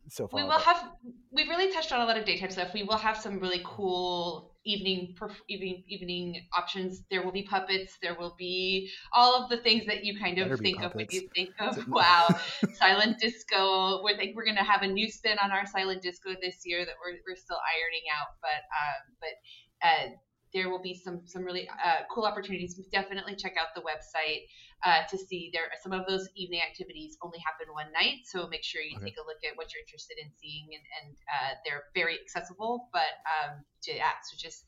So 0.08 0.28
far. 0.28 0.40
We 0.40 0.46
will 0.46 0.58
have 0.58 0.90
we've 1.32 1.48
really 1.48 1.72
touched 1.72 1.92
on 1.92 2.00
a 2.00 2.04
lot 2.04 2.16
of 2.16 2.24
daytime 2.24 2.50
stuff. 2.50 2.72
We 2.72 2.84
will 2.84 2.96
have 2.96 3.16
some 3.16 3.38
really 3.40 3.62
cool 3.64 4.52
evening 4.64 5.14
evening 5.48 5.84
evening 5.88 6.46
options. 6.56 7.02
There 7.10 7.22
will 7.24 7.32
be 7.32 7.42
puppets. 7.42 7.98
There 8.02 8.14
will 8.14 8.34
be 8.38 8.90
all 9.12 9.42
of 9.42 9.48
the 9.50 9.58
things 9.58 9.86
that 9.86 10.04
you 10.04 10.18
kind 10.18 10.38
of 10.38 10.58
think 10.60 10.82
of 10.82 10.94
when 10.94 11.06
you 11.10 11.28
think 11.34 11.50
of 11.60 11.76
wow, 11.88 12.28
silent 12.74 13.18
disco. 13.18 14.02
We 14.04 14.16
think 14.16 14.36
we're 14.36 14.44
going 14.44 14.56
to 14.56 14.64
have 14.64 14.82
a 14.82 14.88
new 14.88 15.10
spin 15.10 15.38
on 15.42 15.50
our 15.50 15.66
silent 15.66 16.02
disco 16.02 16.30
this 16.40 16.62
year 16.64 16.84
that 16.84 16.94
we're, 17.04 17.18
we're 17.26 17.36
still 17.36 17.58
ironing 17.58 18.06
out, 18.16 18.28
but 18.40 18.62
um, 18.74 19.16
but 19.20 19.88
uh, 19.88 20.16
there 20.54 20.70
will 20.70 20.82
be 20.82 20.94
some 20.94 21.22
some 21.26 21.44
really 21.44 21.68
uh, 21.68 22.02
cool 22.10 22.24
opportunities. 22.24 22.80
Definitely 22.92 23.36
check 23.36 23.54
out 23.60 23.68
the 23.74 23.82
website 23.82 24.42
uh, 24.84 25.02
to 25.10 25.18
see 25.18 25.50
there. 25.52 25.64
Are 25.64 25.80
some 25.82 25.92
of 25.92 26.06
those 26.06 26.28
evening 26.36 26.60
activities 26.60 27.16
only 27.22 27.38
happen 27.38 27.72
one 27.72 27.92
night, 27.92 28.26
so 28.26 28.46
make 28.48 28.64
sure 28.64 28.82
you 28.82 28.96
okay. 28.96 29.06
take 29.06 29.16
a 29.16 29.26
look 29.26 29.38
at 29.48 29.56
what 29.56 29.72
you're 29.72 29.82
interested 29.82 30.16
in 30.22 30.30
seeing, 30.40 30.68
and, 30.72 30.84
and 30.98 31.16
uh, 31.28 31.54
they're 31.64 31.84
very 31.94 32.18
accessible. 32.20 32.88
But 32.92 33.12
um, 33.26 33.64
to, 33.84 33.94
yeah, 33.94 34.12
so 34.22 34.36
just 34.38 34.64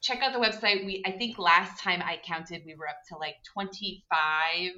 check 0.00 0.20
out 0.22 0.32
the 0.32 0.38
website. 0.38 0.84
We 0.84 1.02
I 1.06 1.12
think 1.12 1.38
last 1.38 1.82
time 1.82 2.02
I 2.02 2.18
counted, 2.24 2.62
we 2.66 2.74
were 2.74 2.88
up 2.88 3.00
to 3.10 3.18
like 3.18 3.36
25 3.52 4.72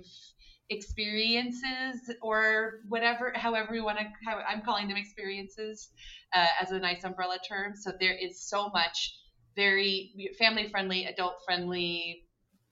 experiences 0.70 2.10
or 2.22 2.80
whatever 2.88 3.30
however 3.36 3.74
you 3.74 3.84
want 3.84 3.98
to 3.98 4.04
how 4.24 4.38
i'm 4.48 4.62
calling 4.62 4.88
them 4.88 4.96
experiences 4.96 5.90
uh, 6.34 6.46
as 6.58 6.70
a 6.70 6.78
nice 6.78 7.04
umbrella 7.04 7.36
term 7.46 7.76
so 7.76 7.92
there 8.00 8.16
is 8.16 8.48
so 8.48 8.70
much 8.70 9.12
very 9.56 10.12
family 10.38 10.68
friendly, 10.68 11.06
adult 11.06 11.34
friendly, 11.44 12.23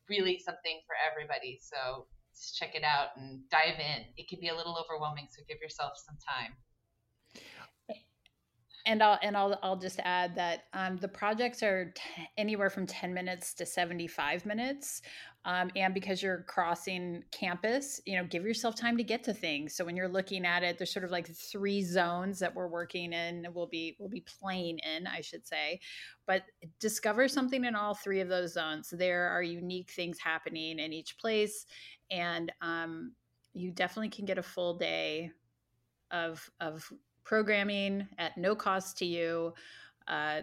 really 0.09 0.39
something 0.39 0.81
for 0.87 0.97
everybody. 0.99 1.59
So 1.61 2.07
just 2.35 2.57
check 2.57 2.75
it 2.75 2.85
out 2.85 3.17
and 3.17 3.41
dive 3.51 3.79
in. 3.79 4.05
It 4.17 4.29
can 4.29 4.41
be 4.41 4.49
a 4.49 4.55
little 4.55 4.79
overwhelming, 4.79 5.29
so 5.31 5.43
give 5.49 5.61
yourself 5.61 5.93
some 5.97 6.17
time. 6.17 6.55
And 8.85 9.01
I'll 9.01 9.19
and 9.23 9.37
I'll 9.37 9.57
I'll 9.63 9.77
just 9.77 10.01
add 10.01 10.35
that 10.35 10.65
um, 10.73 10.97
the 10.97 11.07
projects 11.07 11.63
are 11.63 11.93
t- 11.95 12.03
anywhere 12.37 12.69
from 12.69 12.85
ten 12.85 13.15
minutes 13.15 13.55
to 13.55 13.65
seventy 13.65 14.09
five 14.09 14.45
minutes, 14.45 15.03
um, 15.45 15.71
and 15.77 15.95
because 15.95 16.21
you're 16.21 16.43
crossing 16.49 17.23
campus, 17.31 18.01
you 18.07 18.17
know, 18.17 18.25
give 18.25 18.45
yourself 18.45 18.75
time 18.75 18.97
to 18.97 19.05
get 19.05 19.23
to 19.23 19.35
things. 19.35 19.77
So 19.77 19.85
when 19.85 19.95
you're 19.95 20.09
looking 20.09 20.45
at 20.45 20.65
it, 20.65 20.79
there's 20.79 20.93
sort 20.93 21.05
of 21.05 21.13
like 21.13 21.29
three 21.29 21.83
zones 21.83 22.41
that 22.41 22.53
we're 22.53 22.67
working 22.67 23.13
in. 23.13 23.47
We'll 23.55 23.69
be 23.69 23.95
we'll 24.01 24.09
be 24.09 24.25
playing 24.41 24.81
in, 24.81 25.07
I 25.07 25.21
should 25.21 25.47
say, 25.47 25.79
but 26.27 26.43
discover 26.81 27.29
something 27.29 27.65
in 27.65 27.77
all 27.77 27.95
three 27.95 28.21
of 28.21 28.29
those 28.29 28.55
zones. 28.55 28.91
There 28.91 29.29
are 29.29 29.45
unique 29.45 29.93
things 29.93 30.19
happening 30.19 30.81
in 30.81 30.93
each 30.93 31.19
place, 31.19 31.67
and 32.11 32.51
um, 32.61 33.13
you 33.55 33.71
definitely 33.71 34.11
can 34.11 34.25
get 34.25 34.39
a 34.39 34.43
full 34.43 34.77
day 34.77 35.31
of 36.11 36.51
of 36.61 36.93
programming 37.25 38.09
at 38.19 38.37
no 38.37 38.55
cost 38.55 38.99
to 38.99 39.07
you 39.07 39.55
uh, 40.09 40.41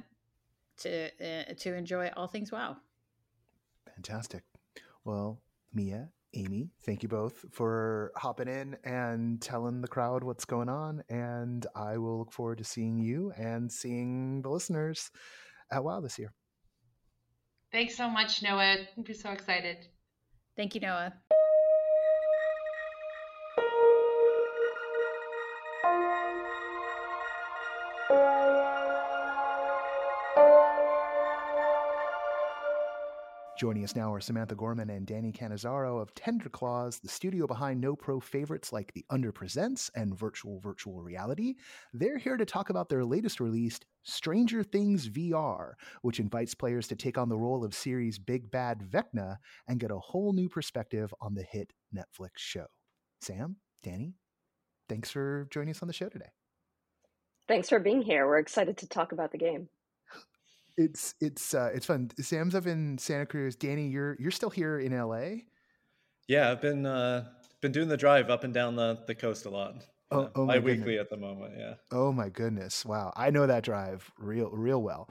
to 0.77 1.05
uh, 1.05 1.53
to 1.57 1.73
enjoy 1.75 2.09
all 2.15 2.27
things 2.27 2.51
wow. 2.51 2.77
Fantastic. 3.95 4.43
Well 5.03 5.41
mia 5.73 6.09
amy 6.35 6.69
thank 6.83 7.01
you 7.01 7.09
both 7.09 7.45
for 7.51 8.11
hopping 8.15 8.47
in 8.47 8.77
and 8.83 9.41
telling 9.41 9.81
the 9.81 9.87
crowd 9.87 10.23
what's 10.23 10.45
going 10.45 10.69
on 10.69 11.03
and 11.09 11.65
i 11.75 11.97
will 11.97 12.19
look 12.19 12.31
forward 12.31 12.57
to 12.57 12.63
seeing 12.63 12.99
you 12.99 13.31
and 13.35 13.71
seeing 13.71 14.41
the 14.43 14.49
listeners 14.49 15.09
at 15.71 15.83
wow 15.83 15.99
this 15.99 16.17
year. 16.17 16.33
Thanks 17.71 17.95
so 17.95 18.09
much 18.09 18.41
noah. 18.41 18.77
I'm 18.97 19.13
so 19.13 19.31
excited. 19.31 19.77
Thank 20.55 20.75
you 20.75 20.81
noah 20.81 21.13
Joining 33.59 33.83
us 33.83 33.93
now 33.93 34.13
are 34.13 34.21
Samantha 34.21 34.55
Gorman 34.55 34.89
and 34.89 35.05
Danny 35.05 35.33
Cannizzaro 35.33 36.01
of 36.01 36.15
Tender 36.15 36.47
Claws, 36.47 36.99
the 36.99 37.09
studio 37.09 37.45
behind 37.45 37.83
NoPro 37.83 38.23
favorites 38.23 38.71
like 38.71 38.93
The 38.93 39.03
Under 39.09 39.33
Presents 39.33 39.91
and 39.95 40.17
Virtual 40.17 40.61
Virtual 40.61 41.01
Reality. 41.01 41.55
They're 41.91 42.17
here 42.17 42.37
to 42.37 42.45
talk 42.45 42.69
about 42.69 42.87
their 42.87 43.03
latest 43.03 43.41
release, 43.41 43.77
Stranger 44.03 44.63
Things 44.63 45.09
VR, 45.09 45.73
which 46.03 46.21
invites 46.21 46.55
players 46.55 46.87
to 46.87 46.95
take 46.95 47.17
on 47.17 47.27
the 47.27 47.35
role 47.35 47.65
of 47.65 47.75
series 47.75 48.17
Big 48.17 48.49
Bad 48.49 48.79
Vecna 48.79 49.35
and 49.67 49.77
get 49.77 49.91
a 49.91 49.99
whole 49.99 50.31
new 50.31 50.47
perspective 50.47 51.13
on 51.19 51.35
the 51.35 51.43
hit 51.43 51.73
Netflix 51.93 52.37
show. 52.37 52.67
Sam, 53.19 53.57
Danny, 53.83 54.13
thanks 54.87 55.11
for 55.11 55.49
joining 55.51 55.71
us 55.71 55.81
on 55.81 55.89
the 55.89 55.93
show 55.93 56.07
today. 56.07 56.31
Thanks 57.49 57.67
for 57.67 57.79
being 57.79 58.03
here. 58.03 58.25
We're 58.25 58.39
excited 58.39 58.77
to 58.77 58.87
talk 58.87 59.11
about 59.11 59.33
the 59.33 59.37
game 59.37 59.67
it's 60.79 61.13
it's 61.19 61.53
uh, 61.53 61.69
it's 61.73 61.85
fun. 61.85 62.09
Sam's 62.19 62.55
up 62.55 62.65
in 62.65 62.97
Santa 62.97 63.25
Cruz. 63.25 63.55
Danny, 63.55 63.89
you're 63.89 64.15
you're 64.19 64.31
still 64.31 64.49
here 64.49 64.79
in 64.79 64.97
LA. 64.97 65.41
Yeah, 66.27 66.49
I've 66.49 66.61
been 66.61 66.85
uh, 66.85 67.25
been 67.61 67.73
doing 67.73 67.89
the 67.89 67.97
drive 67.97 68.29
up 68.29 68.43
and 68.43 68.53
down 68.53 68.75
the, 68.75 68.99
the 69.05 69.13
coast 69.13 69.45
a 69.45 69.49
lot. 69.49 69.75
Oh, 70.11 70.29
oh 70.35 70.45
my 70.45 70.57
weekly 70.57 70.97
at 70.97 71.09
the 71.09 71.17
moment, 71.17 71.53
yeah. 71.55 71.73
Oh 71.91 72.11
my 72.11 72.29
goodness! 72.29 72.85
Wow, 72.85 73.13
I 73.15 73.29
know 73.29 73.45
that 73.45 73.63
drive 73.63 74.09
real, 74.17 74.49
real 74.49 74.81
well. 74.81 75.09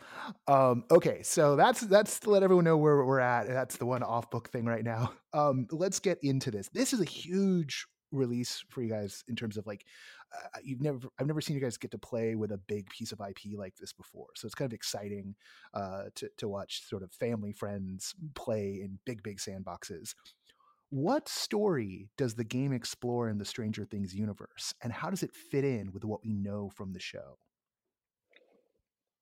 Um, 0.48 0.84
okay, 0.90 1.22
so 1.22 1.54
that's 1.54 1.82
that's 1.82 2.18
to 2.20 2.30
let 2.30 2.42
everyone 2.42 2.64
know 2.64 2.78
where 2.78 3.04
we're 3.04 3.20
at. 3.20 3.46
That's 3.46 3.76
the 3.76 3.86
one 3.86 4.02
off 4.02 4.30
book 4.30 4.48
thing 4.48 4.64
right 4.64 4.84
now. 4.84 5.12
Um, 5.34 5.66
let's 5.70 6.00
get 6.00 6.18
into 6.22 6.50
this. 6.50 6.70
This 6.70 6.94
is 6.94 7.02
a 7.02 7.04
huge 7.04 7.86
release 8.12 8.64
for 8.70 8.80
you 8.80 8.88
guys 8.88 9.22
in 9.28 9.36
terms 9.36 9.58
of 9.58 9.66
like 9.66 9.84
uh, 10.34 10.58
you've 10.62 10.80
never 10.80 11.08
I've 11.18 11.26
never 11.26 11.40
seen 11.40 11.56
you 11.56 11.62
guys 11.62 11.76
get 11.76 11.90
to 11.92 11.98
play 11.98 12.34
with 12.34 12.52
a 12.52 12.58
big 12.58 12.88
piece 12.90 13.12
of 13.12 13.20
IP 13.20 13.56
like 13.56 13.76
this 13.76 13.92
before. 13.92 14.28
So 14.34 14.46
it's 14.46 14.54
kind 14.54 14.70
of 14.70 14.74
exciting 14.74 15.34
uh, 15.74 16.04
to 16.16 16.28
to 16.38 16.48
watch 16.48 16.82
sort 16.88 17.02
of 17.02 17.12
family 17.12 17.52
friends 17.52 18.14
play 18.34 18.80
in 18.82 18.98
big 19.04 19.22
big 19.22 19.38
sandboxes. 19.38 20.14
What 20.90 21.28
story 21.28 22.08
does 22.16 22.34
the 22.34 22.44
game 22.44 22.72
explore 22.72 23.28
in 23.28 23.38
the 23.38 23.44
Stranger 23.44 23.84
Things 23.84 24.14
universe, 24.14 24.72
and 24.82 24.92
how 24.92 25.10
does 25.10 25.22
it 25.22 25.34
fit 25.34 25.64
in 25.64 25.92
with 25.92 26.04
what 26.04 26.24
we 26.24 26.32
know 26.32 26.70
from 26.70 26.92
the 26.92 27.00
show? 27.00 27.38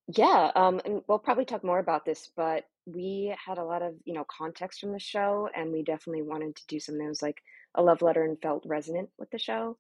Yeah, 0.09 0.53
um, 0.55 0.81
and 0.85 1.03
we'll 1.09 1.19
probably 1.19 1.45
talk 1.45 1.65
more 1.65 1.81
about 1.81 2.05
this, 2.05 2.31
but 2.37 2.65
we 2.87 3.35
had 3.45 3.59
a 3.59 3.65
lot 3.65 3.83
of 3.83 3.95
you 4.05 4.15
know 4.15 4.25
context 4.25 4.81
from 4.81 4.93
the 4.93 5.01
show, 5.01 5.49
and 5.55 5.73
we 5.73 5.83
definitely 5.83 6.23
wanted 6.23 6.55
to 6.57 6.67
do 6.69 6.79
something 6.79 7.03
that 7.05 7.09
was 7.09 7.23
like 7.23 7.43
a 7.75 7.83
love 7.83 8.03
letter 8.03 8.23
and 8.23 8.41
felt 8.41 8.65
resonant 8.67 9.11
with 9.19 9.31
the 9.31 9.39
show. 9.39 9.77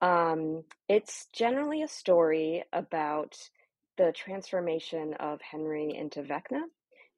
Um, 0.00 0.64
it's 0.88 1.26
generally 1.32 1.82
a 1.82 1.88
story 1.88 2.64
about 2.72 3.36
the 3.96 4.12
transformation 4.12 5.14
of 5.14 5.40
Henry 5.40 5.94
into 5.96 6.22
Vecna 6.22 6.62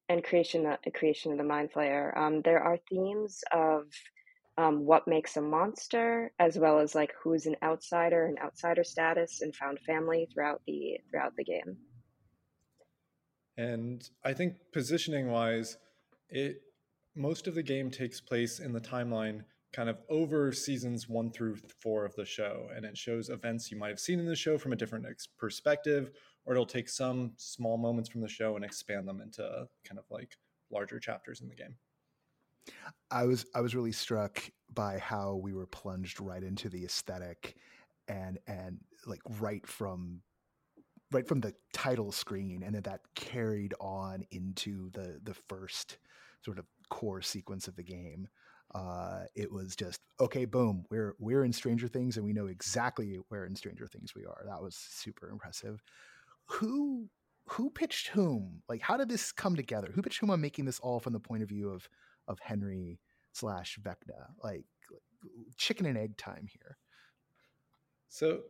and 0.08 0.24
creation 0.24 0.66
uh, 0.66 0.76
creation 0.94 1.30
of 1.32 1.38
the 1.38 1.44
Mind 1.44 1.70
Flayer. 1.72 2.16
Um, 2.16 2.40
there 2.42 2.62
are 2.62 2.78
themes 2.88 3.42
of 3.52 3.84
um, 4.56 4.84
what 4.84 5.06
makes 5.06 5.36
a 5.36 5.40
monster, 5.40 6.32
as 6.38 6.58
well 6.58 6.80
as 6.80 6.94
like 6.94 7.12
who's 7.22 7.46
an 7.46 7.56
outsider 7.62 8.26
and 8.26 8.38
outsider 8.38 8.82
status 8.82 9.42
and 9.42 9.54
found 9.54 9.78
family 9.80 10.28
throughout 10.32 10.62
the 10.66 10.98
throughout 11.10 11.36
the 11.36 11.44
game. 11.44 11.76
And 13.56 14.02
I 14.24 14.32
think 14.32 14.54
positioning 14.72 15.30
wise, 15.30 15.76
it 16.30 16.62
most 17.14 17.46
of 17.46 17.54
the 17.54 17.62
game 17.62 17.90
takes 17.90 18.20
place 18.20 18.58
in 18.58 18.72
the 18.72 18.80
timeline 18.80 19.44
kind 19.72 19.88
of 19.88 19.98
over 20.08 20.52
seasons 20.52 21.08
one 21.08 21.30
through 21.30 21.56
four 21.80 22.04
of 22.04 22.14
the 22.16 22.24
show. 22.24 22.68
And 22.74 22.84
it 22.84 22.96
shows 22.96 23.28
events 23.28 23.70
you 23.70 23.78
might 23.78 23.88
have 23.88 24.00
seen 24.00 24.18
in 24.18 24.26
the 24.26 24.36
show 24.36 24.58
from 24.58 24.72
a 24.72 24.76
different 24.76 25.06
perspective, 25.38 26.10
or 26.44 26.54
it'll 26.54 26.66
take 26.66 26.88
some 26.88 27.32
small 27.36 27.76
moments 27.76 28.08
from 28.08 28.20
the 28.20 28.28
show 28.28 28.56
and 28.56 28.64
expand 28.64 29.06
them 29.06 29.20
into 29.20 29.66
kind 29.84 29.98
of 29.98 30.04
like 30.10 30.36
larger 30.70 30.98
chapters 30.98 31.40
in 31.40 31.48
the 31.48 31.54
game. 31.54 31.76
I 33.10 33.24
was 33.24 33.46
I 33.54 33.60
was 33.60 33.74
really 33.74 33.92
struck 33.92 34.42
by 34.72 34.98
how 34.98 35.36
we 35.36 35.52
were 35.52 35.66
plunged 35.66 36.20
right 36.20 36.42
into 36.42 36.68
the 36.68 36.84
aesthetic 36.84 37.56
and 38.08 38.38
and 38.46 38.78
like 39.06 39.20
right 39.40 39.66
from 39.66 40.20
right 41.10 41.26
from 41.26 41.40
the 41.40 41.54
title 41.72 42.12
screen 42.12 42.62
and 42.62 42.74
then 42.74 42.82
that 42.82 43.00
carried 43.14 43.74
on 43.80 44.24
into 44.30 44.90
the 44.90 45.18
the 45.22 45.34
first 45.34 45.98
sort 46.44 46.58
of 46.58 46.66
core 46.88 47.22
sequence 47.22 47.66
of 47.66 47.76
the 47.76 47.82
game 47.82 48.28
Uh, 48.74 49.24
it 49.34 49.50
was 49.50 49.74
just 49.74 50.00
okay, 50.20 50.44
boom, 50.44 50.84
we're 50.90 51.14
we're 51.18 51.44
in 51.44 51.52
Stranger 51.52 51.88
Things, 51.88 52.16
and 52.16 52.24
we 52.24 52.32
know 52.32 52.46
exactly 52.46 53.18
where 53.28 53.44
in 53.44 53.56
Stranger 53.56 53.86
Things 53.86 54.14
we 54.14 54.24
are. 54.24 54.42
That 54.46 54.62
was 54.62 54.76
super 54.76 55.28
impressive. 55.30 55.82
Who 56.46 57.08
who 57.46 57.70
pitched 57.70 58.08
whom? 58.08 58.62
Like, 58.68 58.80
how 58.80 58.96
did 58.96 59.08
this 59.08 59.32
come 59.32 59.56
together? 59.56 59.90
Who 59.92 60.02
pitched 60.02 60.20
whom 60.20 60.30
on 60.30 60.40
making 60.40 60.66
this 60.66 60.78
all 60.78 61.00
from 61.00 61.12
the 61.12 61.20
point 61.20 61.42
of 61.42 61.48
view 61.48 61.70
of 61.70 61.88
of 62.28 62.38
Henry 62.38 63.00
slash 63.32 63.78
Vecna? 63.82 64.28
Like, 64.42 64.64
chicken 65.56 65.86
and 65.86 65.98
egg 65.98 66.16
time 66.16 66.46
here. 66.48 66.76
So, 68.08 68.42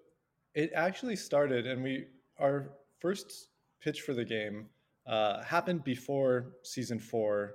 it 0.54 0.70
actually 0.74 1.16
started, 1.16 1.66
and 1.66 1.82
we 1.82 2.08
our 2.38 2.72
first 3.00 3.48
pitch 3.80 4.02
for 4.02 4.12
the 4.12 4.24
game 4.24 4.66
uh, 5.06 5.42
happened 5.42 5.82
before 5.82 6.52
season 6.62 6.98
four 6.98 7.54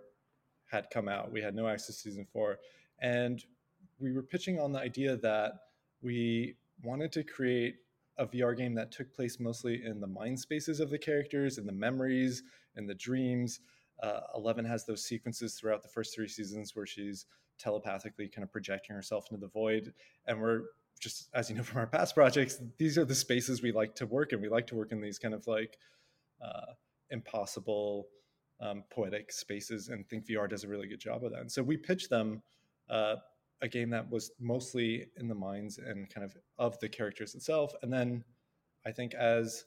had 0.76 0.90
come 0.92 1.08
out. 1.08 1.32
We 1.32 1.42
had 1.42 1.56
no 1.56 1.68
access 1.68 1.96
to 1.96 2.10
season 2.10 2.26
four. 2.32 2.60
And 3.00 3.44
we 4.00 4.12
were 4.12 4.24
pitching 4.24 4.60
on 4.60 4.72
the 4.74 4.80
idea 4.80 5.16
that 5.18 5.54
we 6.02 6.56
wanted 6.84 7.12
to 7.14 7.24
create 7.24 7.76
a 8.18 8.28
VR 8.28 8.56
game 8.58 8.74
that 8.76 8.92
took 8.92 9.14
place 9.14 9.40
mostly 9.40 9.84
in 9.86 10.00
the 10.00 10.08
mind 10.08 10.40
spaces 10.40 10.80
of 10.80 10.90
the 10.90 10.98
characters, 10.98 11.58
in 11.58 11.66
the 11.66 11.72
memories, 11.72 12.44
in 12.76 12.86
the 12.88 12.94
dreams. 12.94 13.62
Uh, 14.04 14.22
Eleven 14.36 14.66
has 14.66 14.86
those 14.86 15.06
sequences 15.06 15.56
throughout 15.56 15.82
the 15.82 15.90
first 15.90 16.14
three 16.14 16.28
seasons 16.28 16.76
where 16.76 16.86
she's 16.86 17.26
telepathically 17.58 18.28
kind 18.28 18.44
of 18.44 18.52
projecting 18.52 18.96
herself 18.96 19.28
into 19.32 19.40
the 19.40 19.48
void. 19.48 19.94
And 20.28 20.42
we're 20.42 20.64
just, 21.00 21.30
as 21.34 21.50
you 21.50 21.56
know 21.56 21.64
from 21.64 21.80
our 21.80 21.88
past 21.88 22.16
projects, 22.16 22.62
these 22.78 22.98
are 22.98 23.06
the 23.06 23.16
spaces 23.16 23.62
we 23.62 23.72
like 23.72 23.96
to 23.96 24.06
work 24.06 24.34
in. 24.34 24.42
We 24.42 24.50
like 24.50 24.68
to 24.68 24.76
work 24.76 24.92
in 24.92 25.02
these 25.02 25.20
kind 25.20 25.34
of 25.34 25.48
like 25.48 25.78
uh, 26.44 26.74
impossible 27.10 28.08
um, 28.60 28.84
poetic 28.90 29.32
spaces, 29.32 29.90
and 29.90 30.08
Think 30.08 30.28
VR 30.28 30.50
does 30.50 30.64
a 30.64 30.68
really 30.68 30.88
good 30.88 31.00
job 31.00 31.24
of 31.24 31.32
that. 31.32 31.42
And 31.42 31.52
so 31.52 31.62
we 31.62 31.78
pitched 31.78 32.10
them 32.10 32.42
uh, 32.90 33.16
a 33.62 33.68
game 33.68 33.90
that 33.90 34.10
was 34.10 34.32
mostly 34.40 35.08
in 35.18 35.28
the 35.28 35.36
minds 35.36 35.78
and 35.78 36.10
kind 36.10 36.24
of 36.24 36.36
of 36.58 36.80
the 36.80 36.90
characters 36.90 37.36
itself. 37.36 37.74
And 37.82 37.92
then 37.92 38.24
I 38.86 38.92
think 38.92 39.14
as 39.14 39.66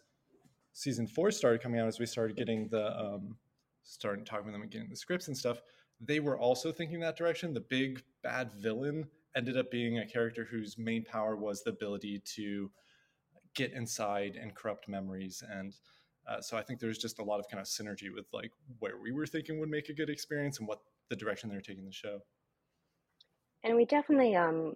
season 0.72 1.06
four 1.06 1.30
started 1.30 1.62
coming 1.62 1.80
out, 1.80 1.88
as 1.88 1.98
we 1.98 2.06
started 2.06 2.36
getting 2.36 2.68
the 2.68 2.98
um, 2.98 3.36
starting 3.82 4.24
talking 4.24 4.46
with 4.46 4.54
them 4.54 4.62
and 4.62 4.70
getting 4.70 4.88
the 4.88 4.96
scripts 4.96 5.28
and 5.28 5.36
stuff, 5.36 5.60
they 6.00 6.20
were 6.20 6.38
also 6.38 6.70
thinking 6.70 7.00
that 7.00 7.16
direction. 7.16 7.52
The 7.52 7.60
big 7.60 8.02
bad 8.22 8.52
villain 8.52 9.06
ended 9.36 9.56
up 9.56 9.70
being 9.70 9.98
a 9.98 10.06
character 10.06 10.46
whose 10.50 10.78
main 10.78 11.04
power 11.04 11.36
was 11.36 11.62
the 11.62 11.70
ability 11.70 12.20
to 12.36 12.70
get 13.54 13.72
inside 13.72 14.38
and 14.40 14.54
corrupt 14.54 14.88
memories 14.88 15.42
and 15.50 15.74
uh, 16.28 16.40
so 16.40 16.56
I 16.56 16.62
think 16.62 16.78
there's 16.78 16.98
just 16.98 17.18
a 17.18 17.24
lot 17.24 17.40
of 17.40 17.48
kind 17.48 17.60
of 17.60 17.66
synergy 17.66 18.14
with 18.14 18.26
like 18.32 18.52
where 18.80 18.98
we 19.02 19.12
were 19.12 19.26
thinking 19.26 19.58
would 19.60 19.70
make 19.70 19.88
a 19.88 19.94
good 19.94 20.10
experience 20.10 20.58
and 20.58 20.68
what 20.68 20.80
the 21.08 21.16
direction 21.16 21.48
they're 21.48 21.60
taking 21.60 21.86
the 21.86 21.92
show. 21.92 22.20
And 23.64 23.76
we 23.76 23.86
definitely, 23.86 24.36
um, 24.36 24.74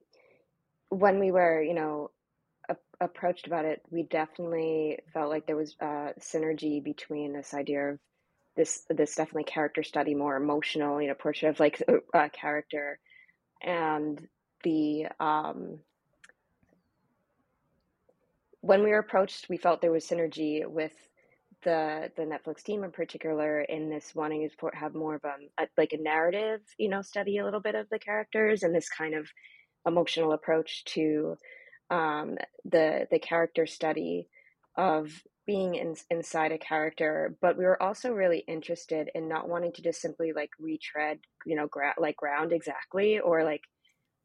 when 0.88 1.18
we 1.18 1.30
were, 1.30 1.62
you 1.62 1.74
know, 1.74 2.10
a- 2.68 3.04
approached 3.04 3.46
about 3.46 3.64
it, 3.64 3.82
we 3.90 4.04
definitely 4.04 4.98
felt 5.12 5.30
like 5.30 5.46
there 5.46 5.56
was 5.56 5.76
uh, 5.80 6.12
synergy 6.18 6.82
between 6.82 7.32
this 7.32 7.54
idea 7.54 7.90
of 7.90 7.98
this 8.56 8.84
this 8.90 9.14
definitely 9.14 9.44
character 9.44 9.82
study, 9.82 10.14
more 10.14 10.36
emotional, 10.36 11.00
you 11.00 11.08
know, 11.08 11.14
portrait 11.14 11.50
of 11.50 11.60
like 11.60 11.82
a, 12.14 12.30
character, 12.30 12.98
and 13.62 14.26
the 14.62 15.06
um, 15.20 15.78
when 18.60 18.82
we 18.82 18.90
were 18.90 18.98
approached, 18.98 19.48
we 19.48 19.56
felt 19.56 19.80
there 19.80 19.92
was 19.92 20.06
synergy 20.06 20.66
with 20.66 20.92
the 21.62 22.10
the 22.16 22.22
Netflix 22.22 22.62
team 22.62 22.84
in 22.84 22.92
particular 22.92 23.60
in 23.62 23.90
this 23.90 24.14
wanting 24.14 24.48
to 24.48 24.70
have 24.74 24.94
more 24.94 25.16
of 25.16 25.24
a, 25.24 25.66
like 25.76 25.92
a 25.92 26.02
narrative, 26.02 26.60
you 26.78 26.88
know, 26.88 27.02
study 27.02 27.38
a 27.38 27.44
little 27.44 27.60
bit 27.60 27.74
of 27.74 27.88
the 27.90 27.98
characters 27.98 28.62
and 28.62 28.74
this 28.74 28.88
kind 28.88 29.14
of 29.14 29.28
emotional 29.86 30.32
approach 30.32 30.84
to 30.84 31.36
um, 31.90 32.38
the 32.64 33.06
the 33.10 33.18
character 33.18 33.66
study 33.66 34.28
of 34.76 35.22
being 35.46 35.74
in, 35.74 35.96
inside 36.10 36.52
a 36.52 36.58
character. 36.58 37.36
But 37.40 37.58
we 37.58 37.64
were 37.64 37.82
also 37.82 38.12
really 38.12 38.44
interested 38.48 39.10
in 39.14 39.28
not 39.28 39.48
wanting 39.48 39.72
to 39.72 39.82
just 39.82 40.00
simply 40.00 40.32
like 40.32 40.50
retread, 40.58 41.18
you 41.46 41.56
know, 41.56 41.66
gra- 41.66 41.94
like 41.98 42.16
ground 42.16 42.52
exactly 42.52 43.18
or 43.20 43.44
like 43.44 43.62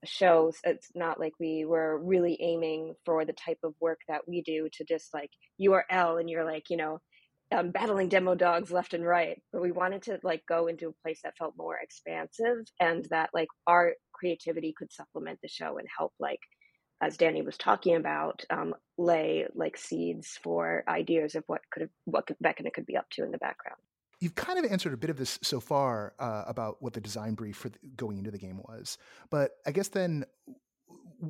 shows 0.05 0.57
it's 0.63 0.89
not 0.95 1.19
like 1.19 1.33
we 1.39 1.65
were 1.65 1.97
really 1.99 2.37
aiming 2.41 2.95
for 3.05 3.25
the 3.25 3.33
type 3.33 3.57
of 3.63 3.73
work 3.81 3.99
that 4.07 4.27
we 4.27 4.41
do 4.41 4.69
to 4.71 4.83
just 4.85 5.13
like 5.13 5.31
you 5.57 5.73
are 5.73 5.85
l 5.89 6.17
and 6.17 6.29
you're 6.29 6.45
like 6.45 6.65
you 6.69 6.77
know 6.77 6.99
um, 7.55 7.71
battling 7.71 8.09
demodogs 8.09 8.71
left 8.71 8.93
and 8.93 9.05
right 9.05 9.41
but 9.53 9.61
we 9.61 9.71
wanted 9.71 10.01
to 10.01 10.19
like 10.23 10.43
go 10.47 10.67
into 10.67 10.89
a 10.89 11.01
place 11.03 11.19
that 11.23 11.37
felt 11.37 11.53
more 11.57 11.77
expansive 11.81 12.65
and 12.79 13.05
that 13.09 13.29
like 13.33 13.47
our 13.65 13.93
creativity 14.13 14.73
could 14.77 14.91
supplement 14.91 15.39
the 15.41 15.47
show 15.47 15.77
and 15.77 15.87
help 15.97 16.13
like 16.19 16.39
as 17.01 17.15
danny 17.15 17.41
was 17.41 17.57
talking 17.57 17.95
about 17.95 18.43
um, 18.49 18.73
lay 18.97 19.45
like 19.53 19.77
seeds 19.77 20.39
for 20.41 20.83
ideas 20.87 21.35
of 21.35 21.43
what 21.47 21.61
could 21.71 21.81
have 21.81 21.89
what 22.05 22.27
Vecna 22.43 22.73
could 22.73 22.85
be 22.85 22.97
up 22.97 23.05
to 23.11 23.23
in 23.23 23.31
the 23.31 23.37
background. 23.37 23.79
You've 24.19 24.35
kind 24.35 24.57
of 24.57 24.71
answered 24.71 24.93
a 24.93 24.97
bit 24.97 25.11
of 25.11 25.17
this 25.17 25.37
so 25.43 25.59
far 25.59 26.13
uh, 26.17 26.43
about 26.47 26.81
what 26.81 26.93
the 26.93 27.01
design 27.01 27.35
brief 27.35 27.55
for 27.55 27.69
the, 27.69 27.77
going 27.95 28.17
into 28.17 28.31
the 28.31 28.39
game 28.39 28.59
was, 28.67 28.97
but 29.29 29.51
I 29.65 29.71
guess 29.71 29.89
then 29.89 30.25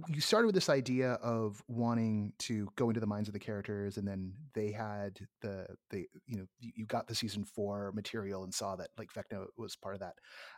you 0.08 0.22
started 0.22 0.48
with 0.48 0.56
this 0.56 0.70
idea 0.70 1.14
of 1.14 1.62
wanting 1.68 2.34
to 2.40 2.68
go 2.76 2.90
into 2.90 3.00
the 3.00 3.08
minds 3.08 3.30
of 3.30 3.34
the 3.34 3.40
characters 3.40 3.98
and 3.98 4.08
then 4.08 4.34
they 4.54 4.72
had 4.72 5.20
the 5.42 5.66
the 5.90 6.06
you 6.26 6.38
know 6.38 6.46
you 6.60 6.86
got 6.86 7.08
the 7.08 7.16
season 7.16 7.46
four 7.46 7.92
material 7.94 8.44
and 8.44 8.54
saw 8.54 8.76
that 8.76 8.90
like 8.98 9.10
vecna 9.14 9.46
was 9.58 9.76
part 9.76 9.96
of 9.96 10.02
that. 10.02 10.16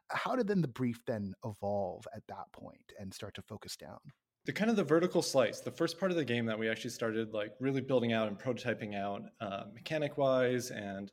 How 0.09 0.35
did 0.35 0.47
then 0.47 0.61
the 0.61 0.67
brief 0.67 0.99
then 1.05 1.33
evolve 1.45 2.05
at 2.15 2.23
that 2.27 2.51
point 2.53 2.93
and 2.99 3.13
start 3.13 3.35
to 3.35 3.41
focus 3.41 3.75
down? 3.75 3.99
The 4.45 4.53
kind 4.53 4.71
of 4.71 4.77
the 4.77 4.83
vertical 4.83 5.21
slice 5.21 5.59
the 5.59 5.71
first 5.71 5.99
part 5.99 6.11
of 6.11 6.17
the 6.17 6.25
game 6.25 6.45
that 6.47 6.57
we 6.57 6.69
actually 6.69 6.91
started 6.91 7.33
like 7.33 7.51
really 7.59 7.81
building 7.81 8.13
out 8.13 8.27
and 8.27 8.39
prototyping 8.39 8.95
out 8.95 9.21
uh, 9.41 9.63
mechanic 9.73 10.17
wise 10.17 10.71
and 10.71 11.11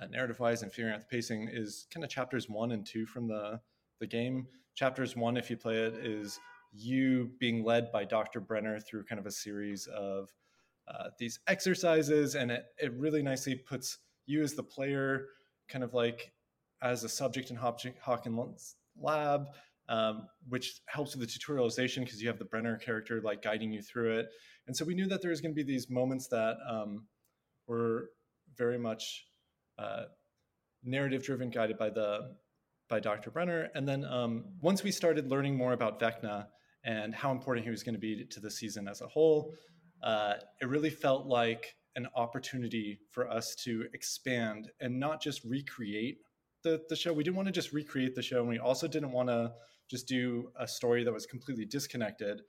uh, 0.00 0.06
narrative 0.06 0.40
wise 0.40 0.62
and 0.62 0.72
figuring 0.72 0.94
out 0.94 1.00
the 1.00 1.06
pacing 1.06 1.48
is 1.50 1.86
kind 1.92 2.04
of 2.04 2.10
chapters 2.10 2.48
one 2.48 2.72
and 2.72 2.84
two 2.86 3.06
from 3.06 3.26
the 3.26 3.60
the 4.00 4.06
game. 4.06 4.46
Chapters 4.74 5.16
one 5.16 5.36
if 5.36 5.48
you 5.48 5.56
play 5.56 5.76
it 5.76 5.94
is 5.94 6.38
you 6.74 7.30
being 7.38 7.64
led 7.64 7.92
by 7.92 8.04
Dr. 8.04 8.40
Brenner 8.40 8.80
through 8.80 9.04
kind 9.04 9.18
of 9.18 9.26
a 9.26 9.30
series 9.30 9.86
of 9.86 10.30
uh, 10.88 11.10
these 11.18 11.38
exercises, 11.46 12.34
and 12.34 12.50
it, 12.50 12.64
it 12.78 12.92
really 12.94 13.22
nicely 13.22 13.54
puts 13.54 13.98
you 14.26 14.42
as 14.42 14.54
the 14.54 14.62
player 14.62 15.26
kind 15.68 15.84
of 15.84 15.94
like 15.94 16.32
as 16.82 17.04
a 17.04 17.08
subject 17.08 17.50
in 17.50 17.56
Hawkins 17.56 18.76
lab, 19.00 19.46
um, 19.88 20.26
which 20.48 20.80
helps 20.86 21.16
with 21.16 21.26
the 21.26 21.38
tutorialization 21.38 22.00
because 22.00 22.20
you 22.20 22.28
have 22.28 22.38
the 22.38 22.44
Brenner 22.44 22.76
character 22.76 23.20
like 23.22 23.42
guiding 23.42 23.72
you 23.72 23.82
through 23.82 24.18
it. 24.18 24.26
And 24.66 24.76
so 24.76 24.84
we 24.84 24.94
knew 24.94 25.06
that 25.06 25.22
there 25.22 25.30
was 25.30 25.40
going 25.40 25.52
to 25.52 25.56
be 25.56 25.62
these 25.62 25.90
moments 25.90 26.28
that 26.28 26.56
um, 26.68 27.06
were 27.66 28.10
very 28.56 28.78
much 28.78 29.26
uh, 29.78 30.04
narrative 30.82 31.24
driven, 31.24 31.50
guided 31.50 31.78
by 31.78 31.90
the 31.90 32.34
by 32.88 33.00
Dr. 33.00 33.30
Brenner. 33.30 33.70
And 33.74 33.88
then 33.88 34.04
um, 34.04 34.44
once 34.60 34.82
we 34.82 34.90
started 34.90 35.30
learning 35.30 35.56
more 35.56 35.72
about 35.72 35.98
Vecna 35.98 36.46
and 36.84 37.14
how 37.14 37.30
important 37.32 37.64
he 37.64 37.70
was 37.70 37.82
going 37.82 37.94
to 37.94 38.00
be 38.00 38.24
to 38.24 38.40
the 38.40 38.50
season 38.50 38.88
as 38.88 39.00
a 39.00 39.06
whole. 39.06 39.54
Uh, 40.02 40.34
it 40.60 40.68
really 40.68 40.90
felt 40.90 41.26
like 41.26 41.76
an 41.96 42.08
opportunity 42.14 42.98
for 43.10 43.30
us 43.30 43.54
to 43.54 43.86
expand 43.94 44.70
and 44.80 44.98
not 44.98 45.22
just 45.22 45.42
recreate 45.44 46.18
the, 46.62 46.82
the 46.88 46.96
show. 46.96 47.12
We 47.12 47.22
didn't 47.22 47.36
want 47.36 47.46
to 47.46 47.52
just 47.52 47.72
recreate 47.72 48.14
the 48.14 48.22
show, 48.22 48.40
and 48.40 48.48
we 48.48 48.58
also 48.58 48.88
didn't 48.88 49.12
want 49.12 49.28
to 49.28 49.52
just 49.88 50.08
do 50.08 50.50
a 50.58 50.66
story 50.66 51.04
that 51.04 51.12
was 51.12 51.26
completely 51.26 51.64
disconnected. 51.64 52.42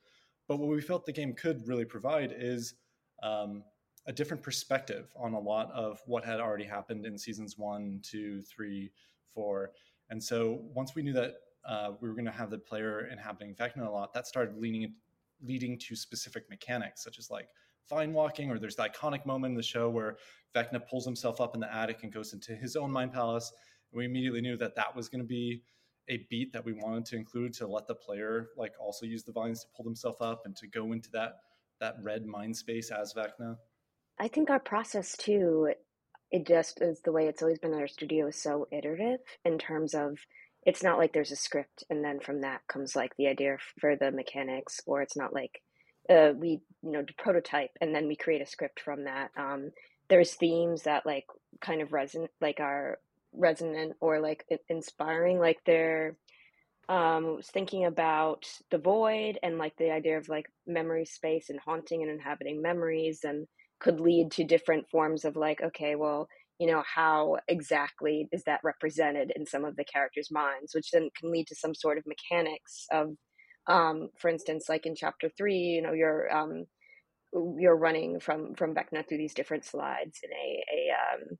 But 0.47 0.57
what 0.57 0.69
we 0.69 0.81
felt 0.81 1.05
the 1.05 1.11
game 1.11 1.33
could 1.33 1.67
really 1.67 1.85
provide 1.85 2.33
is 2.35 2.75
um, 3.23 3.63
a 4.07 4.13
different 4.13 4.43
perspective 4.43 5.11
on 5.15 5.33
a 5.33 5.39
lot 5.39 5.71
of 5.71 5.99
what 6.05 6.23
had 6.23 6.39
already 6.39 6.65
happened 6.65 7.05
in 7.05 7.17
seasons 7.17 7.57
one, 7.57 7.99
two, 8.03 8.41
three, 8.41 8.91
four. 9.33 9.71
And 10.09 10.23
so 10.23 10.61
once 10.73 10.95
we 10.95 11.01
knew 11.01 11.13
that 11.13 11.33
uh, 11.67 11.91
we 12.01 12.07
were 12.07 12.15
going 12.15 12.25
to 12.25 12.31
have 12.31 12.49
the 12.49 12.57
player 12.57 13.07
inhabiting 13.11 13.55
Vecna 13.55 13.87
a 13.87 13.89
lot, 13.89 14.13
that 14.13 14.27
started 14.27 14.57
leading 14.57 14.93
leading 15.43 15.77
to 15.77 15.95
specific 15.95 16.49
mechanics, 16.49 17.03
such 17.03 17.19
as 17.19 17.29
like 17.29 17.47
vine 17.89 18.13
walking, 18.13 18.49
or 18.49 18.57
there's 18.57 18.75
the 18.75 18.83
iconic 18.83 19.25
moment 19.25 19.51
in 19.51 19.55
the 19.55 19.63
show 19.63 19.89
where 19.89 20.17
Vecna 20.55 20.85
pulls 20.87 21.05
himself 21.05 21.41
up 21.41 21.55
in 21.55 21.61
the 21.61 21.73
attic 21.73 22.03
and 22.03 22.13
goes 22.13 22.33
into 22.33 22.55
his 22.55 22.75
own 22.75 22.91
mind 22.91 23.13
palace. 23.13 23.51
And 23.91 23.99
we 23.99 24.05
immediately 24.05 24.41
knew 24.41 24.57
that 24.57 24.75
that 24.75 24.95
was 24.95 25.09
going 25.09 25.21
to 25.21 25.27
be 25.27 25.61
a 26.09 26.25
beat 26.29 26.53
that 26.53 26.63
we 26.63 26.73
wanted 26.73 27.05
to 27.05 27.15
include 27.15 27.53
to 27.53 27.67
let 27.67 27.87
the 27.87 27.95
player 27.95 28.49
like 28.57 28.73
also 28.79 29.05
use 29.05 29.23
the 29.23 29.31
vines 29.31 29.61
to 29.61 29.67
pull 29.75 29.83
themselves 29.83 30.21
up 30.21 30.43
and 30.45 30.55
to 30.55 30.67
go 30.67 30.91
into 30.91 31.09
that 31.11 31.33
that 31.79 31.95
red 32.03 32.25
mind 32.25 32.55
space 32.55 32.91
as 32.91 33.13
Vecna. 33.13 33.57
I 34.17 34.29
think 34.29 34.49
our 34.49 34.59
process 34.59 35.17
too, 35.17 35.73
it 36.31 36.47
just 36.47 36.81
is 36.81 37.01
the 37.01 37.11
way 37.11 37.27
it's 37.27 37.41
always 37.41 37.59
been 37.59 37.73
in 37.73 37.79
our 37.79 37.87
studio 37.87 38.27
is 38.27 38.41
so 38.41 38.67
iterative 38.71 39.19
in 39.43 39.57
terms 39.57 39.93
of 39.93 40.17
it's 40.65 40.83
not 40.83 40.97
like 40.97 41.13
there's 41.13 41.31
a 41.31 41.35
script 41.35 41.83
and 41.89 42.03
then 42.03 42.19
from 42.19 42.41
that 42.41 42.61
comes 42.67 42.95
like 42.95 43.15
the 43.17 43.27
idea 43.27 43.57
for 43.79 43.95
the 43.95 44.11
mechanics 44.11 44.81
or 44.85 45.01
it's 45.01 45.15
not 45.15 45.33
like 45.33 45.61
uh, 46.09 46.31
we 46.35 46.61
you 46.83 46.91
know 46.91 47.03
prototype 47.17 47.71
and 47.81 47.93
then 47.93 48.07
we 48.07 48.15
create 48.15 48.41
a 48.41 48.45
script 48.45 48.79
from 48.79 49.05
that. 49.05 49.29
Um, 49.37 49.71
there's 50.09 50.33
themes 50.33 50.83
that 50.83 51.05
like 51.05 51.25
kind 51.61 51.81
of 51.81 51.89
resonate 51.89 52.29
like 52.41 52.59
are 52.59 52.99
resonant 53.33 53.93
or 53.99 54.19
like 54.19 54.45
inspiring 54.69 55.39
like 55.39 55.59
they're 55.65 56.15
um, 56.87 57.37
was 57.37 57.47
thinking 57.47 57.85
about 57.85 58.45
the 58.69 58.77
void 58.77 59.39
and 59.41 59.57
like 59.57 59.75
the 59.77 59.91
idea 59.91 60.17
of 60.17 60.29
like 60.29 60.45
memory 60.67 61.05
space 61.05 61.49
and 61.49 61.59
haunting 61.59 62.03
and 62.03 62.11
inhabiting 62.11 62.61
memories 62.61 63.21
and 63.23 63.47
could 63.79 63.99
lead 63.99 64.31
to 64.31 64.43
different 64.43 64.87
forms 64.89 65.25
of 65.25 65.35
like 65.35 65.61
okay 65.61 65.95
well 65.95 66.27
you 66.59 66.67
know 66.67 66.83
how 66.85 67.37
exactly 67.47 68.27
is 68.31 68.43
that 68.43 68.61
represented 68.63 69.31
in 69.35 69.45
some 69.45 69.65
of 69.65 69.75
the 69.75 69.83
characters 69.83 70.29
minds 70.31 70.73
which 70.73 70.91
then 70.91 71.09
can 71.19 71.31
lead 71.31 71.47
to 71.47 71.55
some 71.55 71.75
sort 71.75 71.97
of 71.97 72.05
mechanics 72.05 72.85
of 72.91 73.15
um, 73.67 74.09
for 74.17 74.29
instance 74.29 74.67
like 74.69 74.85
in 74.85 74.95
chapter 74.95 75.29
three 75.37 75.57
you 75.57 75.81
know 75.81 75.93
you're 75.93 76.33
um, 76.35 76.65
you're 77.57 77.75
running 77.75 78.19
from 78.19 78.53
from 78.55 78.73
vecna 78.73 79.07
through 79.07 79.17
these 79.17 79.33
different 79.33 79.65
slides 79.65 80.19
in 80.23 80.31
a, 80.31 80.63
a 80.73 80.91
um, 80.91 81.37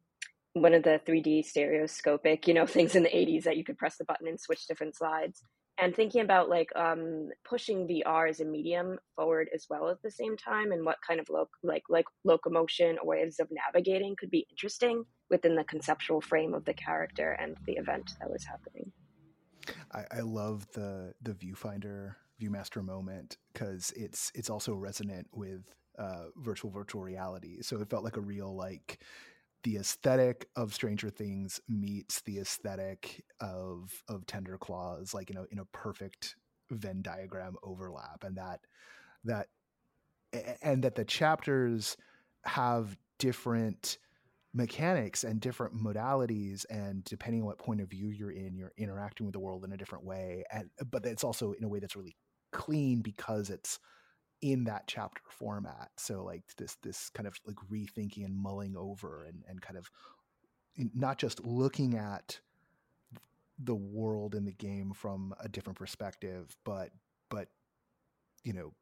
one 0.56 0.74
of 0.74 0.84
the 0.84 1.02
3D 1.06 1.46
stereoscopic, 1.46 2.48
you 2.48 2.54
know, 2.54 2.66
things 2.66 2.96
in 2.96 3.04
the 3.04 3.10
80s 3.10 3.44
that 3.44 3.58
you 3.58 3.64
could 3.64 3.78
press 3.78 3.98
the 3.98 4.06
button 4.06 4.28
and 4.28 4.40
switch 4.40 4.66
different 4.68 4.96
slides. 4.96 5.44
And 5.78 5.94
thinking 5.94 6.22
about 6.22 6.50
like 6.50 6.70
um, 6.76 7.30
pushing 7.44 7.86
VR 7.86 8.30
as 8.30 8.40
a 8.40 8.46
medium 8.46 8.98
forward 9.16 9.50
as 9.54 9.66
well 9.70 9.90
at 9.90 10.02
the 10.02 10.12
same 10.12 10.38
time, 10.38 10.72
and 10.72 10.86
what 10.86 10.98
kind 11.06 11.20
of 11.20 11.28
lo- 11.30 11.50
like 11.64 11.84
like 11.90 12.06
locomotion 12.24 12.98
or 12.98 13.08
ways 13.08 13.38
of 13.40 13.50
navigating 13.52 14.16
could 14.18 14.32
be 14.32 14.48
interesting 14.50 15.04
within 15.30 15.56
the 15.56 15.66
conceptual 15.66 16.22
frame 16.22 16.54
of 16.54 16.64
the 16.64 16.74
character 16.74 17.32
and 17.42 17.58
the 17.66 17.74
event 17.74 18.10
that 18.22 18.30
was 18.30 18.46
happening. 18.46 18.92
I, 19.92 20.20
I 20.20 20.22
love 20.22 20.68
the 20.74 21.14
the 21.22 21.34
viewfinder 21.34 22.16
viewmaster 22.42 22.84
moment 22.84 23.38
because 23.54 23.92
it's 23.96 24.32
it's 24.36 24.50
also 24.50 24.76
resonant 24.76 25.28
with 25.34 25.74
uh, 25.98 26.26
virtual 26.38 26.72
virtual 26.72 27.02
reality. 27.02 27.62
So 27.62 27.80
it 27.82 27.90
felt 27.90 28.04
like 28.04 28.18
a 28.18 28.22
real 28.22 28.56
like 28.56 29.00
the 29.66 29.78
aesthetic 29.78 30.48
of 30.56 30.76
Stranger 30.76 31.10
Things 31.10 31.60
meets 31.68 32.22
the 32.22 32.38
aesthetic 32.38 33.26
of 33.42 33.92
of 34.08 34.28
Tender 34.28 34.60
Claws, 34.60 35.14
like 35.14 35.30
you 35.30 35.36
know, 35.36 35.48
in 35.52 35.58
a 35.58 35.66
perfect 35.66 36.36
Venn 36.70 37.02
diagram 37.02 37.56
overlap, 37.64 38.24
and 38.24 38.38
that 38.38 38.60
that 39.24 39.48
and 40.62 40.84
that 40.84 40.94
the 40.94 41.04
chapters 41.04 41.98
have 42.46 42.96
different 43.18 43.98
mechanics 44.54 45.24
and 45.24 45.42
different 45.42 45.76
modalities 45.76 46.66
and 46.70 47.04
depending 47.04 47.42
on 47.42 47.48
what 47.48 47.58
point 47.58 47.82
of 47.82 47.90
view 47.90 48.08
you're 48.08 48.32
in 48.32 48.56
you're 48.56 48.72
interacting 48.78 49.26
with 49.26 49.34
the 49.34 49.40
world 49.40 49.66
in 49.66 49.74
a 49.74 49.78
different 49.78 50.06
way 50.06 50.46
and 50.50 50.70
but 50.90 51.06
it's 51.06 51.26
also 51.26 51.52
in 51.52 51.64
a 51.66 51.68
way 51.68 51.78
that's 51.78 51.98
really 51.98 52.16
clean 52.54 53.02
because 53.02 53.50
it's 53.50 53.80
in 54.42 54.66
that 54.66 54.84
chapter 54.88 55.22
format. 55.30 55.90
So 55.98 56.24
like 56.24 56.44
this 56.58 56.76
this 56.84 57.10
kind 57.10 57.28
of 57.28 57.38
like 57.46 57.58
rethinking 57.72 58.26
and 58.26 58.36
mulling 58.36 58.76
over 58.76 59.26
and 59.26 59.44
and 59.48 59.62
kind 59.62 59.78
of 59.78 59.90
not 60.94 61.18
just 61.18 61.46
looking 61.46 61.96
at 61.98 62.40
the 63.58 63.76
world 63.76 64.36
in 64.36 64.44
the 64.46 64.52
game 64.52 64.92
from 64.94 65.34
a 65.40 65.48
different 65.48 65.78
perspective, 65.78 66.56
but 66.64 66.90
but 67.30 67.48
you 68.44 68.54
know 68.54 68.74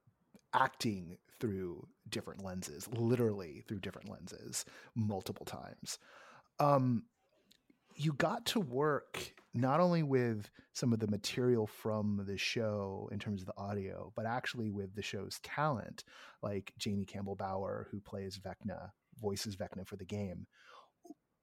acting 0.53 1.17
through 1.39 1.87
different 2.09 2.43
lenses, 2.43 2.87
literally 2.95 3.63
through 3.67 3.79
different 3.79 4.09
lenses, 4.09 4.65
multiple 4.95 5.45
times. 5.45 5.97
Um, 6.59 7.03
you 7.95 8.13
got 8.13 8.45
to 8.47 8.59
work 8.59 9.33
not 9.53 9.79
only 9.79 10.03
with 10.03 10.49
some 10.73 10.93
of 10.93 10.99
the 10.99 11.07
material 11.07 11.67
from 11.67 12.23
the 12.25 12.37
show 12.37 13.09
in 13.11 13.19
terms 13.19 13.41
of 13.41 13.47
the 13.47 13.57
audio, 13.57 14.11
but 14.15 14.25
actually 14.25 14.69
with 14.71 14.95
the 14.95 15.01
show's 15.01 15.39
talent, 15.43 16.03
like 16.41 16.73
Jamie 16.77 17.05
Campbell 17.05 17.35
Bower, 17.35 17.87
who 17.91 17.99
plays 17.99 18.39
Vecna, 18.39 18.89
voices 19.21 19.55
Vecna 19.55 19.85
for 19.85 19.95
the 19.95 20.05
game. 20.05 20.47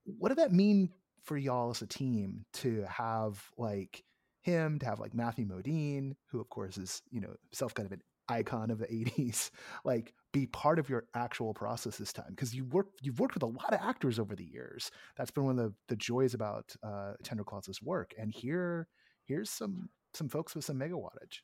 What 0.04 0.30
did 0.30 0.38
that 0.38 0.52
mean 0.52 0.90
for 1.22 1.36
y'all 1.36 1.70
as 1.70 1.82
a 1.82 1.86
team 1.86 2.44
to 2.54 2.84
have 2.88 3.42
like 3.56 4.02
him, 4.40 4.78
to 4.80 4.86
have 4.86 4.98
like 4.98 5.14
Matthew 5.14 5.46
Modine, 5.46 6.14
who 6.30 6.40
of 6.40 6.48
course 6.48 6.78
is, 6.78 7.02
you 7.10 7.20
know, 7.20 7.34
self 7.52 7.74
kind 7.74 7.86
of 7.86 7.92
an 7.92 8.02
icon 8.30 8.70
of 8.70 8.78
the 8.78 8.86
80s 8.86 9.50
like 9.84 10.14
be 10.32 10.46
part 10.46 10.78
of 10.78 10.88
your 10.88 11.04
actual 11.14 11.52
process 11.52 11.96
this 11.96 12.12
time 12.12 12.30
because 12.30 12.54
you 12.54 12.64
work 12.66 12.86
you've 13.02 13.18
worked 13.18 13.34
with 13.34 13.42
a 13.42 13.46
lot 13.46 13.72
of 13.72 13.80
actors 13.82 14.18
over 14.18 14.36
the 14.36 14.44
years. 14.44 14.90
That's 15.16 15.32
been 15.32 15.44
one 15.44 15.58
of 15.58 15.64
the, 15.64 15.74
the 15.88 15.96
joys 15.96 16.34
about 16.34 16.74
uh 16.82 17.14
tender 17.22 17.44
work 17.82 18.14
and 18.16 18.32
here 18.32 18.86
here's 19.24 19.50
some 19.50 19.90
some 20.14 20.28
folks 20.28 20.54
with 20.54 20.64
some 20.64 20.78
mega 20.78 20.94
wattage. 20.94 21.40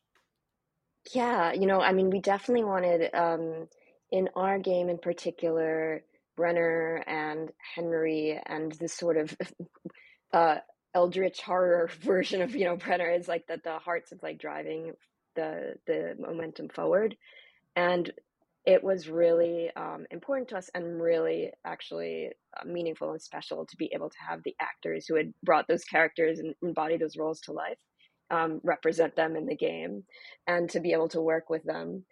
Yeah 1.12 1.52
you 1.52 1.66
know 1.66 1.80
i 1.80 1.92
mean 1.92 2.10
we 2.10 2.20
definitely 2.20 2.64
wanted 2.64 3.10
um 3.14 3.68
in 4.10 4.28
our 4.36 4.58
game 4.58 4.88
in 4.88 4.98
particular 4.98 6.02
brenner 6.36 7.02
and 7.06 7.50
henry 7.74 8.40
and 8.46 8.72
this 8.72 8.92
sort 8.92 9.16
of 9.16 9.36
uh 10.32 10.56
eldritch 10.94 11.42
horror 11.42 11.90
version 12.00 12.42
of 12.42 12.54
you 12.54 12.64
know 12.64 12.76
brenner 12.76 13.10
is 13.10 13.28
like 13.28 13.46
that 13.48 13.62
the 13.64 13.78
hearts 13.78 14.12
of 14.12 14.22
like 14.22 14.38
driving 14.38 14.92
the 15.36 15.74
the 15.86 16.16
momentum 16.18 16.68
forward. 16.68 17.16
And 17.76 18.10
it 18.64 18.82
was 18.82 19.08
really 19.08 19.70
um, 19.76 20.06
important 20.10 20.48
to 20.48 20.58
us 20.58 20.70
and 20.74 21.00
really 21.00 21.52
actually 21.64 22.30
uh, 22.60 22.66
meaningful 22.66 23.12
and 23.12 23.22
special 23.22 23.64
to 23.66 23.76
be 23.76 23.90
able 23.94 24.10
to 24.10 24.16
have 24.28 24.42
the 24.44 24.56
actors 24.60 25.06
who 25.06 25.14
had 25.16 25.32
brought 25.44 25.68
those 25.68 25.84
characters 25.84 26.40
and 26.40 26.54
embodied 26.62 27.00
those 27.00 27.16
roles 27.16 27.40
to 27.42 27.52
life 27.52 27.78
um, 28.30 28.60
represent 28.64 29.14
them 29.14 29.36
in 29.36 29.46
the 29.46 29.56
game 29.56 30.02
and 30.48 30.68
to 30.70 30.80
be 30.80 30.92
able 30.92 31.08
to 31.10 31.20
work 31.20 31.48
with 31.50 31.62
them. 31.64 32.04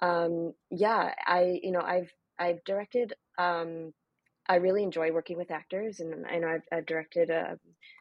Um, 0.00 0.54
yeah 0.70 1.14
i 1.26 1.60
you 1.62 1.72
know 1.72 1.82
i've 1.82 2.10
i've 2.38 2.64
directed 2.64 3.12
um, 3.38 3.92
i 4.48 4.54
really 4.56 4.82
enjoy 4.82 5.12
working 5.12 5.36
with 5.36 5.50
actors 5.50 6.00
and 6.00 6.26
i 6.26 6.38
know 6.38 6.48
i've, 6.48 6.62
I've 6.72 6.86
directed 6.86 7.28
a, 7.28 7.58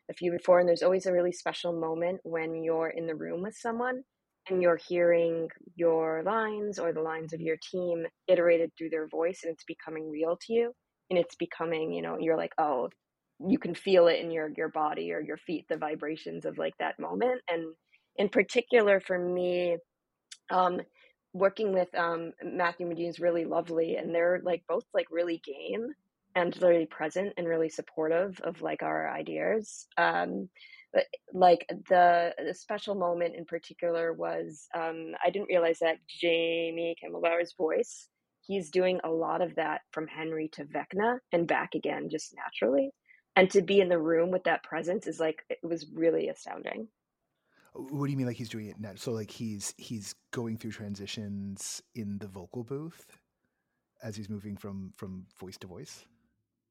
a 0.10 0.14
few 0.14 0.32
before. 0.32 0.60
And 0.60 0.68
there's 0.68 0.84
always 0.84 1.06
a 1.06 1.14
really 1.14 1.32
special 1.32 1.72
moment 1.74 2.22
when 2.24 2.64
you're 2.64 2.90
in 2.90 3.08
the 3.08 3.16
room 3.16 3.42
with 3.42 3.56
someone 3.56 4.04
and 4.50 4.62
you're 4.62 4.80
hearing 4.88 5.48
your 5.76 6.24
lines 6.24 6.80
or 6.80 6.94
the 6.94 7.02
lines 7.02 7.34
of 7.34 7.42
your 7.42 7.58
team 7.72 8.06
iterated 8.28 8.72
through 8.78 8.90
their 8.90 9.08
voice 9.08 9.42
and 9.44 9.54
it's 9.54 9.64
becoming 9.66 10.10
real 10.10 10.38
to 10.42 10.54
you 10.54 10.74
and 11.10 11.20
it's 11.20 11.36
becoming 11.36 11.92
you 11.92 12.02
know 12.02 12.18
you're 12.20 12.38
like 12.38 12.54
oh 12.58 12.90
you 13.48 13.58
can 13.58 13.74
feel 13.74 14.08
it 14.08 14.20
in 14.20 14.32
your 14.32 14.50
your 14.58 14.70
body 14.70 15.12
or 15.12 15.22
your 15.22 15.38
feet 15.38 15.66
the 15.70 15.78
vibrations 15.78 16.46
of 16.46 16.58
like 16.58 16.74
that 16.80 17.00
moment 17.00 17.42
and 17.50 17.74
in 18.18 18.30
particular 18.30 19.00
for 19.00 19.18
me 19.18 19.78
um 20.52 20.80
working 21.34 21.74
with 21.74 21.94
um 21.96 22.32
matthew 22.44 22.88
modine 22.88 23.10
is 23.10 23.20
really 23.20 23.46
lovely 23.46 23.96
and 23.96 24.14
they're 24.14 24.42
like 24.44 24.64
both 24.68 24.84
like 24.94 25.08
really 25.12 25.42
game 25.46 25.88
and 26.36 26.58
really 26.62 26.86
present 26.86 27.34
and 27.38 27.48
really 27.48 27.70
supportive 27.70 28.40
of 28.44 28.62
like 28.62 28.84
our 28.84 29.10
ideas 29.10 29.88
um 29.98 30.50
but 30.94 31.06
like 31.34 31.66
the, 31.90 32.34
the 32.44 32.54
special 32.54 32.96
moment 32.96 33.36
in 33.36 33.46
particular 33.46 34.14
was 34.14 34.68
um, 34.76 35.12
I 35.24 35.30
didn't 35.30 35.50
realize 35.50 35.80
that 35.80 35.98
Jamie 36.08 36.96
Campbell-Bower's 37.02 37.54
voice. 37.58 38.08
He's 38.42 38.72
doing 38.72 39.00
a 39.04 39.10
lot 39.10 39.42
of 39.42 39.56
that 39.56 39.82
from 39.92 40.08
Henry 40.08 40.50
to 40.54 40.66
Vecna 40.66 41.20
and 41.32 41.48
back 41.48 41.76
again, 41.76 42.10
just 42.10 42.34
naturally. 42.36 42.90
And 43.36 43.50
to 43.52 43.62
be 43.62 43.80
in 43.80 43.90
the 43.90 44.00
room 44.00 44.32
with 44.32 44.44
that 44.46 44.64
presence 44.64 45.06
is 45.06 45.20
like 45.20 45.44
it 45.50 45.60
was 45.62 45.86
really 45.94 46.30
astounding. 46.30 46.88
What 47.74 48.08
do 48.08 48.12
you 48.12 48.18
mean, 48.18 48.26
like 48.26 48.36
he's 48.36 48.50
doing 48.50 48.68
it 48.68 48.80
now? 48.80 48.94
So, 48.96 49.12
like 49.12 49.30
he's 49.30 49.76
he's 49.78 50.16
going 50.32 50.58
through 50.58 50.72
transitions 50.72 51.84
in 51.94 52.18
the 52.18 52.28
vocal 52.28 52.64
booth 52.64 53.06
as 54.02 54.16
he's 54.16 54.30
moving 54.30 54.58
from 54.58 54.92
from 54.98 55.26
voice 55.40 55.58
to 55.60 55.68
voice. 55.68 56.06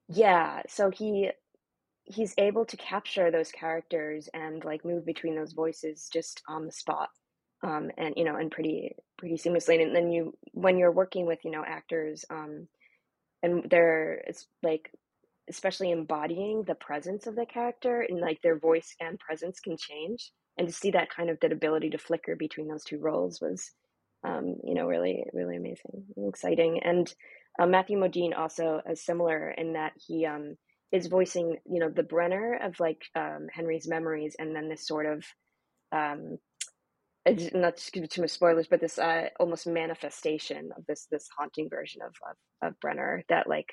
Yeah, 0.08 0.62
so 0.68 0.90
he 0.90 1.30
he's 2.08 2.34
able 2.38 2.64
to 2.64 2.76
capture 2.76 3.30
those 3.30 3.50
characters 3.50 4.28
and 4.32 4.64
like 4.64 4.84
move 4.84 5.04
between 5.04 5.36
those 5.36 5.52
voices 5.52 6.08
just 6.12 6.42
on 6.48 6.64
the 6.64 6.72
spot 6.72 7.10
um, 7.62 7.90
and 7.98 8.14
you 8.16 8.24
know 8.24 8.36
and 8.36 8.50
pretty 8.50 8.94
pretty 9.18 9.36
seamlessly 9.36 9.82
and 9.82 9.94
then 9.94 10.10
you 10.10 10.34
when 10.52 10.78
you're 10.78 10.92
working 10.92 11.26
with 11.26 11.38
you 11.44 11.50
know 11.50 11.64
actors 11.66 12.24
um, 12.30 12.66
and 13.42 13.64
they're 13.70 14.22
it's 14.26 14.46
like 14.62 14.90
especially 15.50 15.90
embodying 15.90 16.62
the 16.64 16.74
presence 16.74 17.26
of 17.26 17.34
the 17.34 17.46
character 17.46 18.04
and 18.08 18.20
like 18.20 18.40
their 18.42 18.58
voice 18.58 18.94
and 19.00 19.18
presence 19.18 19.60
can 19.60 19.76
change 19.78 20.30
and 20.56 20.66
to 20.68 20.74
see 20.74 20.90
that 20.90 21.10
kind 21.10 21.30
of 21.30 21.38
that 21.40 21.52
ability 21.52 21.90
to 21.90 21.98
flicker 21.98 22.36
between 22.36 22.68
those 22.68 22.84
two 22.84 22.98
roles 22.98 23.40
was 23.40 23.70
um, 24.24 24.56
you 24.64 24.74
know 24.74 24.86
really 24.86 25.24
really 25.32 25.56
amazing 25.56 26.04
and 26.16 26.28
exciting 26.28 26.80
and 26.82 27.12
uh, 27.60 27.66
matthew 27.66 27.98
modine 27.98 28.36
also 28.36 28.80
is 28.90 29.04
similar 29.04 29.50
in 29.50 29.74
that 29.74 29.92
he 29.96 30.24
um, 30.26 30.56
is 30.92 31.06
voicing 31.06 31.56
you 31.66 31.80
know 31.80 31.90
the 31.90 32.02
Brenner 32.02 32.58
of 32.62 32.78
like 32.80 33.02
um, 33.14 33.48
Henry's 33.52 33.88
memories, 33.88 34.36
and 34.38 34.54
then 34.54 34.68
this 34.68 34.86
sort 34.86 35.06
of 35.06 35.24
um, 35.92 36.38
not 37.54 37.76
to 37.76 37.90
give 37.92 38.08
too 38.08 38.22
much 38.22 38.30
spoilers, 38.30 38.66
but 38.68 38.80
this 38.80 38.98
uh, 38.98 39.28
almost 39.38 39.66
manifestation 39.66 40.70
of 40.76 40.84
this 40.86 41.06
this 41.10 41.28
haunting 41.36 41.68
version 41.68 42.02
of, 42.02 42.14
of, 42.28 42.68
of 42.68 42.80
Brenner 42.80 43.22
that 43.28 43.48
like 43.48 43.68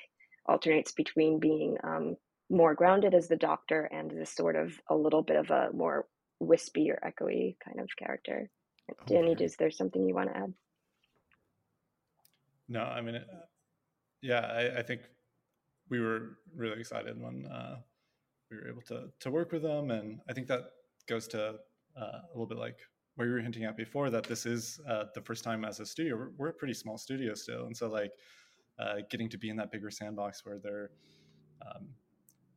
alternates 0.48 0.92
between 0.92 1.40
being 1.40 1.76
um, 1.82 2.16
more 2.50 2.74
grounded 2.74 3.14
as 3.14 3.28
the 3.28 3.36
Doctor 3.36 3.84
and 3.84 4.10
this 4.10 4.34
sort 4.34 4.56
of 4.56 4.78
a 4.90 4.94
little 4.94 5.22
bit 5.22 5.36
of 5.36 5.50
a 5.50 5.70
more 5.72 6.06
wispy 6.38 6.90
or 6.90 6.98
echoey 7.04 7.56
kind 7.64 7.80
of 7.80 7.88
character. 7.98 8.48
Okay. 8.90 9.14
Danny, 9.14 9.36
is 9.40 9.56
there 9.56 9.70
something 9.70 10.06
you 10.06 10.14
want 10.14 10.32
to 10.32 10.36
add? 10.36 10.54
No, 12.68 12.80
I 12.82 13.00
mean, 13.00 13.20
yeah, 14.22 14.40
I, 14.40 14.78
I 14.78 14.82
think 14.82 15.02
we 15.88 16.00
were 16.00 16.38
really 16.54 16.80
excited 16.80 17.20
when 17.20 17.46
uh, 17.46 17.76
we 18.50 18.56
were 18.56 18.68
able 18.68 18.82
to 18.82 19.08
to 19.20 19.30
work 19.30 19.52
with 19.52 19.62
them, 19.62 19.90
and 19.90 20.20
I 20.28 20.32
think 20.32 20.46
that 20.48 20.62
goes 21.08 21.28
to 21.28 21.56
uh, 21.96 22.00
a 22.00 22.32
little 22.32 22.46
bit 22.46 22.58
like 22.58 22.78
where 23.14 23.26
you 23.26 23.34
were 23.34 23.40
hinting 23.40 23.64
at 23.64 23.76
before 23.76 24.10
that 24.10 24.24
this 24.24 24.44
is 24.44 24.78
uh, 24.88 25.04
the 25.14 25.22
first 25.22 25.42
time 25.42 25.64
as 25.64 25.80
a 25.80 25.86
studio. 25.86 26.16
We're, 26.16 26.30
we're, 26.36 26.48
a 26.48 26.52
pretty 26.52 26.74
small 26.74 26.98
studio 26.98 27.34
still, 27.34 27.66
and 27.66 27.76
so 27.76 27.88
like 27.88 28.12
uh, 28.78 28.96
getting 29.10 29.28
to 29.30 29.38
be 29.38 29.48
in 29.48 29.56
that 29.56 29.72
bigger 29.72 29.90
sandbox 29.90 30.44
where 30.44 30.58
there 30.58 30.90
um, 31.62 31.88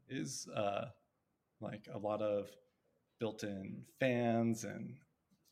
is 0.09 0.47
uh, 0.55 0.85
like 1.61 1.87
a 1.93 1.97
lot 1.97 2.21
of 2.21 2.49
built-in 3.19 3.83
fans 3.99 4.63
and 4.65 4.95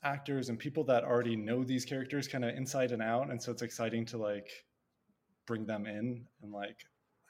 actors 0.03 0.49
and 0.49 0.59
people 0.59 0.83
that 0.85 1.03
already 1.03 1.35
know 1.35 1.63
these 1.63 1.85
characters 1.85 2.27
kind 2.27 2.43
of 2.43 2.55
inside 2.55 2.91
and 2.91 3.01
out, 3.01 3.29
and 3.29 3.41
so 3.41 3.51
it's 3.51 3.61
exciting 3.61 4.05
to 4.05 4.17
like 4.17 4.49
bring 5.45 5.65
them 5.65 5.85
in 5.85 6.25
and 6.43 6.51
like 6.51 6.77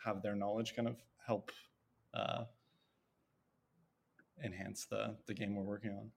have 0.07 0.21
their 0.21 0.35
knowledge 0.35 0.75
kind 0.75 0.87
of 0.87 0.95
help 1.25 1.51
uh, 2.13 2.45
enhance 4.43 4.85
the 4.85 5.15
the 5.27 5.33
game 5.33 5.55
we're 5.55 5.63
working 5.63 5.91
on. 5.91 6.11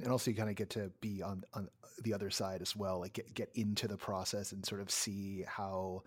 And 0.00 0.12
also 0.12 0.30
you 0.30 0.36
kind 0.36 0.50
of 0.50 0.56
get 0.56 0.70
to 0.70 0.92
be 1.00 1.22
on 1.22 1.42
on 1.54 1.68
the 2.02 2.14
other 2.14 2.30
side 2.30 2.62
as 2.62 2.76
well 2.76 3.00
like 3.00 3.14
get, 3.14 3.34
get 3.34 3.50
into 3.54 3.88
the 3.88 3.96
process 3.96 4.52
and 4.52 4.64
sort 4.64 4.80
of 4.80 4.90
see 4.90 5.44
how 5.48 6.02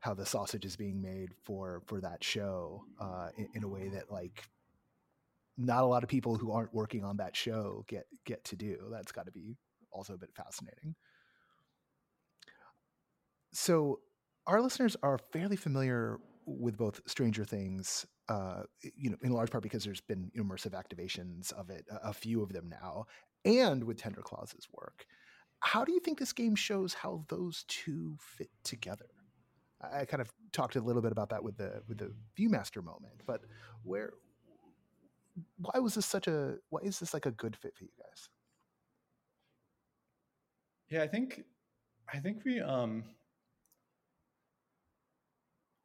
how 0.00 0.14
the 0.14 0.26
sausage 0.26 0.64
is 0.64 0.76
being 0.76 1.00
made 1.00 1.30
for 1.44 1.82
for 1.86 2.00
that 2.00 2.24
show 2.24 2.82
uh, 3.00 3.28
in, 3.36 3.48
in, 3.54 3.64
a 3.64 3.68
way 3.68 3.88
that 3.88 4.10
like 4.10 4.48
not 5.56 5.82
a 5.82 5.86
lot 5.86 6.02
of 6.02 6.08
people 6.08 6.36
who 6.36 6.50
aren't 6.50 6.74
working 6.74 7.04
on 7.04 7.18
that 7.18 7.36
show 7.36 7.84
get 7.86 8.06
get 8.24 8.42
to 8.44 8.56
do. 8.56 8.88
That's 8.90 9.12
got 9.12 9.26
to 9.26 9.32
be 9.32 9.56
also 9.92 10.14
a 10.14 10.18
bit 10.18 10.34
fascinating. 10.34 10.94
So 13.52 14.00
our 14.46 14.62
listeners 14.62 14.96
are 15.02 15.18
fairly 15.32 15.56
familiar 15.56 16.18
with 16.58 16.76
both 16.76 17.00
stranger 17.06 17.44
things 17.44 18.06
uh, 18.30 18.62
you 18.94 19.10
know, 19.10 19.16
in 19.22 19.32
large 19.32 19.50
part 19.50 19.62
because 19.62 19.84
there's 19.84 20.00
been 20.00 20.30
immersive 20.38 20.70
activations 20.70 21.52
of 21.52 21.68
it, 21.68 21.84
a, 21.90 22.10
a 22.10 22.12
few 22.12 22.42
of 22.42 22.52
them 22.52 22.68
now, 22.68 23.04
and 23.44 23.82
with 23.82 23.98
Tender 23.98 24.22
Claws' 24.22 24.54
work. 24.72 25.04
How 25.58 25.84
do 25.84 25.92
you 25.92 25.98
think 25.98 26.18
this 26.18 26.32
game 26.32 26.54
shows 26.54 26.94
how 26.94 27.24
those 27.28 27.64
two 27.66 28.16
fit 28.20 28.50
together? 28.62 29.08
I 29.80 30.04
kind 30.04 30.20
of 30.20 30.30
talked 30.52 30.76
a 30.76 30.80
little 30.80 31.02
bit 31.02 31.10
about 31.10 31.30
that 31.30 31.42
with 31.42 31.56
the 31.56 31.82
with 31.88 31.98
the 31.98 32.12
Viewmaster 32.38 32.84
moment, 32.84 33.22
but 33.26 33.40
where 33.82 34.12
why 35.56 35.80
was 35.80 35.94
this 35.94 36.06
such 36.06 36.28
a 36.28 36.56
why 36.68 36.80
is 36.82 37.00
this 37.00 37.12
like 37.12 37.26
a 37.26 37.32
good 37.32 37.56
fit 37.56 37.76
for 37.76 37.84
you 37.84 37.90
guys? 37.98 38.28
Yeah, 40.88 41.02
I 41.02 41.08
think 41.08 41.42
I 42.12 42.18
think 42.18 42.44
we 42.44 42.60
um 42.60 43.04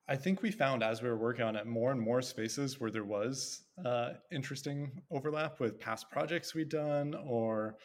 I 0.07 0.15
think 0.15 0.43
we 0.43 0.51
found 0.51 0.83
as 0.83 1.01
we 1.01 1.09
were 1.09 1.17
working 1.17 1.45
on 1.45 1.55
it 1.55 1.65
more 1.65 1.91
and 1.91 1.99
more 1.99 2.21
spaces 2.21 2.79
where 2.79 2.91
there 2.91 3.03
was 3.03 3.63
uh, 3.83 4.11
interesting 4.31 5.01
overlap 5.09 5.59
with 5.59 5.79
past 5.79 6.11
projects 6.11 6.53
we'd 6.53 6.69
done 6.69 7.15
or 7.25 7.77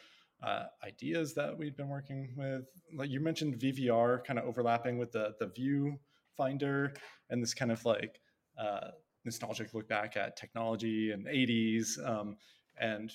uh, 0.43 0.65
ideas 0.85 1.33
that 1.33 1.57
we'd 1.57 1.75
been 1.75 1.89
working 1.89 2.33
with. 2.37 2.65
Like 2.93 3.09
you 3.09 3.19
mentioned 3.19 3.59
VVR 3.59 4.23
kind 4.23 4.37
of 4.37 4.45
overlapping 4.45 4.99
with 4.99 5.11
the 5.11 5.33
the 5.39 5.47
view 5.47 5.97
finder 6.37 6.93
and 7.29 7.41
this 7.41 7.53
kind 7.55 7.71
of 7.71 7.83
like 7.85 8.21
uh, 8.59 8.89
nostalgic 9.25 9.73
look 9.73 9.87
back 9.87 10.15
at 10.15 10.37
technology 10.37 11.11
and 11.11 11.25
80s. 11.25 12.03
Um, 12.07 12.37
and 12.79 13.11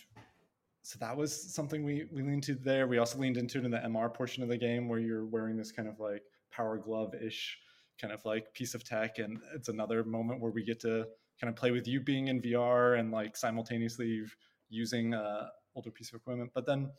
so 0.82 0.98
that 1.00 1.16
was 1.16 1.54
something 1.54 1.84
we, 1.84 2.06
we 2.12 2.22
leaned 2.22 2.44
to 2.44 2.54
there. 2.54 2.86
We 2.86 2.98
also 2.98 3.18
leaned 3.18 3.36
into 3.36 3.58
it 3.58 3.64
in 3.64 3.70
the 3.70 3.78
MR 3.78 4.12
portion 4.12 4.42
of 4.42 4.48
the 4.48 4.56
game 4.56 4.88
where 4.88 5.00
you're 5.00 5.26
wearing 5.26 5.56
this 5.56 5.72
kind 5.72 5.88
of 5.88 5.98
like 5.98 6.22
power 6.52 6.76
glove 6.76 7.14
ish 7.14 7.58
kind 8.00 8.12
of 8.12 8.24
like 8.24 8.52
piece 8.54 8.74
of 8.74 8.84
tech 8.84 9.18
and 9.18 9.38
it's 9.54 9.68
another 9.68 10.04
moment 10.04 10.40
where 10.40 10.52
we 10.52 10.64
get 10.64 10.80
to 10.80 11.04
kind 11.40 11.50
of 11.50 11.56
play 11.56 11.70
with 11.70 11.86
you 11.86 12.00
being 12.00 12.28
in 12.28 12.40
VR 12.40 12.98
and 12.98 13.10
like 13.10 13.36
simultaneously 13.36 14.22
using 14.68 15.14
a 15.14 15.48
older 15.74 15.90
piece 15.90 16.08
of 16.08 16.16
equipment 16.16 16.50
but 16.54 16.66
then 16.66 16.90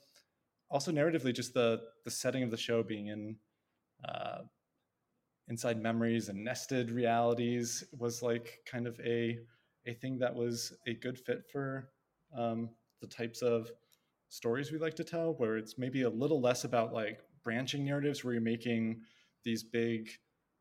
also 0.69 0.91
narratively 0.91 1.33
just 1.33 1.53
the 1.53 1.81
the 2.05 2.11
setting 2.11 2.43
of 2.43 2.51
the 2.51 2.57
show 2.57 2.83
being 2.83 3.07
in 3.07 3.35
uh, 4.07 4.39
inside 5.47 5.81
memories 5.81 6.29
and 6.29 6.43
nested 6.43 6.91
realities 6.91 7.83
was 7.97 8.21
like 8.21 8.59
kind 8.69 8.87
of 8.87 8.99
a 8.99 9.39
a 9.85 9.93
thing 9.93 10.19
that 10.19 10.35
was 10.35 10.73
a 10.87 10.93
good 10.93 11.17
fit 11.17 11.43
for 11.51 11.89
um, 12.37 12.69
the 13.01 13.07
types 13.07 13.41
of 13.41 13.71
stories 14.29 14.71
we 14.71 14.77
like 14.77 14.95
to 14.95 15.03
tell 15.03 15.33
where 15.35 15.57
it's 15.57 15.77
maybe 15.77 16.01
a 16.01 16.09
little 16.09 16.41
less 16.41 16.65
about 16.65 16.93
like 16.93 17.21
branching 17.43 17.85
narratives 17.85 18.23
where 18.23 18.33
you're 18.33 18.41
making 18.41 18.99
these 19.45 19.63
big 19.63 20.09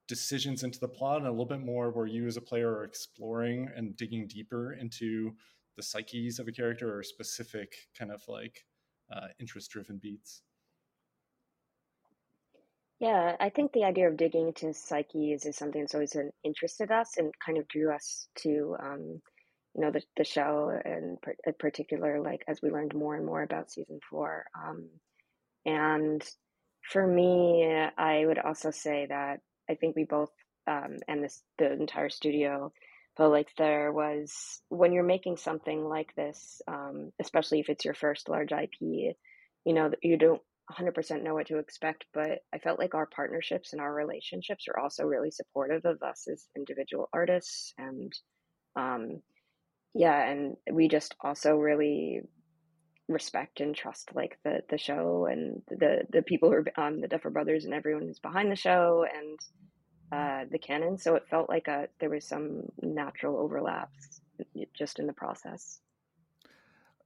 decisions 0.08 0.62
into 0.62 0.78
the 0.78 0.88
plot 0.88 1.18
and 1.18 1.26
a 1.26 1.30
little 1.30 1.46
bit 1.46 1.60
more 1.60 1.90
where 1.90 2.06
you 2.06 2.26
as 2.26 2.36
a 2.36 2.40
player 2.40 2.70
are 2.70 2.84
exploring 2.84 3.68
and 3.74 3.96
digging 3.96 4.26
deeper 4.26 4.74
into 4.74 5.34
the 5.76 5.82
psyches 5.82 6.38
of 6.38 6.48
a 6.48 6.52
character 6.52 6.96
or 6.96 7.02
specific 7.02 7.74
kind 7.98 8.10
of 8.10 8.22
like 8.28 8.64
uh, 9.12 9.28
interest 9.38 9.70
driven 9.70 9.98
beats. 9.98 10.42
Yeah 12.98 13.36
i 13.40 13.50
think 13.50 13.72
the 13.72 13.84
idea 13.84 14.08
of 14.08 14.16
digging 14.16 14.48
into 14.48 14.72
psyches 14.72 15.44
is 15.44 15.56
something 15.56 15.82
that's 15.82 15.94
always 15.94 16.16
interested 16.44 16.90
us 16.90 17.18
and 17.18 17.32
kind 17.44 17.58
of 17.58 17.68
drew 17.68 17.94
us 17.94 18.28
to 18.36 18.74
um, 18.82 19.20
you 19.74 19.82
know 19.82 19.90
the, 19.90 20.02
the 20.16 20.24
show 20.24 20.72
and 20.84 21.18
in 21.46 21.52
particular 21.58 22.22
like 22.22 22.42
as 22.48 22.60
we 22.62 22.70
learned 22.70 22.94
more 22.94 23.14
and 23.14 23.26
more 23.26 23.42
about 23.42 23.70
season 23.70 24.00
four 24.08 24.44
um, 24.58 24.88
and 25.66 26.26
for 26.90 27.06
me 27.06 27.66
i 27.98 28.24
would 28.24 28.38
also 28.38 28.70
say 28.70 29.06
that 29.06 29.40
I 29.70 29.74
think 29.74 29.96
we 29.96 30.04
both 30.04 30.30
um, 30.66 30.96
and 31.08 31.22
this 31.22 31.42
the 31.58 31.72
entire 31.72 32.10
studio 32.10 32.72
felt 33.16 33.32
like 33.32 33.48
there 33.56 33.92
was 33.92 34.60
when 34.68 34.92
you're 34.92 35.04
making 35.04 35.36
something 35.36 35.84
like 35.84 36.14
this, 36.16 36.60
um, 36.68 37.12
especially 37.20 37.60
if 37.60 37.68
it's 37.68 37.84
your 37.84 37.94
first 37.94 38.28
large 38.28 38.52
IP, 38.52 38.72
you 38.80 39.14
know 39.66 39.90
you 40.02 40.16
don't 40.16 40.42
100% 40.70 41.22
know 41.22 41.34
what 41.34 41.46
to 41.46 41.58
expect. 41.58 42.04
But 42.12 42.40
I 42.52 42.58
felt 42.58 42.78
like 42.78 42.94
our 42.94 43.06
partnerships 43.06 43.72
and 43.72 43.80
our 43.80 43.92
relationships 43.92 44.66
are 44.68 44.78
also 44.78 45.04
really 45.04 45.30
supportive 45.30 45.84
of 45.84 46.02
us 46.02 46.26
as 46.30 46.46
individual 46.56 47.08
artists, 47.12 47.72
and 47.78 48.12
um, 48.74 49.22
yeah, 49.94 50.28
and 50.30 50.56
we 50.70 50.88
just 50.88 51.14
also 51.22 51.56
really 51.56 52.22
respect 53.08 53.60
and 53.60 53.74
trust 53.74 54.10
like 54.14 54.38
the 54.42 54.62
the 54.68 54.78
show 54.78 55.26
and 55.26 55.62
the 55.68 56.04
the 56.10 56.22
people 56.22 56.50
who 56.50 56.56
are 56.56 56.64
um 56.76 57.00
the 57.00 57.08
Duffer 57.08 57.30
Brothers 57.30 57.64
and 57.64 57.72
everyone 57.72 58.06
who's 58.06 58.18
behind 58.18 58.50
the 58.50 58.56
show 58.56 59.06
and 59.14 59.38
uh, 60.12 60.44
the 60.50 60.58
canon. 60.58 60.98
So 60.98 61.14
it 61.16 61.28
felt 61.28 61.48
like 61.48 61.68
a 61.68 61.88
there 62.00 62.10
was 62.10 62.24
some 62.24 62.62
natural 62.82 63.36
overlaps 63.36 64.20
just 64.74 64.98
in 64.98 65.06
the 65.06 65.12
process. 65.12 65.80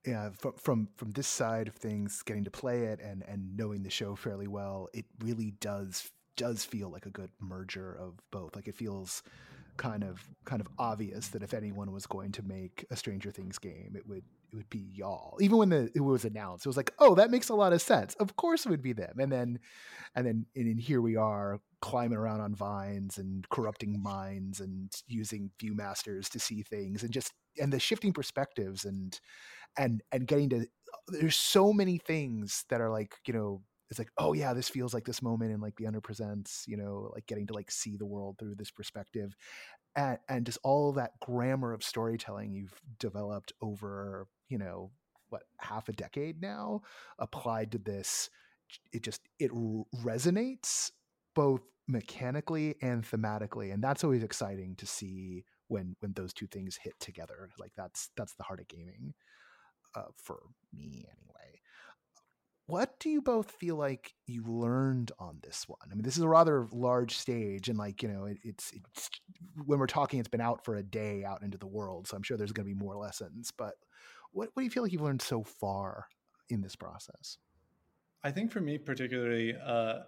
Yeah, 0.06 0.30
from 0.30 0.54
from 0.54 0.88
from 0.96 1.10
this 1.12 1.26
side 1.26 1.68
of 1.68 1.74
things, 1.74 2.22
getting 2.22 2.44
to 2.44 2.50
play 2.50 2.84
it 2.84 3.00
and 3.00 3.22
and 3.26 3.56
knowing 3.56 3.82
the 3.82 3.90
show 3.90 4.16
fairly 4.16 4.46
well, 4.46 4.88
it 4.94 5.04
really 5.20 5.52
does 5.60 6.10
does 6.36 6.64
feel 6.64 6.88
like 6.88 7.06
a 7.06 7.10
good 7.10 7.30
merger 7.38 7.92
of 7.92 8.14
both. 8.30 8.56
Like 8.56 8.68
it 8.68 8.74
feels 8.74 9.22
kind 9.76 10.04
of 10.04 10.26
kind 10.44 10.60
of 10.60 10.68
obvious 10.78 11.28
that 11.28 11.42
if 11.42 11.54
anyone 11.54 11.92
was 11.92 12.06
going 12.06 12.32
to 12.32 12.42
make 12.42 12.86
a 12.90 12.96
Stranger 12.96 13.30
Things 13.30 13.58
game, 13.58 13.94
it 13.96 14.06
would 14.06 14.24
it 14.52 14.56
would 14.56 14.70
be 14.70 14.90
y'all. 14.92 15.36
Even 15.40 15.58
when 15.58 15.68
the 15.68 15.90
it 15.94 16.00
was 16.00 16.24
announced, 16.24 16.66
it 16.66 16.68
was 16.68 16.76
like, 16.76 16.92
oh, 16.98 17.14
that 17.14 17.30
makes 17.30 17.48
a 17.48 17.54
lot 17.54 17.72
of 17.72 17.82
sense. 17.82 18.14
Of 18.16 18.36
course, 18.36 18.66
it 18.66 18.70
would 18.70 18.82
be 18.82 18.92
them. 18.92 19.18
And 19.18 19.30
then, 19.30 19.58
and 20.14 20.26
then, 20.26 20.46
and 20.56 20.68
then 20.68 20.78
here 20.78 21.00
we 21.00 21.16
are 21.16 21.60
climbing 21.80 22.18
around 22.18 22.40
on 22.40 22.54
vines 22.54 23.18
and 23.18 23.48
corrupting 23.48 24.02
minds 24.02 24.60
and 24.60 24.92
using 25.06 25.50
viewmasters 25.62 26.28
to 26.30 26.38
see 26.38 26.62
things 26.62 27.02
and 27.02 27.12
just 27.12 27.32
and 27.58 27.72
the 27.72 27.80
shifting 27.80 28.12
perspectives 28.12 28.84
and 28.84 29.18
and 29.78 30.02
and 30.12 30.26
getting 30.26 30.50
to 30.50 30.66
there's 31.08 31.36
so 31.36 31.72
many 31.72 31.98
things 31.98 32.64
that 32.68 32.80
are 32.80 32.90
like 32.90 33.14
you 33.26 33.32
know 33.32 33.62
it's 33.88 33.98
like 33.98 34.10
oh 34.18 34.32
yeah 34.32 34.52
this 34.52 34.68
feels 34.68 34.92
like 34.92 35.04
this 35.04 35.22
moment 35.22 35.52
and 35.52 35.62
like 35.62 35.74
the 35.76 35.86
under 35.86 36.00
presents 36.00 36.64
you 36.66 36.76
know 36.76 37.10
like 37.14 37.26
getting 37.26 37.46
to 37.46 37.54
like 37.54 37.70
see 37.70 37.96
the 37.96 38.06
world 38.06 38.36
through 38.38 38.54
this 38.54 38.70
perspective 38.70 39.34
and, 39.96 40.18
and 40.28 40.46
just 40.46 40.58
all 40.62 40.92
that 40.92 41.12
grammar 41.20 41.72
of 41.72 41.82
storytelling 41.82 42.52
you've 42.52 42.80
developed 42.98 43.52
over 43.60 44.26
you 44.50 44.58
know 44.58 44.90
what 45.30 45.42
half 45.58 45.88
a 45.88 45.92
decade 45.92 46.42
now 46.42 46.82
applied 47.18 47.72
to 47.72 47.78
this 47.78 48.28
it 48.92 49.02
just 49.02 49.22
it 49.38 49.50
resonates 50.04 50.90
both 51.34 51.62
mechanically 51.88 52.76
and 52.82 53.04
thematically 53.04 53.72
and 53.72 53.82
that's 53.82 54.04
always 54.04 54.22
exciting 54.22 54.74
to 54.76 54.86
see 54.86 55.44
when 55.68 55.96
when 56.00 56.12
those 56.12 56.32
two 56.32 56.46
things 56.46 56.78
hit 56.82 56.94
together 57.00 57.48
like 57.58 57.72
that's 57.76 58.10
that's 58.16 58.34
the 58.34 58.42
heart 58.42 58.60
of 58.60 58.68
gaming 58.68 59.14
uh, 59.96 60.04
for 60.16 60.40
me 60.72 61.04
anyway 61.08 61.60
what 62.70 63.00
do 63.00 63.10
you 63.10 63.20
both 63.20 63.50
feel 63.50 63.74
like 63.74 64.14
you 64.28 64.44
learned 64.46 65.10
on 65.18 65.38
this 65.42 65.64
one? 65.66 65.80
I 65.90 65.94
mean, 65.96 66.04
this 66.04 66.16
is 66.16 66.22
a 66.22 66.28
rather 66.28 66.68
large 66.70 67.18
stage, 67.18 67.68
and 67.68 67.76
like 67.76 68.00
you 68.00 68.08
know, 68.08 68.26
it, 68.26 68.38
it's, 68.44 68.72
it's 68.72 69.10
when 69.66 69.80
we're 69.80 69.88
talking, 69.88 70.20
it's 70.20 70.28
been 70.28 70.40
out 70.40 70.64
for 70.64 70.76
a 70.76 70.82
day 70.82 71.24
out 71.24 71.42
into 71.42 71.58
the 71.58 71.66
world, 71.66 72.06
so 72.06 72.16
I'm 72.16 72.22
sure 72.22 72.36
there's 72.36 72.52
going 72.52 72.68
to 72.68 72.72
be 72.72 72.80
more 72.80 72.96
lessons. 72.96 73.52
But 73.56 73.74
what 74.32 74.50
what 74.54 74.60
do 74.60 74.64
you 74.64 74.70
feel 74.70 74.82
like 74.82 74.92
you've 74.92 75.02
learned 75.02 75.22
so 75.22 75.42
far 75.42 76.06
in 76.48 76.60
this 76.60 76.76
process? 76.76 77.38
I 78.22 78.30
think 78.30 78.52
for 78.52 78.60
me 78.60 78.78
particularly, 78.78 79.54
uh, 79.64 80.00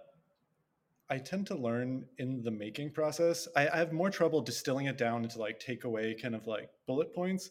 I 1.09 1.17
tend 1.17 1.47
to 1.47 1.55
learn 1.55 2.05
in 2.17 2.41
the 2.41 2.51
making 2.51 2.91
process. 2.91 3.47
I, 3.55 3.67
I 3.67 3.77
have 3.77 3.91
more 3.91 4.09
trouble 4.09 4.41
distilling 4.41 4.85
it 4.85 4.97
down 4.97 5.23
into 5.23 5.39
like 5.39 5.59
takeaway 5.59 6.19
kind 6.19 6.35
of 6.35 6.47
like 6.47 6.69
bullet 6.87 7.13
points, 7.13 7.49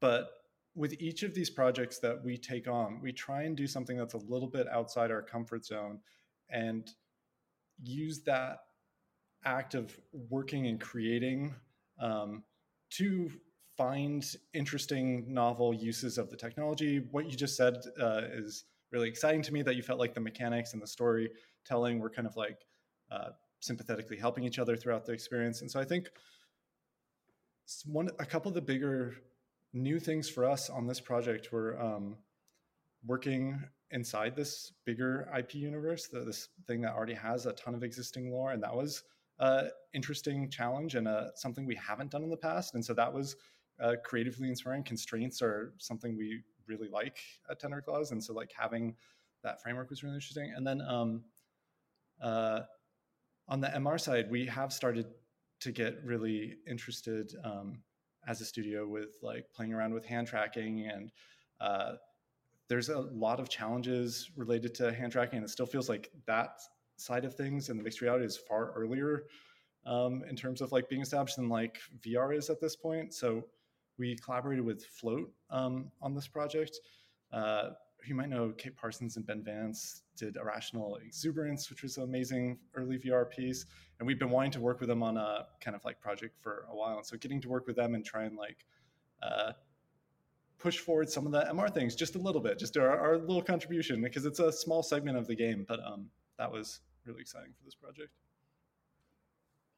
but 0.00 0.30
with 0.74 0.94
each 1.00 1.22
of 1.22 1.34
these 1.34 1.50
projects 1.50 1.98
that 1.98 2.22
we 2.24 2.36
take 2.36 2.68
on, 2.68 3.00
we 3.02 3.12
try 3.12 3.42
and 3.42 3.56
do 3.56 3.66
something 3.66 3.96
that's 3.96 4.14
a 4.14 4.18
little 4.18 4.48
bit 4.48 4.68
outside 4.68 5.10
our 5.10 5.22
comfort 5.22 5.64
zone 5.64 5.98
and 6.50 6.90
use 7.82 8.22
that 8.22 8.58
act 9.44 9.74
of 9.74 9.98
working 10.28 10.66
and 10.66 10.80
creating 10.80 11.54
um, 12.00 12.42
to 12.90 13.30
find 13.80 14.36
interesting, 14.52 15.24
novel 15.26 15.72
uses 15.72 16.18
of 16.18 16.28
the 16.28 16.36
technology. 16.36 16.98
What 17.12 17.24
you 17.30 17.34
just 17.34 17.56
said 17.56 17.78
uh, 17.98 18.20
is 18.30 18.66
really 18.92 19.08
exciting 19.08 19.40
to 19.40 19.54
me 19.54 19.62
that 19.62 19.74
you 19.74 19.82
felt 19.82 19.98
like 19.98 20.12
the 20.12 20.20
mechanics 20.20 20.74
and 20.74 20.82
the 20.82 20.86
storytelling 20.86 21.98
were 21.98 22.10
kind 22.10 22.28
of 22.28 22.36
like 22.36 22.58
uh, 23.10 23.30
sympathetically 23.60 24.18
helping 24.18 24.44
each 24.44 24.58
other 24.58 24.76
throughout 24.76 25.06
the 25.06 25.12
experience. 25.12 25.62
And 25.62 25.70
so 25.70 25.80
I 25.80 25.86
think 25.86 26.10
one, 27.86 28.10
a 28.18 28.26
couple 28.26 28.50
of 28.50 28.54
the 28.54 28.60
bigger 28.60 29.14
new 29.72 29.98
things 29.98 30.28
for 30.28 30.44
us 30.44 30.68
on 30.68 30.86
this 30.86 31.00
project 31.00 31.50
were 31.50 31.80
um, 31.80 32.16
working 33.06 33.64
inside 33.92 34.36
this 34.36 34.72
bigger 34.84 35.26
IP 35.34 35.54
universe, 35.54 36.06
the, 36.06 36.20
this 36.20 36.50
thing 36.66 36.82
that 36.82 36.92
already 36.92 37.14
has 37.14 37.46
a 37.46 37.52
ton 37.52 37.74
of 37.74 37.82
existing 37.82 38.30
lore, 38.30 38.52
and 38.52 38.62
that 38.62 38.76
was 38.76 39.04
uh, 39.38 39.68
interesting 39.94 40.50
challenge 40.50 40.96
and 40.96 41.08
uh, 41.08 41.28
something 41.34 41.64
we 41.64 41.76
haven't 41.76 42.10
done 42.10 42.22
in 42.22 42.28
the 42.28 42.36
past. 42.36 42.74
And 42.74 42.84
so 42.84 42.92
that 42.92 43.10
was 43.10 43.36
uh, 43.80 43.94
creatively 44.04 44.48
inspiring. 44.48 44.82
Constraints 44.82 45.42
are 45.42 45.74
something 45.78 46.16
we 46.16 46.42
really 46.66 46.88
like 46.88 47.18
at 47.50 47.58
Tender 47.58 47.80
Claws, 47.80 48.12
and 48.12 48.22
so 48.22 48.32
like 48.32 48.52
having 48.56 48.94
that 49.42 49.62
framework 49.62 49.90
was 49.90 50.02
really 50.02 50.14
interesting. 50.14 50.52
And 50.54 50.66
then 50.66 50.80
um, 50.82 51.24
uh, 52.22 52.60
on 53.48 53.60
the 53.60 53.68
MR 53.68 54.00
side, 54.00 54.30
we 54.30 54.46
have 54.46 54.72
started 54.72 55.06
to 55.60 55.72
get 55.72 56.02
really 56.04 56.56
interested 56.66 57.32
um, 57.44 57.82
as 58.26 58.40
a 58.40 58.44
studio 58.44 58.86
with 58.86 59.16
like 59.22 59.46
playing 59.54 59.72
around 59.72 59.94
with 59.94 60.04
hand 60.04 60.26
tracking 60.26 60.86
and 60.86 61.10
uh, 61.60 61.92
there's 62.68 62.88
a 62.88 62.98
lot 62.98 63.40
of 63.40 63.48
challenges 63.48 64.30
related 64.36 64.74
to 64.74 64.92
hand 64.92 65.12
tracking 65.12 65.38
and 65.38 65.44
it 65.44 65.50
still 65.50 65.66
feels 65.66 65.88
like 65.88 66.10
that 66.26 66.60
side 66.96 67.24
of 67.24 67.34
things 67.34 67.68
and 67.68 67.78
the 67.78 67.82
mixed 67.82 68.00
reality 68.00 68.24
is 68.24 68.36
far 68.36 68.72
earlier 68.72 69.24
um, 69.86 70.22
in 70.28 70.36
terms 70.36 70.60
of 70.60 70.72
like 70.72 70.88
being 70.88 71.02
established 71.02 71.36
than 71.36 71.48
like 71.48 71.78
VR 72.00 72.36
is 72.36 72.50
at 72.50 72.60
this 72.60 72.76
point. 72.76 73.14
So 73.14 73.44
we 74.00 74.16
collaborated 74.16 74.64
with 74.64 74.84
Float 74.86 75.30
um, 75.50 75.92
on 76.00 76.14
this 76.14 76.26
project. 76.26 76.80
Uh, 77.32 77.70
you 78.06 78.14
might 78.14 78.30
know 78.30 78.52
Kate 78.56 78.74
Parsons 78.74 79.18
and 79.18 79.26
Ben 79.26 79.44
Vance 79.44 80.02
did 80.16 80.36
Irrational 80.36 80.96
Exuberance, 81.04 81.68
which 81.68 81.82
was 81.82 81.98
an 81.98 82.04
amazing 82.04 82.58
early 82.74 82.98
VR 82.98 83.28
piece. 83.28 83.66
And 83.98 84.06
we've 84.06 84.18
been 84.18 84.30
wanting 84.30 84.52
to 84.52 84.60
work 84.60 84.80
with 84.80 84.88
them 84.88 85.02
on 85.02 85.18
a 85.18 85.46
kind 85.60 85.76
of 85.76 85.84
like 85.84 86.00
project 86.00 86.34
for 86.40 86.64
a 86.72 86.74
while. 86.74 86.96
And 86.96 87.04
so 87.04 87.18
getting 87.18 87.42
to 87.42 87.48
work 87.50 87.66
with 87.66 87.76
them 87.76 87.94
and 87.94 88.02
try 88.02 88.24
and 88.24 88.38
like 88.38 88.64
uh, 89.22 89.52
push 90.58 90.78
forward 90.78 91.10
some 91.10 91.26
of 91.26 91.32
the 91.32 91.42
MR 91.52 91.72
things 91.72 91.94
just 91.94 92.16
a 92.16 92.18
little 92.18 92.40
bit, 92.40 92.58
just 92.58 92.78
our, 92.78 92.98
our 92.98 93.18
little 93.18 93.42
contribution, 93.42 94.00
because 94.00 94.24
it's 94.24 94.38
a 94.38 94.50
small 94.50 94.82
segment 94.82 95.18
of 95.18 95.26
the 95.26 95.34
game. 95.34 95.66
But 95.68 95.80
um, 95.84 96.06
that 96.38 96.50
was 96.50 96.80
really 97.04 97.20
exciting 97.20 97.52
for 97.52 97.64
this 97.66 97.74
project. 97.74 98.10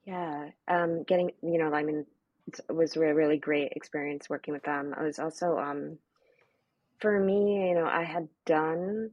Yeah, 0.05 0.51
um, 0.69 1.03
getting 1.05 1.31
you 1.43 1.59
know, 1.59 1.73
I 1.73 1.83
mean, 1.83 2.05
it 2.49 2.73
was 2.75 2.97
a 2.97 3.01
really 3.01 3.39
great 3.39 3.73
experience 3.73 4.29
working 4.29 4.55
with 4.55 4.65
them. 4.65 4.95
I 4.97 5.03
was 5.03 5.19
also, 5.19 5.59
um, 5.59 5.99
for 7.01 7.19
me, 7.19 7.69
you 7.69 7.75
know, 7.75 7.87
I 7.87 8.05
had 8.05 8.29
done 8.47 9.11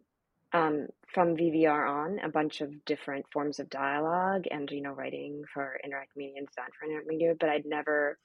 um, 0.54 0.88
from 1.14 1.36
VVR 1.36 1.90
on 1.90 2.20
a 2.20 2.30
bunch 2.30 2.62
of 2.62 2.86
different 2.86 3.26
forms 3.32 3.60
of 3.60 3.70
dialogue 3.70 4.46
and 4.50 4.70
you 4.72 4.82
know, 4.82 4.92
writing 4.92 5.44
for 5.54 5.80
interactive 5.86 6.18
media 6.18 6.36
and 6.38 6.48
design 6.48 6.70
for 6.80 6.88
interactive 6.88 7.08
media, 7.08 7.34
but 7.40 7.50
I'd 7.50 7.66
never 7.66 8.18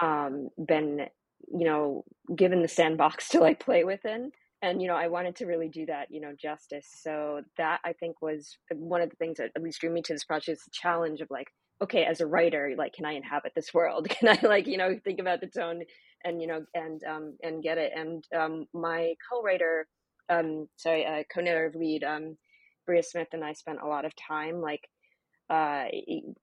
um, 0.00 0.48
been, 0.66 1.06
you 1.52 1.66
know, 1.66 2.04
given 2.34 2.62
the 2.62 2.68
sandbox 2.68 3.28
to 3.30 3.40
like 3.40 3.60
play 3.60 3.84
within 3.84 4.32
and 4.62 4.80
you 4.80 4.88
know 4.88 4.94
i 4.94 5.08
wanted 5.08 5.36
to 5.36 5.44
really 5.44 5.68
do 5.68 5.84
that 5.84 6.10
you 6.10 6.20
know 6.20 6.32
justice 6.40 6.88
so 7.02 7.42
that 7.58 7.80
i 7.84 7.92
think 7.92 8.22
was 8.22 8.56
one 8.70 9.02
of 9.02 9.10
the 9.10 9.16
things 9.16 9.36
that 9.36 9.50
at 9.54 9.62
least 9.62 9.80
drew 9.80 9.90
me 9.90 10.00
to 10.00 10.12
this 10.12 10.24
project 10.24 10.58
is 10.58 10.64
the 10.64 10.70
challenge 10.72 11.20
of 11.20 11.28
like 11.30 11.48
okay 11.82 12.04
as 12.04 12.20
a 12.20 12.26
writer 12.26 12.74
like 12.78 12.92
can 12.94 13.04
i 13.04 13.12
inhabit 13.12 13.52
this 13.54 13.74
world 13.74 14.08
can 14.10 14.28
i 14.28 14.46
like 14.46 14.66
you 14.66 14.76
know 14.76 14.98
think 15.04 15.20
about 15.20 15.40
the 15.40 15.46
tone 15.46 15.82
and 16.24 16.40
you 16.40 16.46
know 16.46 16.64
and 16.74 17.02
um 17.04 17.36
and 17.42 17.62
get 17.62 17.78
it 17.78 17.92
and 17.94 18.24
um 18.38 18.66
my 18.72 19.14
co-writer 19.30 19.86
um 20.30 20.68
sorry 20.76 21.04
uh 21.04 21.22
co-narrative 21.34 21.78
lead 21.78 22.04
um 22.04 22.36
bria 22.86 23.02
smith 23.02 23.28
and 23.32 23.44
i 23.44 23.52
spent 23.52 23.80
a 23.82 23.86
lot 23.86 24.04
of 24.04 24.12
time 24.16 24.60
like 24.60 24.82
uh, 25.50 25.84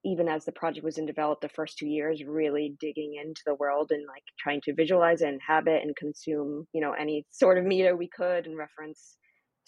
even 0.05 0.27
as 0.27 0.45
the 0.45 0.51
project 0.51 0.83
was 0.83 0.99
in 0.99 1.05
develop 1.05 1.41
the 1.41 1.49
first 1.49 1.79
two 1.79 1.87
years, 1.87 2.23
really 2.23 2.75
digging 2.79 3.15
into 3.15 3.41
the 3.43 3.55
world 3.55 3.89
and 3.91 4.05
like 4.07 4.21
trying 4.37 4.61
to 4.61 4.73
visualize 4.75 5.21
and 5.21 5.33
inhabit 5.33 5.81
and 5.81 5.95
consume, 5.95 6.67
you 6.73 6.81
know, 6.81 6.91
any 6.91 7.25
sort 7.31 7.57
of 7.57 7.65
media 7.65 7.95
we 7.95 8.07
could 8.07 8.45
in 8.45 8.55
reference 8.55 9.17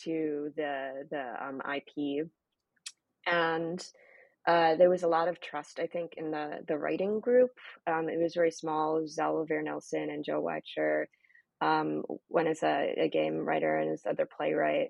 to 0.03 0.51
the 0.55 1.07
the 1.09 1.23
um, 1.43 1.59
IP. 1.75 2.27
And 3.25 3.83
uh, 4.47 4.75
there 4.75 4.89
was 4.89 5.03
a 5.03 5.07
lot 5.07 5.27
of 5.27 5.39
trust, 5.39 5.79
I 5.79 5.87
think, 5.87 6.13
in 6.17 6.31
the 6.31 6.59
the 6.67 6.77
writing 6.77 7.19
group. 7.19 7.51
Um, 7.85 8.09
it 8.09 8.21
was 8.21 8.33
very 8.33 8.51
small. 8.51 9.05
Zal 9.07 9.45
Nelson 9.49 10.09
and 10.09 10.23
Joe 10.23 10.41
Weicher, 10.41 11.05
um, 11.61 12.03
one 12.27 12.47
is 12.47 12.63
a, 12.63 12.95
a 12.97 13.07
game 13.07 13.37
writer 13.37 13.77
and 13.77 13.91
his 13.91 14.05
other 14.05 14.25
playwright. 14.25 14.89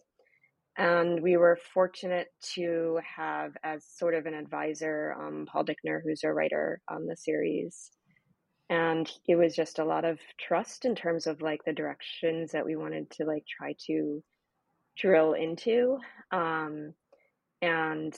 And 0.77 1.21
we 1.21 1.35
were 1.35 1.59
fortunate 1.73 2.29
to 2.55 2.99
have 3.17 3.51
as 3.61 3.85
sort 3.85 4.15
of 4.15 4.25
an 4.25 4.33
advisor 4.33 5.13
um, 5.19 5.45
Paul 5.45 5.65
Dichter, 5.65 6.01
who's 6.03 6.23
a 6.23 6.31
writer 6.31 6.79
on 6.87 7.07
the 7.07 7.17
series. 7.17 7.91
And 8.69 9.11
it 9.27 9.35
was 9.35 9.53
just 9.53 9.79
a 9.79 9.85
lot 9.85 10.05
of 10.05 10.17
trust 10.39 10.85
in 10.85 10.95
terms 10.95 11.27
of 11.27 11.41
like 11.41 11.59
the 11.65 11.73
directions 11.73 12.53
that 12.53 12.65
we 12.65 12.77
wanted 12.77 13.11
to 13.11 13.25
like 13.25 13.43
try 13.45 13.75
to 13.87 14.23
drill 14.97 15.33
into. 15.33 15.97
Um, 16.31 16.93
and 17.61 18.17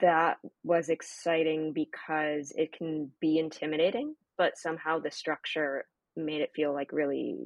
that 0.00 0.38
was 0.64 0.88
exciting 0.88 1.72
because 1.72 2.52
it 2.56 2.72
can 2.72 3.10
be 3.20 3.38
intimidating, 3.38 4.14
but 4.36 4.58
somehow 4.58 4.98
the 4.98 5.10
structure 5.10 5.86
made 6.16 6.40
it 6.40 6.52
feel 6.54 6.72
like 6.72 6.92
really 6.92 7.36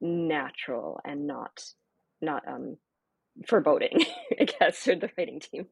natural 0.00 1.00
and 1.04 1.26
not 1.26 1.62
not 2.20 2.46
um, 2.46 2.76
foreboding, 3.46 4.04
I 4.40 4.44
guess, 4.44 4.78
for 4.78 4.94
the 4.94 5.10
writing 5.16 5.40
team. 5.40 5.66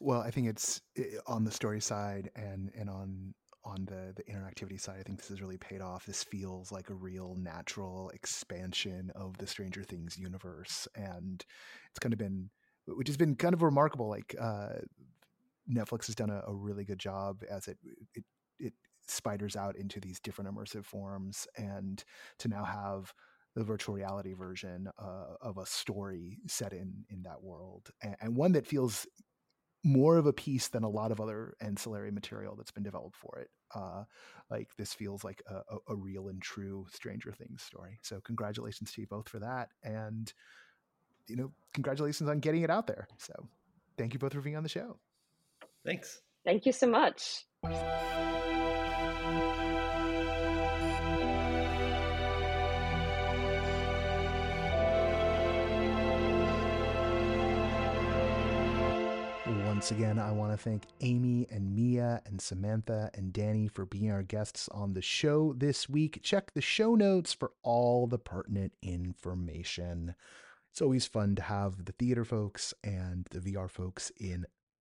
Well, 0.00 0.20
I 0.20 0.30
think 0.30 0.48
it's 0.48 0.80
on 1.26 1.44
the 1.44 1.50
story 1.50 1.80
side 1.80 2.30
and 2.34 2.70
and 2.76 2.90
on 2.90 3.34
on 3.64 3.84
the 3.84 4.12
the 4.16 4.24
interactivity 4.24 4.80
side. 4.80 4.96
I 4.98 5.02
think 5.02 5.18
this 5.18 5.28
has 5.28 5.40
really 5.40 5.58
paid 5.58 5.80
off. 5.80 6.06
This 6.06 6.24
feels 6.24 6.72
like 6.72 6.90
a 6.90 6.94
real 6.94 7.36
natural 7.38 8.10
expansion 8.10 9.12
of 9.14 9.38
the 9.38 9.46
Stranger 9.46 9.82
Things 9.82 10.18
universe, 10.18 10.88
and 10.94 11.44
it's 11.90 11.98
kind 12.00 12.12
of 12.12 12.18
been, 12.18 12.50
which 12.96 13.08
has 13.08 13.16
been 13.16 13.36
kind 13.36 13.54
of 13.54 13.62
remarkable. 13.62 14.08
Like 14.08 14.34
uh, 14.40 14.80
Netflix 15.70 16.06
has 16.06 16.14
done 16.14 16.30
a, 16.30 16.42
a 16.46 16.54
really 16.54 16.84
good 16.84 16.98
job 16.98 17.42
as 17.48 17.68
it 17.68 17.78
it 18.14 18.24
it 18.58 18.72
spiders 19.06 19.56
out 19.56 19.76
into 19.76 20.00
these 20.00 20.20
different 20.20 20.54
immersive 20.54 20.84
forms, 20.84 21.46
and 21.56 22.02
to 22.38 22.48
now 22.48 22.64
have 22.64 23.12
the 23.54 23.64
virtual 23.64 23.94
reality 23.94 24.32
version 24.32 24.88
uh, 24.98 25.34
of 25.40 25.58
a 25.58 25.66
story 25.66 26.38
set 26.46 26.72
in 26.72 27.04
in 27.10 27.22
that 27.22 27.42
world, 27.42 27.90
and, 28.02 28.16
and, 28.20 28.36
one 28.36 28.52
that 28.52 28.66
feels 28.66 29.06
more 29.84 30.16
of 30.16 30.26
a 30.26 30.32
piece 30.32 30.68
than 30.68 30.84
a 30.84 30.88
lot 30.88 31.10
of 31.10 31.20
other 31.20 31.54
ancillary 31.60 32.12
material 32.12 32.54
that's 32.54 32.70
been 32.70 32.84
developed 32.84 33.16
for 33.16 33.38
it. 33.40 33.48
Uh, 33.74 34.04
like 34.48 34.68
this 34.76 34.94
feels 34.94 35.24
like 35.24 35.42
a, 35.48 35.54
a, 35.54 35.78
a, 35.88 35.96
real 35.96 36.28
and 36.28 36.40
true 36.40 36.86
Stranger 36.92 37.32
Things 37.32 37.62
story. 37.62 37.98
So 38.02 38.20
congratulations 38.20 38.92
to 38.92 39.00
you 39.00 39.06
both 39.08 39.28
for 39.28 39.40
that, 39.40 39.70
and 39.82 40.32
you 41.28 41.36
know, 41.36 41.52
congratulations 41.74 42.28
on 42.28 42.40
getting 42.40 42.62
it 42.62 42.70
out 42.70 42.86
there. 42.86 43.08
So 43.18 43.32
thank 43.96 44.14
you 44.14 44.18
both 44.18 44.32
for 44.32 44.40
being 44.40 44.56
on 44.56 44.62
the 44.62 44.68
show. 44.68 44.96
Thanks. 45.84 46.20
Thank 46.44 46.66
you 46.66 46.72
so 46.72 46.86
much. 46.86 47.44
Once 59.82 59.90
again, 59.90 60.18
I 60.20 60.30
want 60.30 60.52
to 60.52 60.56
thank 60.56 60.84
Amy 61.00 61.48
and 61.50 61.74
Mia 61.74 62.22
and 62.26 62.40
Samantha 62.40 63.10
and 63.14 63.32
Danny 63.32 63.66
for 63.66 63.84
being 63.84 64.12
our 64.12 64.22
guests 64.22 64.68
on 64.68 64.92
the 64.92 65.02
show 65.02 65.54
this 65.54 65.88
week. 65.88 66.20
Check 66.22 66.52
the 66.54 66.60
show 66.60 66.94
notes 66.94 67.32
for 67.32 67.50
all 67.64 68.06
the 68.06 68.18
pertinent 68.18 68.72
information. 68.80 70.14
It's 70.72 70.82
always 70.82 71.06
fun 71.06 71.36
to 71.36 71.42
have 71.42 71.84
the 71.84 71.92
theater 71.92 72.24
folks 72.24 72.72
and 72.82 73.26
the 73.30 73.40
VR 73.40 73.70
folks 73.70 74.10
in 74.18 74.46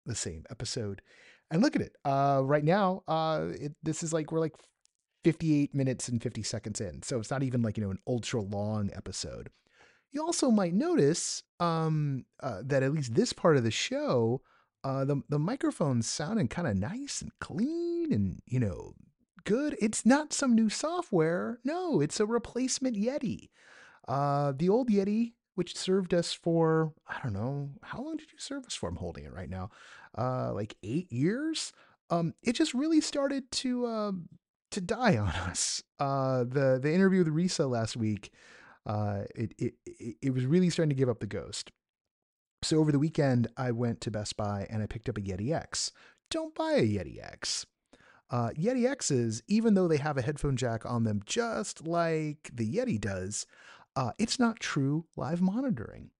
the 0.06 0.14
same 0.14 0.44
episode. 0.50 1.00
And 1.50 1.62
look 1.62 1.76
at 1.76 1.82
it. 1.82 1.92
Uh, 2.04 2.42
right 2.44 2.64
now, 2.64 3.02
uh, 3.08 3.46
it, 3.52 3.72
this 3.82 4.02
is 4.02 4.12
like 4.12 4.32
we're 4.32 4.40
like 4.40 4.56
58 5.24 5.74
minutes 5.74 6.08
and 6.08 6.22
50 6.22 6.42
seconds 6.42 6.80
in. 6.80 7.02
So 7.02 7.18
it's 7.18 7.30
not 7.30 7.42
even 7.42 7.62
like, 7.62 7.76
you 7.76 7.84
know, 7.84 7.90
an 7.90 8.00
ultra 8.06 8.42
long 8.42 8.90
episode. 8.94 9.50
You 10.10 10.22
also 10.22 10.50
might 10.50 10.74
notice 10.74 11.42
um, 11.60 12.24
uh, 12.42 12.62
that 12.64 12.82
at 12.82 12.92
least 12.92 13.14
this 13.14 13.32
part 13.32 13.56
of 13.56 13.64
the 13.64 13.70
show 13.70 14.42
uh, 14.84 15.04
the 15.04 15.22
the 15.28 15.38
microphones 15.38 16.08
sounding 16.08 16.48
kind 16.48 16.68
of 16.68 16.76
nice 16.76 17.20
and 17.20 17.32
clean 17.40 18.12
and 18.12 18.40
you 18.46 18.60
know 18.60 18.94
good. 19.44 19.76
It's 19.80 20.06
not 20.06 20.32
some 20.32 20.54
new 20.54 20.68
software. 20.68 21.58
No, 21.64 22.00
it's 22.00 22.20
a 22.20 22.26
replacement 22.26 22.96
Yeti. 22.96 23.48
Uh, 24.06 24.52
the 24.56 24.68
old 24.68 24.88
Yeti, 24.88 25.32
which 25.58 25.76
served 25.76 26.14
us 26.14 26.32
for, 26.32 26.92
I 27.08 27.18
don't 27.20 27.32
know, 27.32 27.70
how 27.82 28.00
long 28.00 28.16
did 28.16 28.30
you 28.32 28.38
serve 28.38 28.64
us 28.64 28.74
for? 28.76 28.88
I'm 28.88 28.94
holding 28.94 29.24
it 29.24 29.34
right 29.34 29.50
now. 29.50 29.70
Uh, 30.16 30.52
like 30.54 30.76
eight 30.84 31.12
years. 31.12 31.72
Um, 32.10 32.32
it 32.44 32.52
just 32.52 32.74
really 32.74 33.00
started 33.00 33.50
to 33.50 33.84
uh, 33.84 34.12
to 34.70 34.80
die 34.80 35.16
on 35.18 35.30
us. 35.30 35.82
Uh, 35.98 36.44
the 36.44 36.78
the 36.80 36.94
interview 36.94 37.24
with 37.24 37.34
Risa 37.34 37.68
last 37.68 37.96
week, 37.96 38.32
uh, 38.86 39.22
it, 39.34 39.52
it 39.58 39.74
it 40.22 40.32
was 40.32 40.46
really 40.46 40.70
starting 40.70 40.90
to 40.90 40.96
give 40.96 41.08
up 41.08 41.18
the 41.18 41.26
ghost. 41.26 41.72
So 42.62 42.78
over 42.78 42.92
the 42.92 43.00
weekend, 43.00 43.48
I 43.56 43.72
went 43.72 44.00
to 44.02 44.12
Best 44.12 44.36
Buy 44.36 44.64
and 44.70 44.80
I 44.80 44.86
picked 44.86 45.08
up 45.08 45.18
a 45.18 45.20
Yeti 45.20 45.52
X. 45.52 45.90
Don't 46.30 46.54
buy 46.54 46.74
a 46.74 46.82
Yeti 46.82 47.20
X. 47.20 47.66
Uh, 48.30 48.50
Yeti 48.50 48.86
X's, 48.86 49.42
even 49.48 49.74
though 49.74 49.88
they 49.88 49.96
have 49.96 50.18
a 50.18 50.22
headphone 50.22 50.56
jack 50.56 50.84
on 50.86 51.04
them, 51.04 51.22
just 51.24 51.86
like 51.86 52.50
the 52.52 52.76
Yeti 52.76 53.00
does, 53.00 53.46
uh, 53.98 54.12
it's 54.16 54.38
not 54.38 54.60
true 54.60 55.06
live 55.16 55.42
monitoring. 55.42 56.10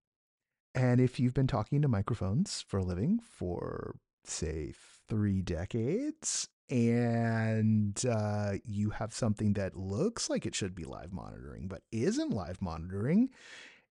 And 0.75 0.99
if 0.99 1.17
you've 1.17 1.33
been 1.33 1.47
talking 1.47 1.81
to 1.81 1.87
microphones 1.87 2.65
for 2.67 2.79
a 2.79 2.83
living 2.83 3.21
for, 3.23 3.95
say, 4.25 4.73
three 5.07 5.41
decades, 5.41 6.49
and 6.69 8.03
uh, 8.05 8.55
you 8.65 8.89
have 8.89 9.13
something 9.13 9.53
that 9.53 9.77
looks 9.77 10.29
like 10.29 10.45
it 10.45 10.55
should 10.55 10.75
be 10.75 10.83
live 10.83 11.13
monitoring 11.13 11.69
but 11.69 11.81
isn't 11.93 12.31
live 12.31 12.61
monitoring, 12.61 13.29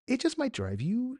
it 0.07 0.21
just 0.21 0.37
might 0.37 0.53
drive 0.53 0.83
you 0.83 1.17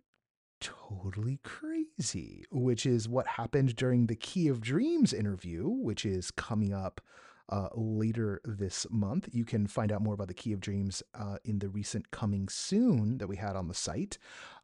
totally 0.61 1.41
crazy, 1.43 2.45
which 2.51 2.85
is 2.85 3.09
what 3.09 3.27
happened 3.27 3.77
during 3.77 4.09
the 4.09 4.15
Key 4.15 4.47
of 4.47 4.61
Dreams 4.61 5.15
interview, 5.15 5.67
which 5.67 6.05
is 6.05 6.31
coming 6.31 6.75
up 6.75 7.01
uh, 7.49 7.69
later 7.75 8.41
this 8.45 8.87
month. 8.91 9.29
You 9.33 9.45
can 9.45 9.67
find 9.67 9.93
out 9.93 10.03
more 10.03 10.15
about 10.15 10.29
the 10.29 10.35
Key 10.35 10.53
of 10.53 10.61
Dreams 10.61 11.03
uh, 11.15 11.37
in 11.45 11.59
the 11.59 11.69
recent 11.69 12.11
Coming 12.11 12.49
Soon 12.49 13.19
that 13.19 13.27
we 13.27 13.37
had 13.37 13.57
on 13.57 13.69
the 13.69 13.75
site. 13.75 14.19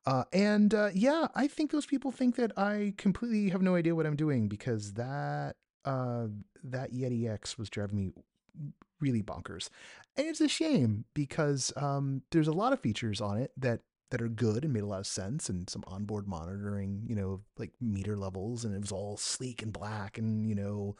Uh, 0.06 0.24
and 0.32 0.74
uh, 0.74 0.90
yeah, 0.94 1.28
I 1.34 1.46
think 1.46 1.70
those 1.70 1.86
people 1.86 2.10
think 2.10 2.36
that 2.36 2.56
I 2.58 2.94
completely 2.98 3.50
have 3.50 3.62
no 3.62 3.74
idea 3.74 3.94
what 3.94 4.06
I'm 4.06 4.16
doing 4.16 4.48
because 4.48 4.94
that 4.94 5.56
uh, 5.84 6.26
that 6.62 6.92
Yeti 6.92 7.30
X 7.30 7.58
was 7.58 7.70
driving 7.70 7.96
me 7.96 8.12
really 9.00 9.22
bonkers. 9.22 9.68
And 10.16 10.26
it's 10.26 10.40
a 10.40 10.48
shame 10.48 11.04
because 11.14 11.72
um, 11.76 12.22
there's 12.30 12.48
a 12.48 12.52
lot 12.52 12.72
of 12.72 12.80
features 12.80 13.20
on 13.20 13.38
it 13.38 13.52
that 13.56 13.80
that 14.10 14.22
are 14.22 14.28
good 14.28 14.62
and 14.64 14.72
made 14.72 14.82
a 14.82 14.86
lot 14.86 15.00
of 15.00 15.06
sense 15.06 15.48
and 15.48 15.68
some 15.68 15.82
onboard 15.88 16.28
monitoring, 16.28 17.02
you 17.08 17.16
know, 17.16 17.40
like 17.58 17.72
meter 17.80 18.16
levels 18.16 18.64
and 18.64 18.74
it 18.74 18.80
was 18.80 18.92
all 18.92 19.16
sleek 19.16 19.60
and 19.60 19.72
black 19.72 20.18
and, 20.18 20.46
you 20.46 20.54
know, 20.54 20.94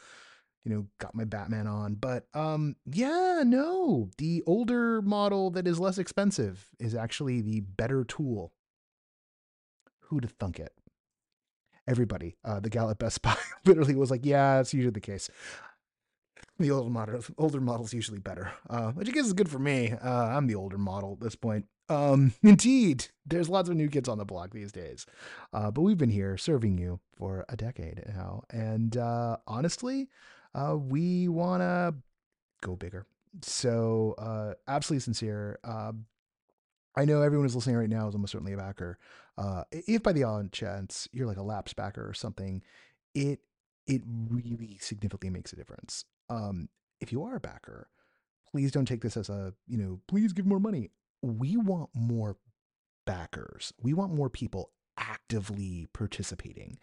you 0.64 0.72
know, 0.72 0.86
got 0.98 1.14
my 1.14 1.24
Batman 1.24 1.66
on. 1.66 1.94
But 1.94 2.26
um 2.34 2.76
yeah, 2.86 3.42
no, 3.44 4.10
the 4.18 4.42
older 4.46 5.02
model 5.02 5.50
that 5.50 5.66
is 5.66 5.78
less 5.78 5.98
expensive 5.98 6.68
is 6.78 6.94
actually 6.94 7.40
the 7.40 7.60
better 7.60 8.04
tool. 8.04 8.52
Who'd 10.08 10.24
have 10.24 10.32
thunk 10.32 10.58
it? 10.58 10.72
Everybody, 11.86 12.36
uh, 12.44 12.60
the 12.60 12.70
gal 12.70 12.88
at 12.88 12.98
Best 12.98 13.20
Buy 13.20 13.36
literally 13.66 13.94
was 13.94 14.10
like, 14.10 14.24
yeah, 14.24 14.60
it's 14.60 14.72
usually 14.72 14.92
the 14.92 15.00
case. 15.00 15.28
The 16.58 16.70
older 16.70 16.88
model, 16.88 17.20
older 17.36 17.60
model's 17.60 17.92
usually 17.92 18.20
better, 18.20 18.52
uh, 18.70 18.92
which 18.92 19.08
I 19.08 19.12
guess 19.12 19.26
is 19.26 19.32
good 19.32 19.50
for 19.50 19.58
me. 19.58 19.92
Uh, 19.92 20.28
I'm 20.28 20.46
the 20.46 20.54
older 20.54 20.78
model 20.78 21.12
at 21.12 21.20
this 21.20 21.34
point. 21.34 21.66
Um, 21.88 22.32
indeed, 22.42 23.06
there's 23.26 23.48
lots 23.48 23.68
of 23.68 23.76
new 23.76 23.88
kids 23.88 24.08
on 24.08 24.18
the 24.18 24.24
block 24.24 24.52
these 24.52 24.72
days. 24.72 25.04
Uh, 25.52 25.70
but 25.70 25.82
we've 25.82 25.98
been 25.98 26.10
here 26.10 26.36
serving 26.36 26.78
you 26.78 27.00
for 27.16 27.44
a 27.48 27.56
decade 27.56 28.02
now. 28.14 28.44
And 28.50 28.96
uh, 28.96 29.38
honestly, 29.46 30.08
uh, 30.54 30.76
we 30.76 31.28
want 31.28 31.62
to 31.62 31.94
go 32.62 32.76
bigger. 32.76 33.06
So, 33.42 34.14
uh, 34.18 34.54
absolutely 34.68 35.00
sincere. 35.00 35.58
Uh, 35.64 35.92
I 36.96 37.04
know 37.04 37.22
everyone 37.22 37.44
who's 37.44 37.56
listening 37.56 37.76
right 37.76 37.88
now 37.88 38.06
is 38.08 38.14
almost 38.14 38.32
certainly 38.32 38.52
a 38.52 38.56
backer. 38.56 38.98
Uh, 39.36 39.64
if 39.72 40.02
by 40.02 40.12
the 40.12 40.22
odd 40.22 40.52
chance 40.52 41.08
you're 41.12 41.26
like 41.26 41.38
a 41.38 41.42
lapse 41.42 41.72
backer 41.72 42.08
or 42.08 42.14
something, 42.14 42.62
it 43.14 43.40
it 43.86 44.02
really 44.30 44.78
significantly 44.80 45.30
makes 45.30 45.52
a 45.52 45.56
difference. 45.56 46.04
Um, 46.30 46.68
if 47.00 47.10
you 47.10 47.24
are 47.24 47.36
a 47.36 47.40
backer, 47.40 47.88
please 48.50 48.70
don't 48.70 48.86
take 48.86 49.02
this 49.02 49.16
as 49.16 49.28
a 49.28 49.52
you 49.66 49.76
know 49.76 50.00
please 50.06 50.32
give 50.32 50.46
more 50.46 50.60
money 50.60 50.90
we 51.24 51.56
want 51.56 51.90
more 51.94 52.36
backers. 53.06 53.72
We 53.82 53.94
want 53.94 54.14
more 54.14 54.28
people 54.28 54.70
actively 54.98 55.88
participating. 55.92 56.78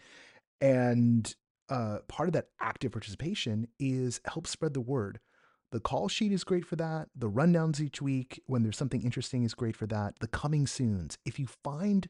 And 0.60 1.34
uh, 1.72 2.00
part 2.08 2.30
of 2.30 2.34
that 2.34 2.50
active 2.60 2.92
participation 2.92 3.68
is 3.80 4.20
help 4.26 4.46
spread 4.46 4.74
the 4.74 4.82
word. 4.82 5.20
The 5.72 5.80
call 5.80 6.10
sheet 6.10 6.34
is 6.34 6.44
great 6.44 6.66
for 6.66 6.76
that. 6.76 7.08
The 7.16 7.30
rundowns 7.30 7.80
each 7.80 8.02
week, 8.02 8.42
when 8.46 8.62
there's 8.62 8.78
something 8.78 9.02
interesting, 9.04 9.44
is 9.44 9.54
great 9.54 9.78
for 9.78 9.88
that. 9.88 10.20
The 10.20 10.28
coming 10.28 10.68
soons. 10.68 11.18
If 11.26 11.40
you 11.40 11.48
find 11.48 12.10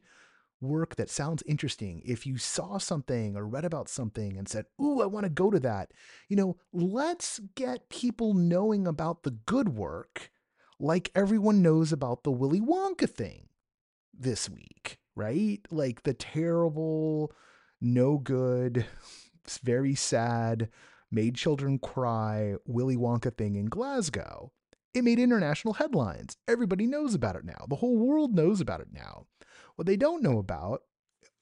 work 0.60 0.96
that 0.96 1.08
sounds 1.08 1.44
interesting, 1.46 2.02
if 2.04 2.26
you 2.26 2.38
saw 2.38 2.78
something 2.78 3.36
or 3.36 3.46
read 3.46 3.64
about 3.64 3.88
something 3.88 4.36
and 4.36 4.48
said, 4.48 4.66
Ooh, 4.80 5.00
I 5.00 5.06
want 5.06 5.24
to 5.24 5.30
go 5.30 5.48
to 5.50 5.60
that, 5.60 5.92
you 6.28 6.36
know, 6.36 6.56
let's 6.72 7.40
get 7.54 7.88
people 7.88 8.34
knowing 8.34 8.86
about 8.86 9.22
the 9.22 9.30
good 9.30 9.70
work 9.70 10.30
like 10.80 11.12
everyone 11.14 11.62
knows 11.62 11.92
about 11.92 12.24
the 12.24 12.32
Willy 12.32 12.60
Wonka 12.60 13.08
thing 13.08 13.48
this 14.12 14.50
week, 14.50 14.98
right? 15.14 15.60
Like 15.70 16.02
the 16.02 16.14
terrible, 16.14 17.32
no 17.80 18.18
good, 18.18 18.84
very 19.62 19.94
sad, 19.94 20.68
made 21.10 21.34
children 21.34 21.78
cry 21.78 22.54
Willy 22.66 22.96
Wonka 22.96 23.36
thing 23.36 23.56
in 23.56 23.66
Glasgow. 23.66 24.52
It 24.94 25.04
made 25.04 25.18
international 25.18 25.74
headlines. 25.74 26.36
Everybody 26.46 26.86
knows 26.86 27.14
about 27.14 27.36
it 27.36 27.44
now. 27.44 27.66
The 27.68 27.76
whole 27.76 27.96
world 27.96 28.34
knows 28.34 28.60
about 28.60 28.80
it 28.80 28.92
now. 28.92 29.26
What 29.76 29.86
they 29.86 29.96
don't 29.96 30.22
know 30.22 30.38
about 30.38 30.82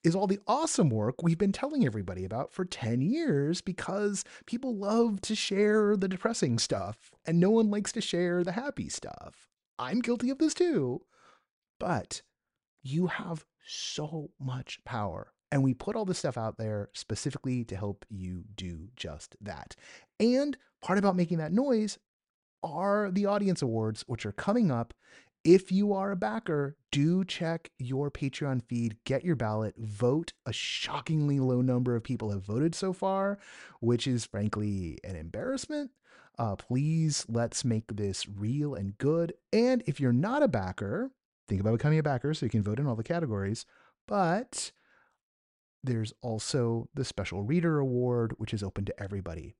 is 0.02 0.14
all 0.14 0.26
the 0.26 0.40
awesome 0.46 0.88
work 0.88 1.22
we've 1.22 1.38
been 1.38 1.52
telling 1.52 1.84
everybody 1.84 2.24
about 2.24 2.52
for 2.52 2.64
10 2.64 3.02
years 3.02 3.60
because 3.60 4.24
people 4.46 4.74
love 4.74 5.20
to 5.22 5.34
share 5.34 5.96
the 5.96 6.08
depressing 6.08 6.58
stuff 6.58 7.12
and 7.26 7.38
no 7.38 7.50
one 7.50 7.70
likes 7.70 7.92
to 7.92 8.00
share 8.00 8.42
the 8.42 8.52
happy 8.52 8.88
stuff. 8.88 9.48
I'm 9.78 10.00
guilty 10.00 10.30
of 10.30 10.38
this 10.38 10.54
too. 10.54 11.02
But 11.78 12.22
you 12.82 13.08
have 13.08 13.44
so 13.66 14.30
much 14.38 14.78
power. 14.84 15.32
And 15.52 15.62
we 15.62 15.74
put 15.74 15.96
all 15.96 16.04
this 16.04 16.18
stuff 16.18 16.38
out 16.38 16.58
there 16.58 16.90
specifically 16.92 17.64
to 17.64 17.76
help 17.76 18.04
you 18.08 18.44
do 18.54 18.88
just 18.96 19.36
that. 19.40 19.74
And 20.18 20.56
part 20.80 20.98
about 20.98 21.16
making 21.16 21.38
that 21.38 21.52
noise 21.52 21.98
are 22.62 23.10
the 23.10 23.26
audience 23.26 23.62
awards, 23.62 24.04
which 24.06 24.24
are 24.26 24.32
coming 24.32 24.70
up 24.70 24.94
if 25.44 25.72
you 25.72 25.94
are 25.94 26.10
a 26.10 26.16
backer, 26.16 26.76
do 26.92 27.24
check 27.24 27.70
your 27.78 28.10
Patreon 28.10 28.62
feed, 28.62 28.98
get 29.04 29.24
your 29.24 29.36
ballot, 29.36 29.74
vote. 29.78 30.34
A 30.44 30.52
shockingly 30.52 31.40
low 31.40 31.62
number 31.62 31.96
of 31.96 32.04
people 32.04 32.30
have 32.30 32.44
voted 32.44 32.74
so 32.74 32.92
far, 32.92 33.38
which 33.80 34.06
is 34.06 34.26
frankly 34.26 34.98
an 35.02 35.16
embarrassment. 35.16 35.92
Uh, 36.38 36.56
please 36.56 37.24
let's 37.26 37.64
make 37.64 37.84
this 37.88 38.28
real 38.28 38.74
and 38.74 38.98
good. 38.98 39.32
And 39.50 39.82
if 39.86 39.98
you're 39.98 40.12
not 40.12 40.42
a 40.42 40.48
backer, 40.48 41.10
think 41.48 41.60
about 41.60 41.72
becoming 41.72 41.98
a 41.98 42.02
backer 42.02 42.34
so 42.34 42.44
you 42.44 42.50
can 42.50 42.62
vote 42.62 42.78
in 42.78 42.86
all 42.86 42.96
the 42.96 43.02
categories. 43.02 43.64
But 44.06 44.72
there's 45.82 46.12
also 46.22 46.88
the 46.94 47.04
Special 47.04 47.42
Reader 47.42 47.78
Award, 47.78 48.34
which 48.38 48.52
is 48.52 48.62
open 48.62 48.84
to 48.84 49.02
everybody. 49.02 49.56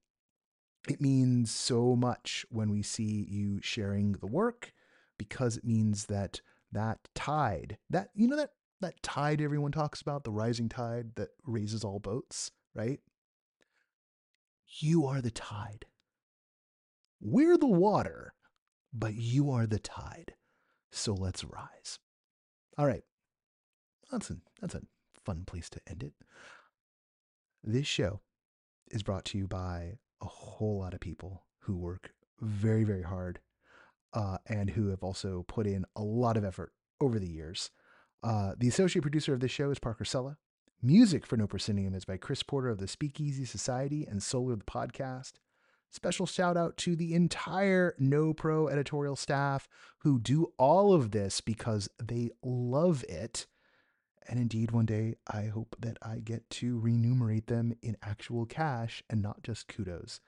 It 0.89 1.01
means 1.01 1.51
so 1.51 1.95
much 1.97 2.45
when 2.51 2.71
we 2.71 2.83
see 2.83 3.27
you 3.29 3.61
sharing 3.63 4.13
the 4.13 4.27
work 4.27 4.73
because 5.19 5.57
it 5.57 5.65
means 5.65 6.07
that 6.07 6.41
that 6.73 6.99
tide, 7.15 7.79
that 7.91 8.09
you 8.15 8.27
know 8.29 8.37
that 8.37 8.53
that 8.81 9.03
tide 9.03 9.41
everyone 9.43 9.73
talks 9.73 10.01
about, 10.01 10.25
the 10.25 10.31
rising 10.31 10.69
tide 10.69 11.15
that 11.17 11.29
raises 11.45 11.85
all 11.85 11.99
boats, 11.99 12.51
right? 12.75 13.01
You 14.79 15.07
are 15.07 15.21
the 15.21 15.31
tide. 15.31 15.85
We're 17.21 17.59
the 17.59 17.67
water, 17.67 18.35
but 18.95 19.15
you 19.15 19.51
are 19.51 19.67
the 19.67 19.79
tide. 19.79 20.35
So 20.91 21.13
let's 21.13 21.45
rise. 21.45 21.99
All 22.79 22.87
right. 22.87 23.05
That's 24.11 24.31
a, 24.31 24.37
that's 24.61 24.75
a 24.75 24.83
fun 25.25 25.45
place 25.47 25.71
to 25.71 25.81
end 25.87 26.03
it. 26.03 26.13
This 27.63 27.87
show 27.87 28.21
is 28.91 29.03
brought 29.03 29.25
to 29.27 29.39
you 29.39 29.47
by 29.47 29.99
a 30.21 30.27
whole 30.27 30.79
lot 30.81 30.95
of 30.95 31.01
people 31.01 31.45
who 31.61 31.77
work 31.77 32.13
very, 32.41 32.85
very 32.85 33.03
hard 33.03 33.41
uh, 34.13 34.39
and 34.47 34.71
who 34.71 34.89
have 34.89 35.03
also 35.03 35.45
put 35.47 35.67
in 35.67 35.85
a 35.95 36.03
lot 36.03 36.37
of 36.37 36.45
effort 36.45 36.73
over 37.01 37.19
the 37.19 37.29
years. 37.29 37.71
Uh, 38.23 38.53
the 38.59 38.69
associate 38.69 39.03
producer 39.03 39.33
of 39.33 39.41
this 39.41 39.51
show 39.51 39.71
is 39.71 39.79
Parker 39.79 40.05
Sella. 40.05 40.37
Music 40.83 41.27
for 41.27 41.37
No 41.37 41.47
Proscenium 41.47 41.95
is 41.95 42.05
by 42.05 42.17
Chris 42.17 42.43
Porter 42.43 42.71
of 42.71 42.79
the 42.79 42.89
Speakeasy 42.89 43.45
Society 43.45 44.07
and 44.07 44.23
Solar 44.23 44.57
the 44.57 44.65
Podcast. 44.65 45.35
Special 45.91 46.25
shout 46.25 46.57
out 46.57 46.77
to 46.79 46.97
the 46.97 47.15
entire 47.15 47.95
No 47.99 48.33
Pro 48.33 48.69
editorial 48.69 49.17
staff 49.17 49.69
who 49.99 50.19
do 50.19 50.53
all 50.57 50.95
of 50.95 51.11
this 51.11 51.41
because 51.41 51.89
they 52.03 52.31
love 52.43 53.05
it. 53.09 53.47
And 54.29 54.39
indeed, 54.39 54.71
one 54.71 54.87
day 54.87 55.17
I 55.27 55.45
hope 55.45 55.77
that 55.81 55.99
I 56.03 56.19
get 56.19 56.49
to 56.51 56.79
remunerate 56.79 57.47
them 57.47 57.75
in 57.83 57.97
actual 58.03 58.47
cash 58.47 59.03
and 59.09 59.23
not 59.23 59.43
just 59.43 59.69
kudos. 59.69 60.21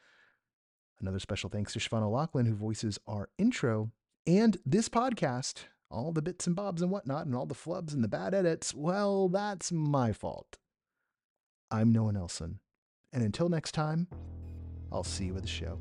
Another 1.01 1.19
special 1.19 1.51
thanks 1.51 1.73
to 1.73 1.79
Siobhan 1.79 2.03
O'Loughlin, 2.03 2.47
who 2.47 2.55
voices 2.55 2.99
our 3.07 3.29
intro. 3.39 3.91
And 4.27 4.57
this 4.65 4.89
podcast, 4.89 5.65
all 5.91 6.13
the 6.13 6.23
bits 6.23 6.47
and 6.47 6.57
bobs 6.57 6.81
and 6.81 6.91
whatnot, 6.91 7.27
and 7.27 7.35
all 7.35 7.47
the 7.47 7.55
flubs 7.55 7.93
and 7.93 8.03
the 8.03 8.09
bad 8.09 8.35
edits, 8.35 8.73
well, 8.73 9.29
that's 9.29 9.73
my 9.73 10.13
fault. 10.13 10.59
I'm 11.71 11.93
Noah 11.93 12.13
Nelson. 12.13 12.61
And 13.13 13.23
until 13.23 13.49
next 13.49 13.73
time, 13.73 14.09
I'll 14.93 15.05
see 15.05 15.27
you 15.27 15.37
at 15.37 15.43
the 15.43 15.49
show. 15.49 15.79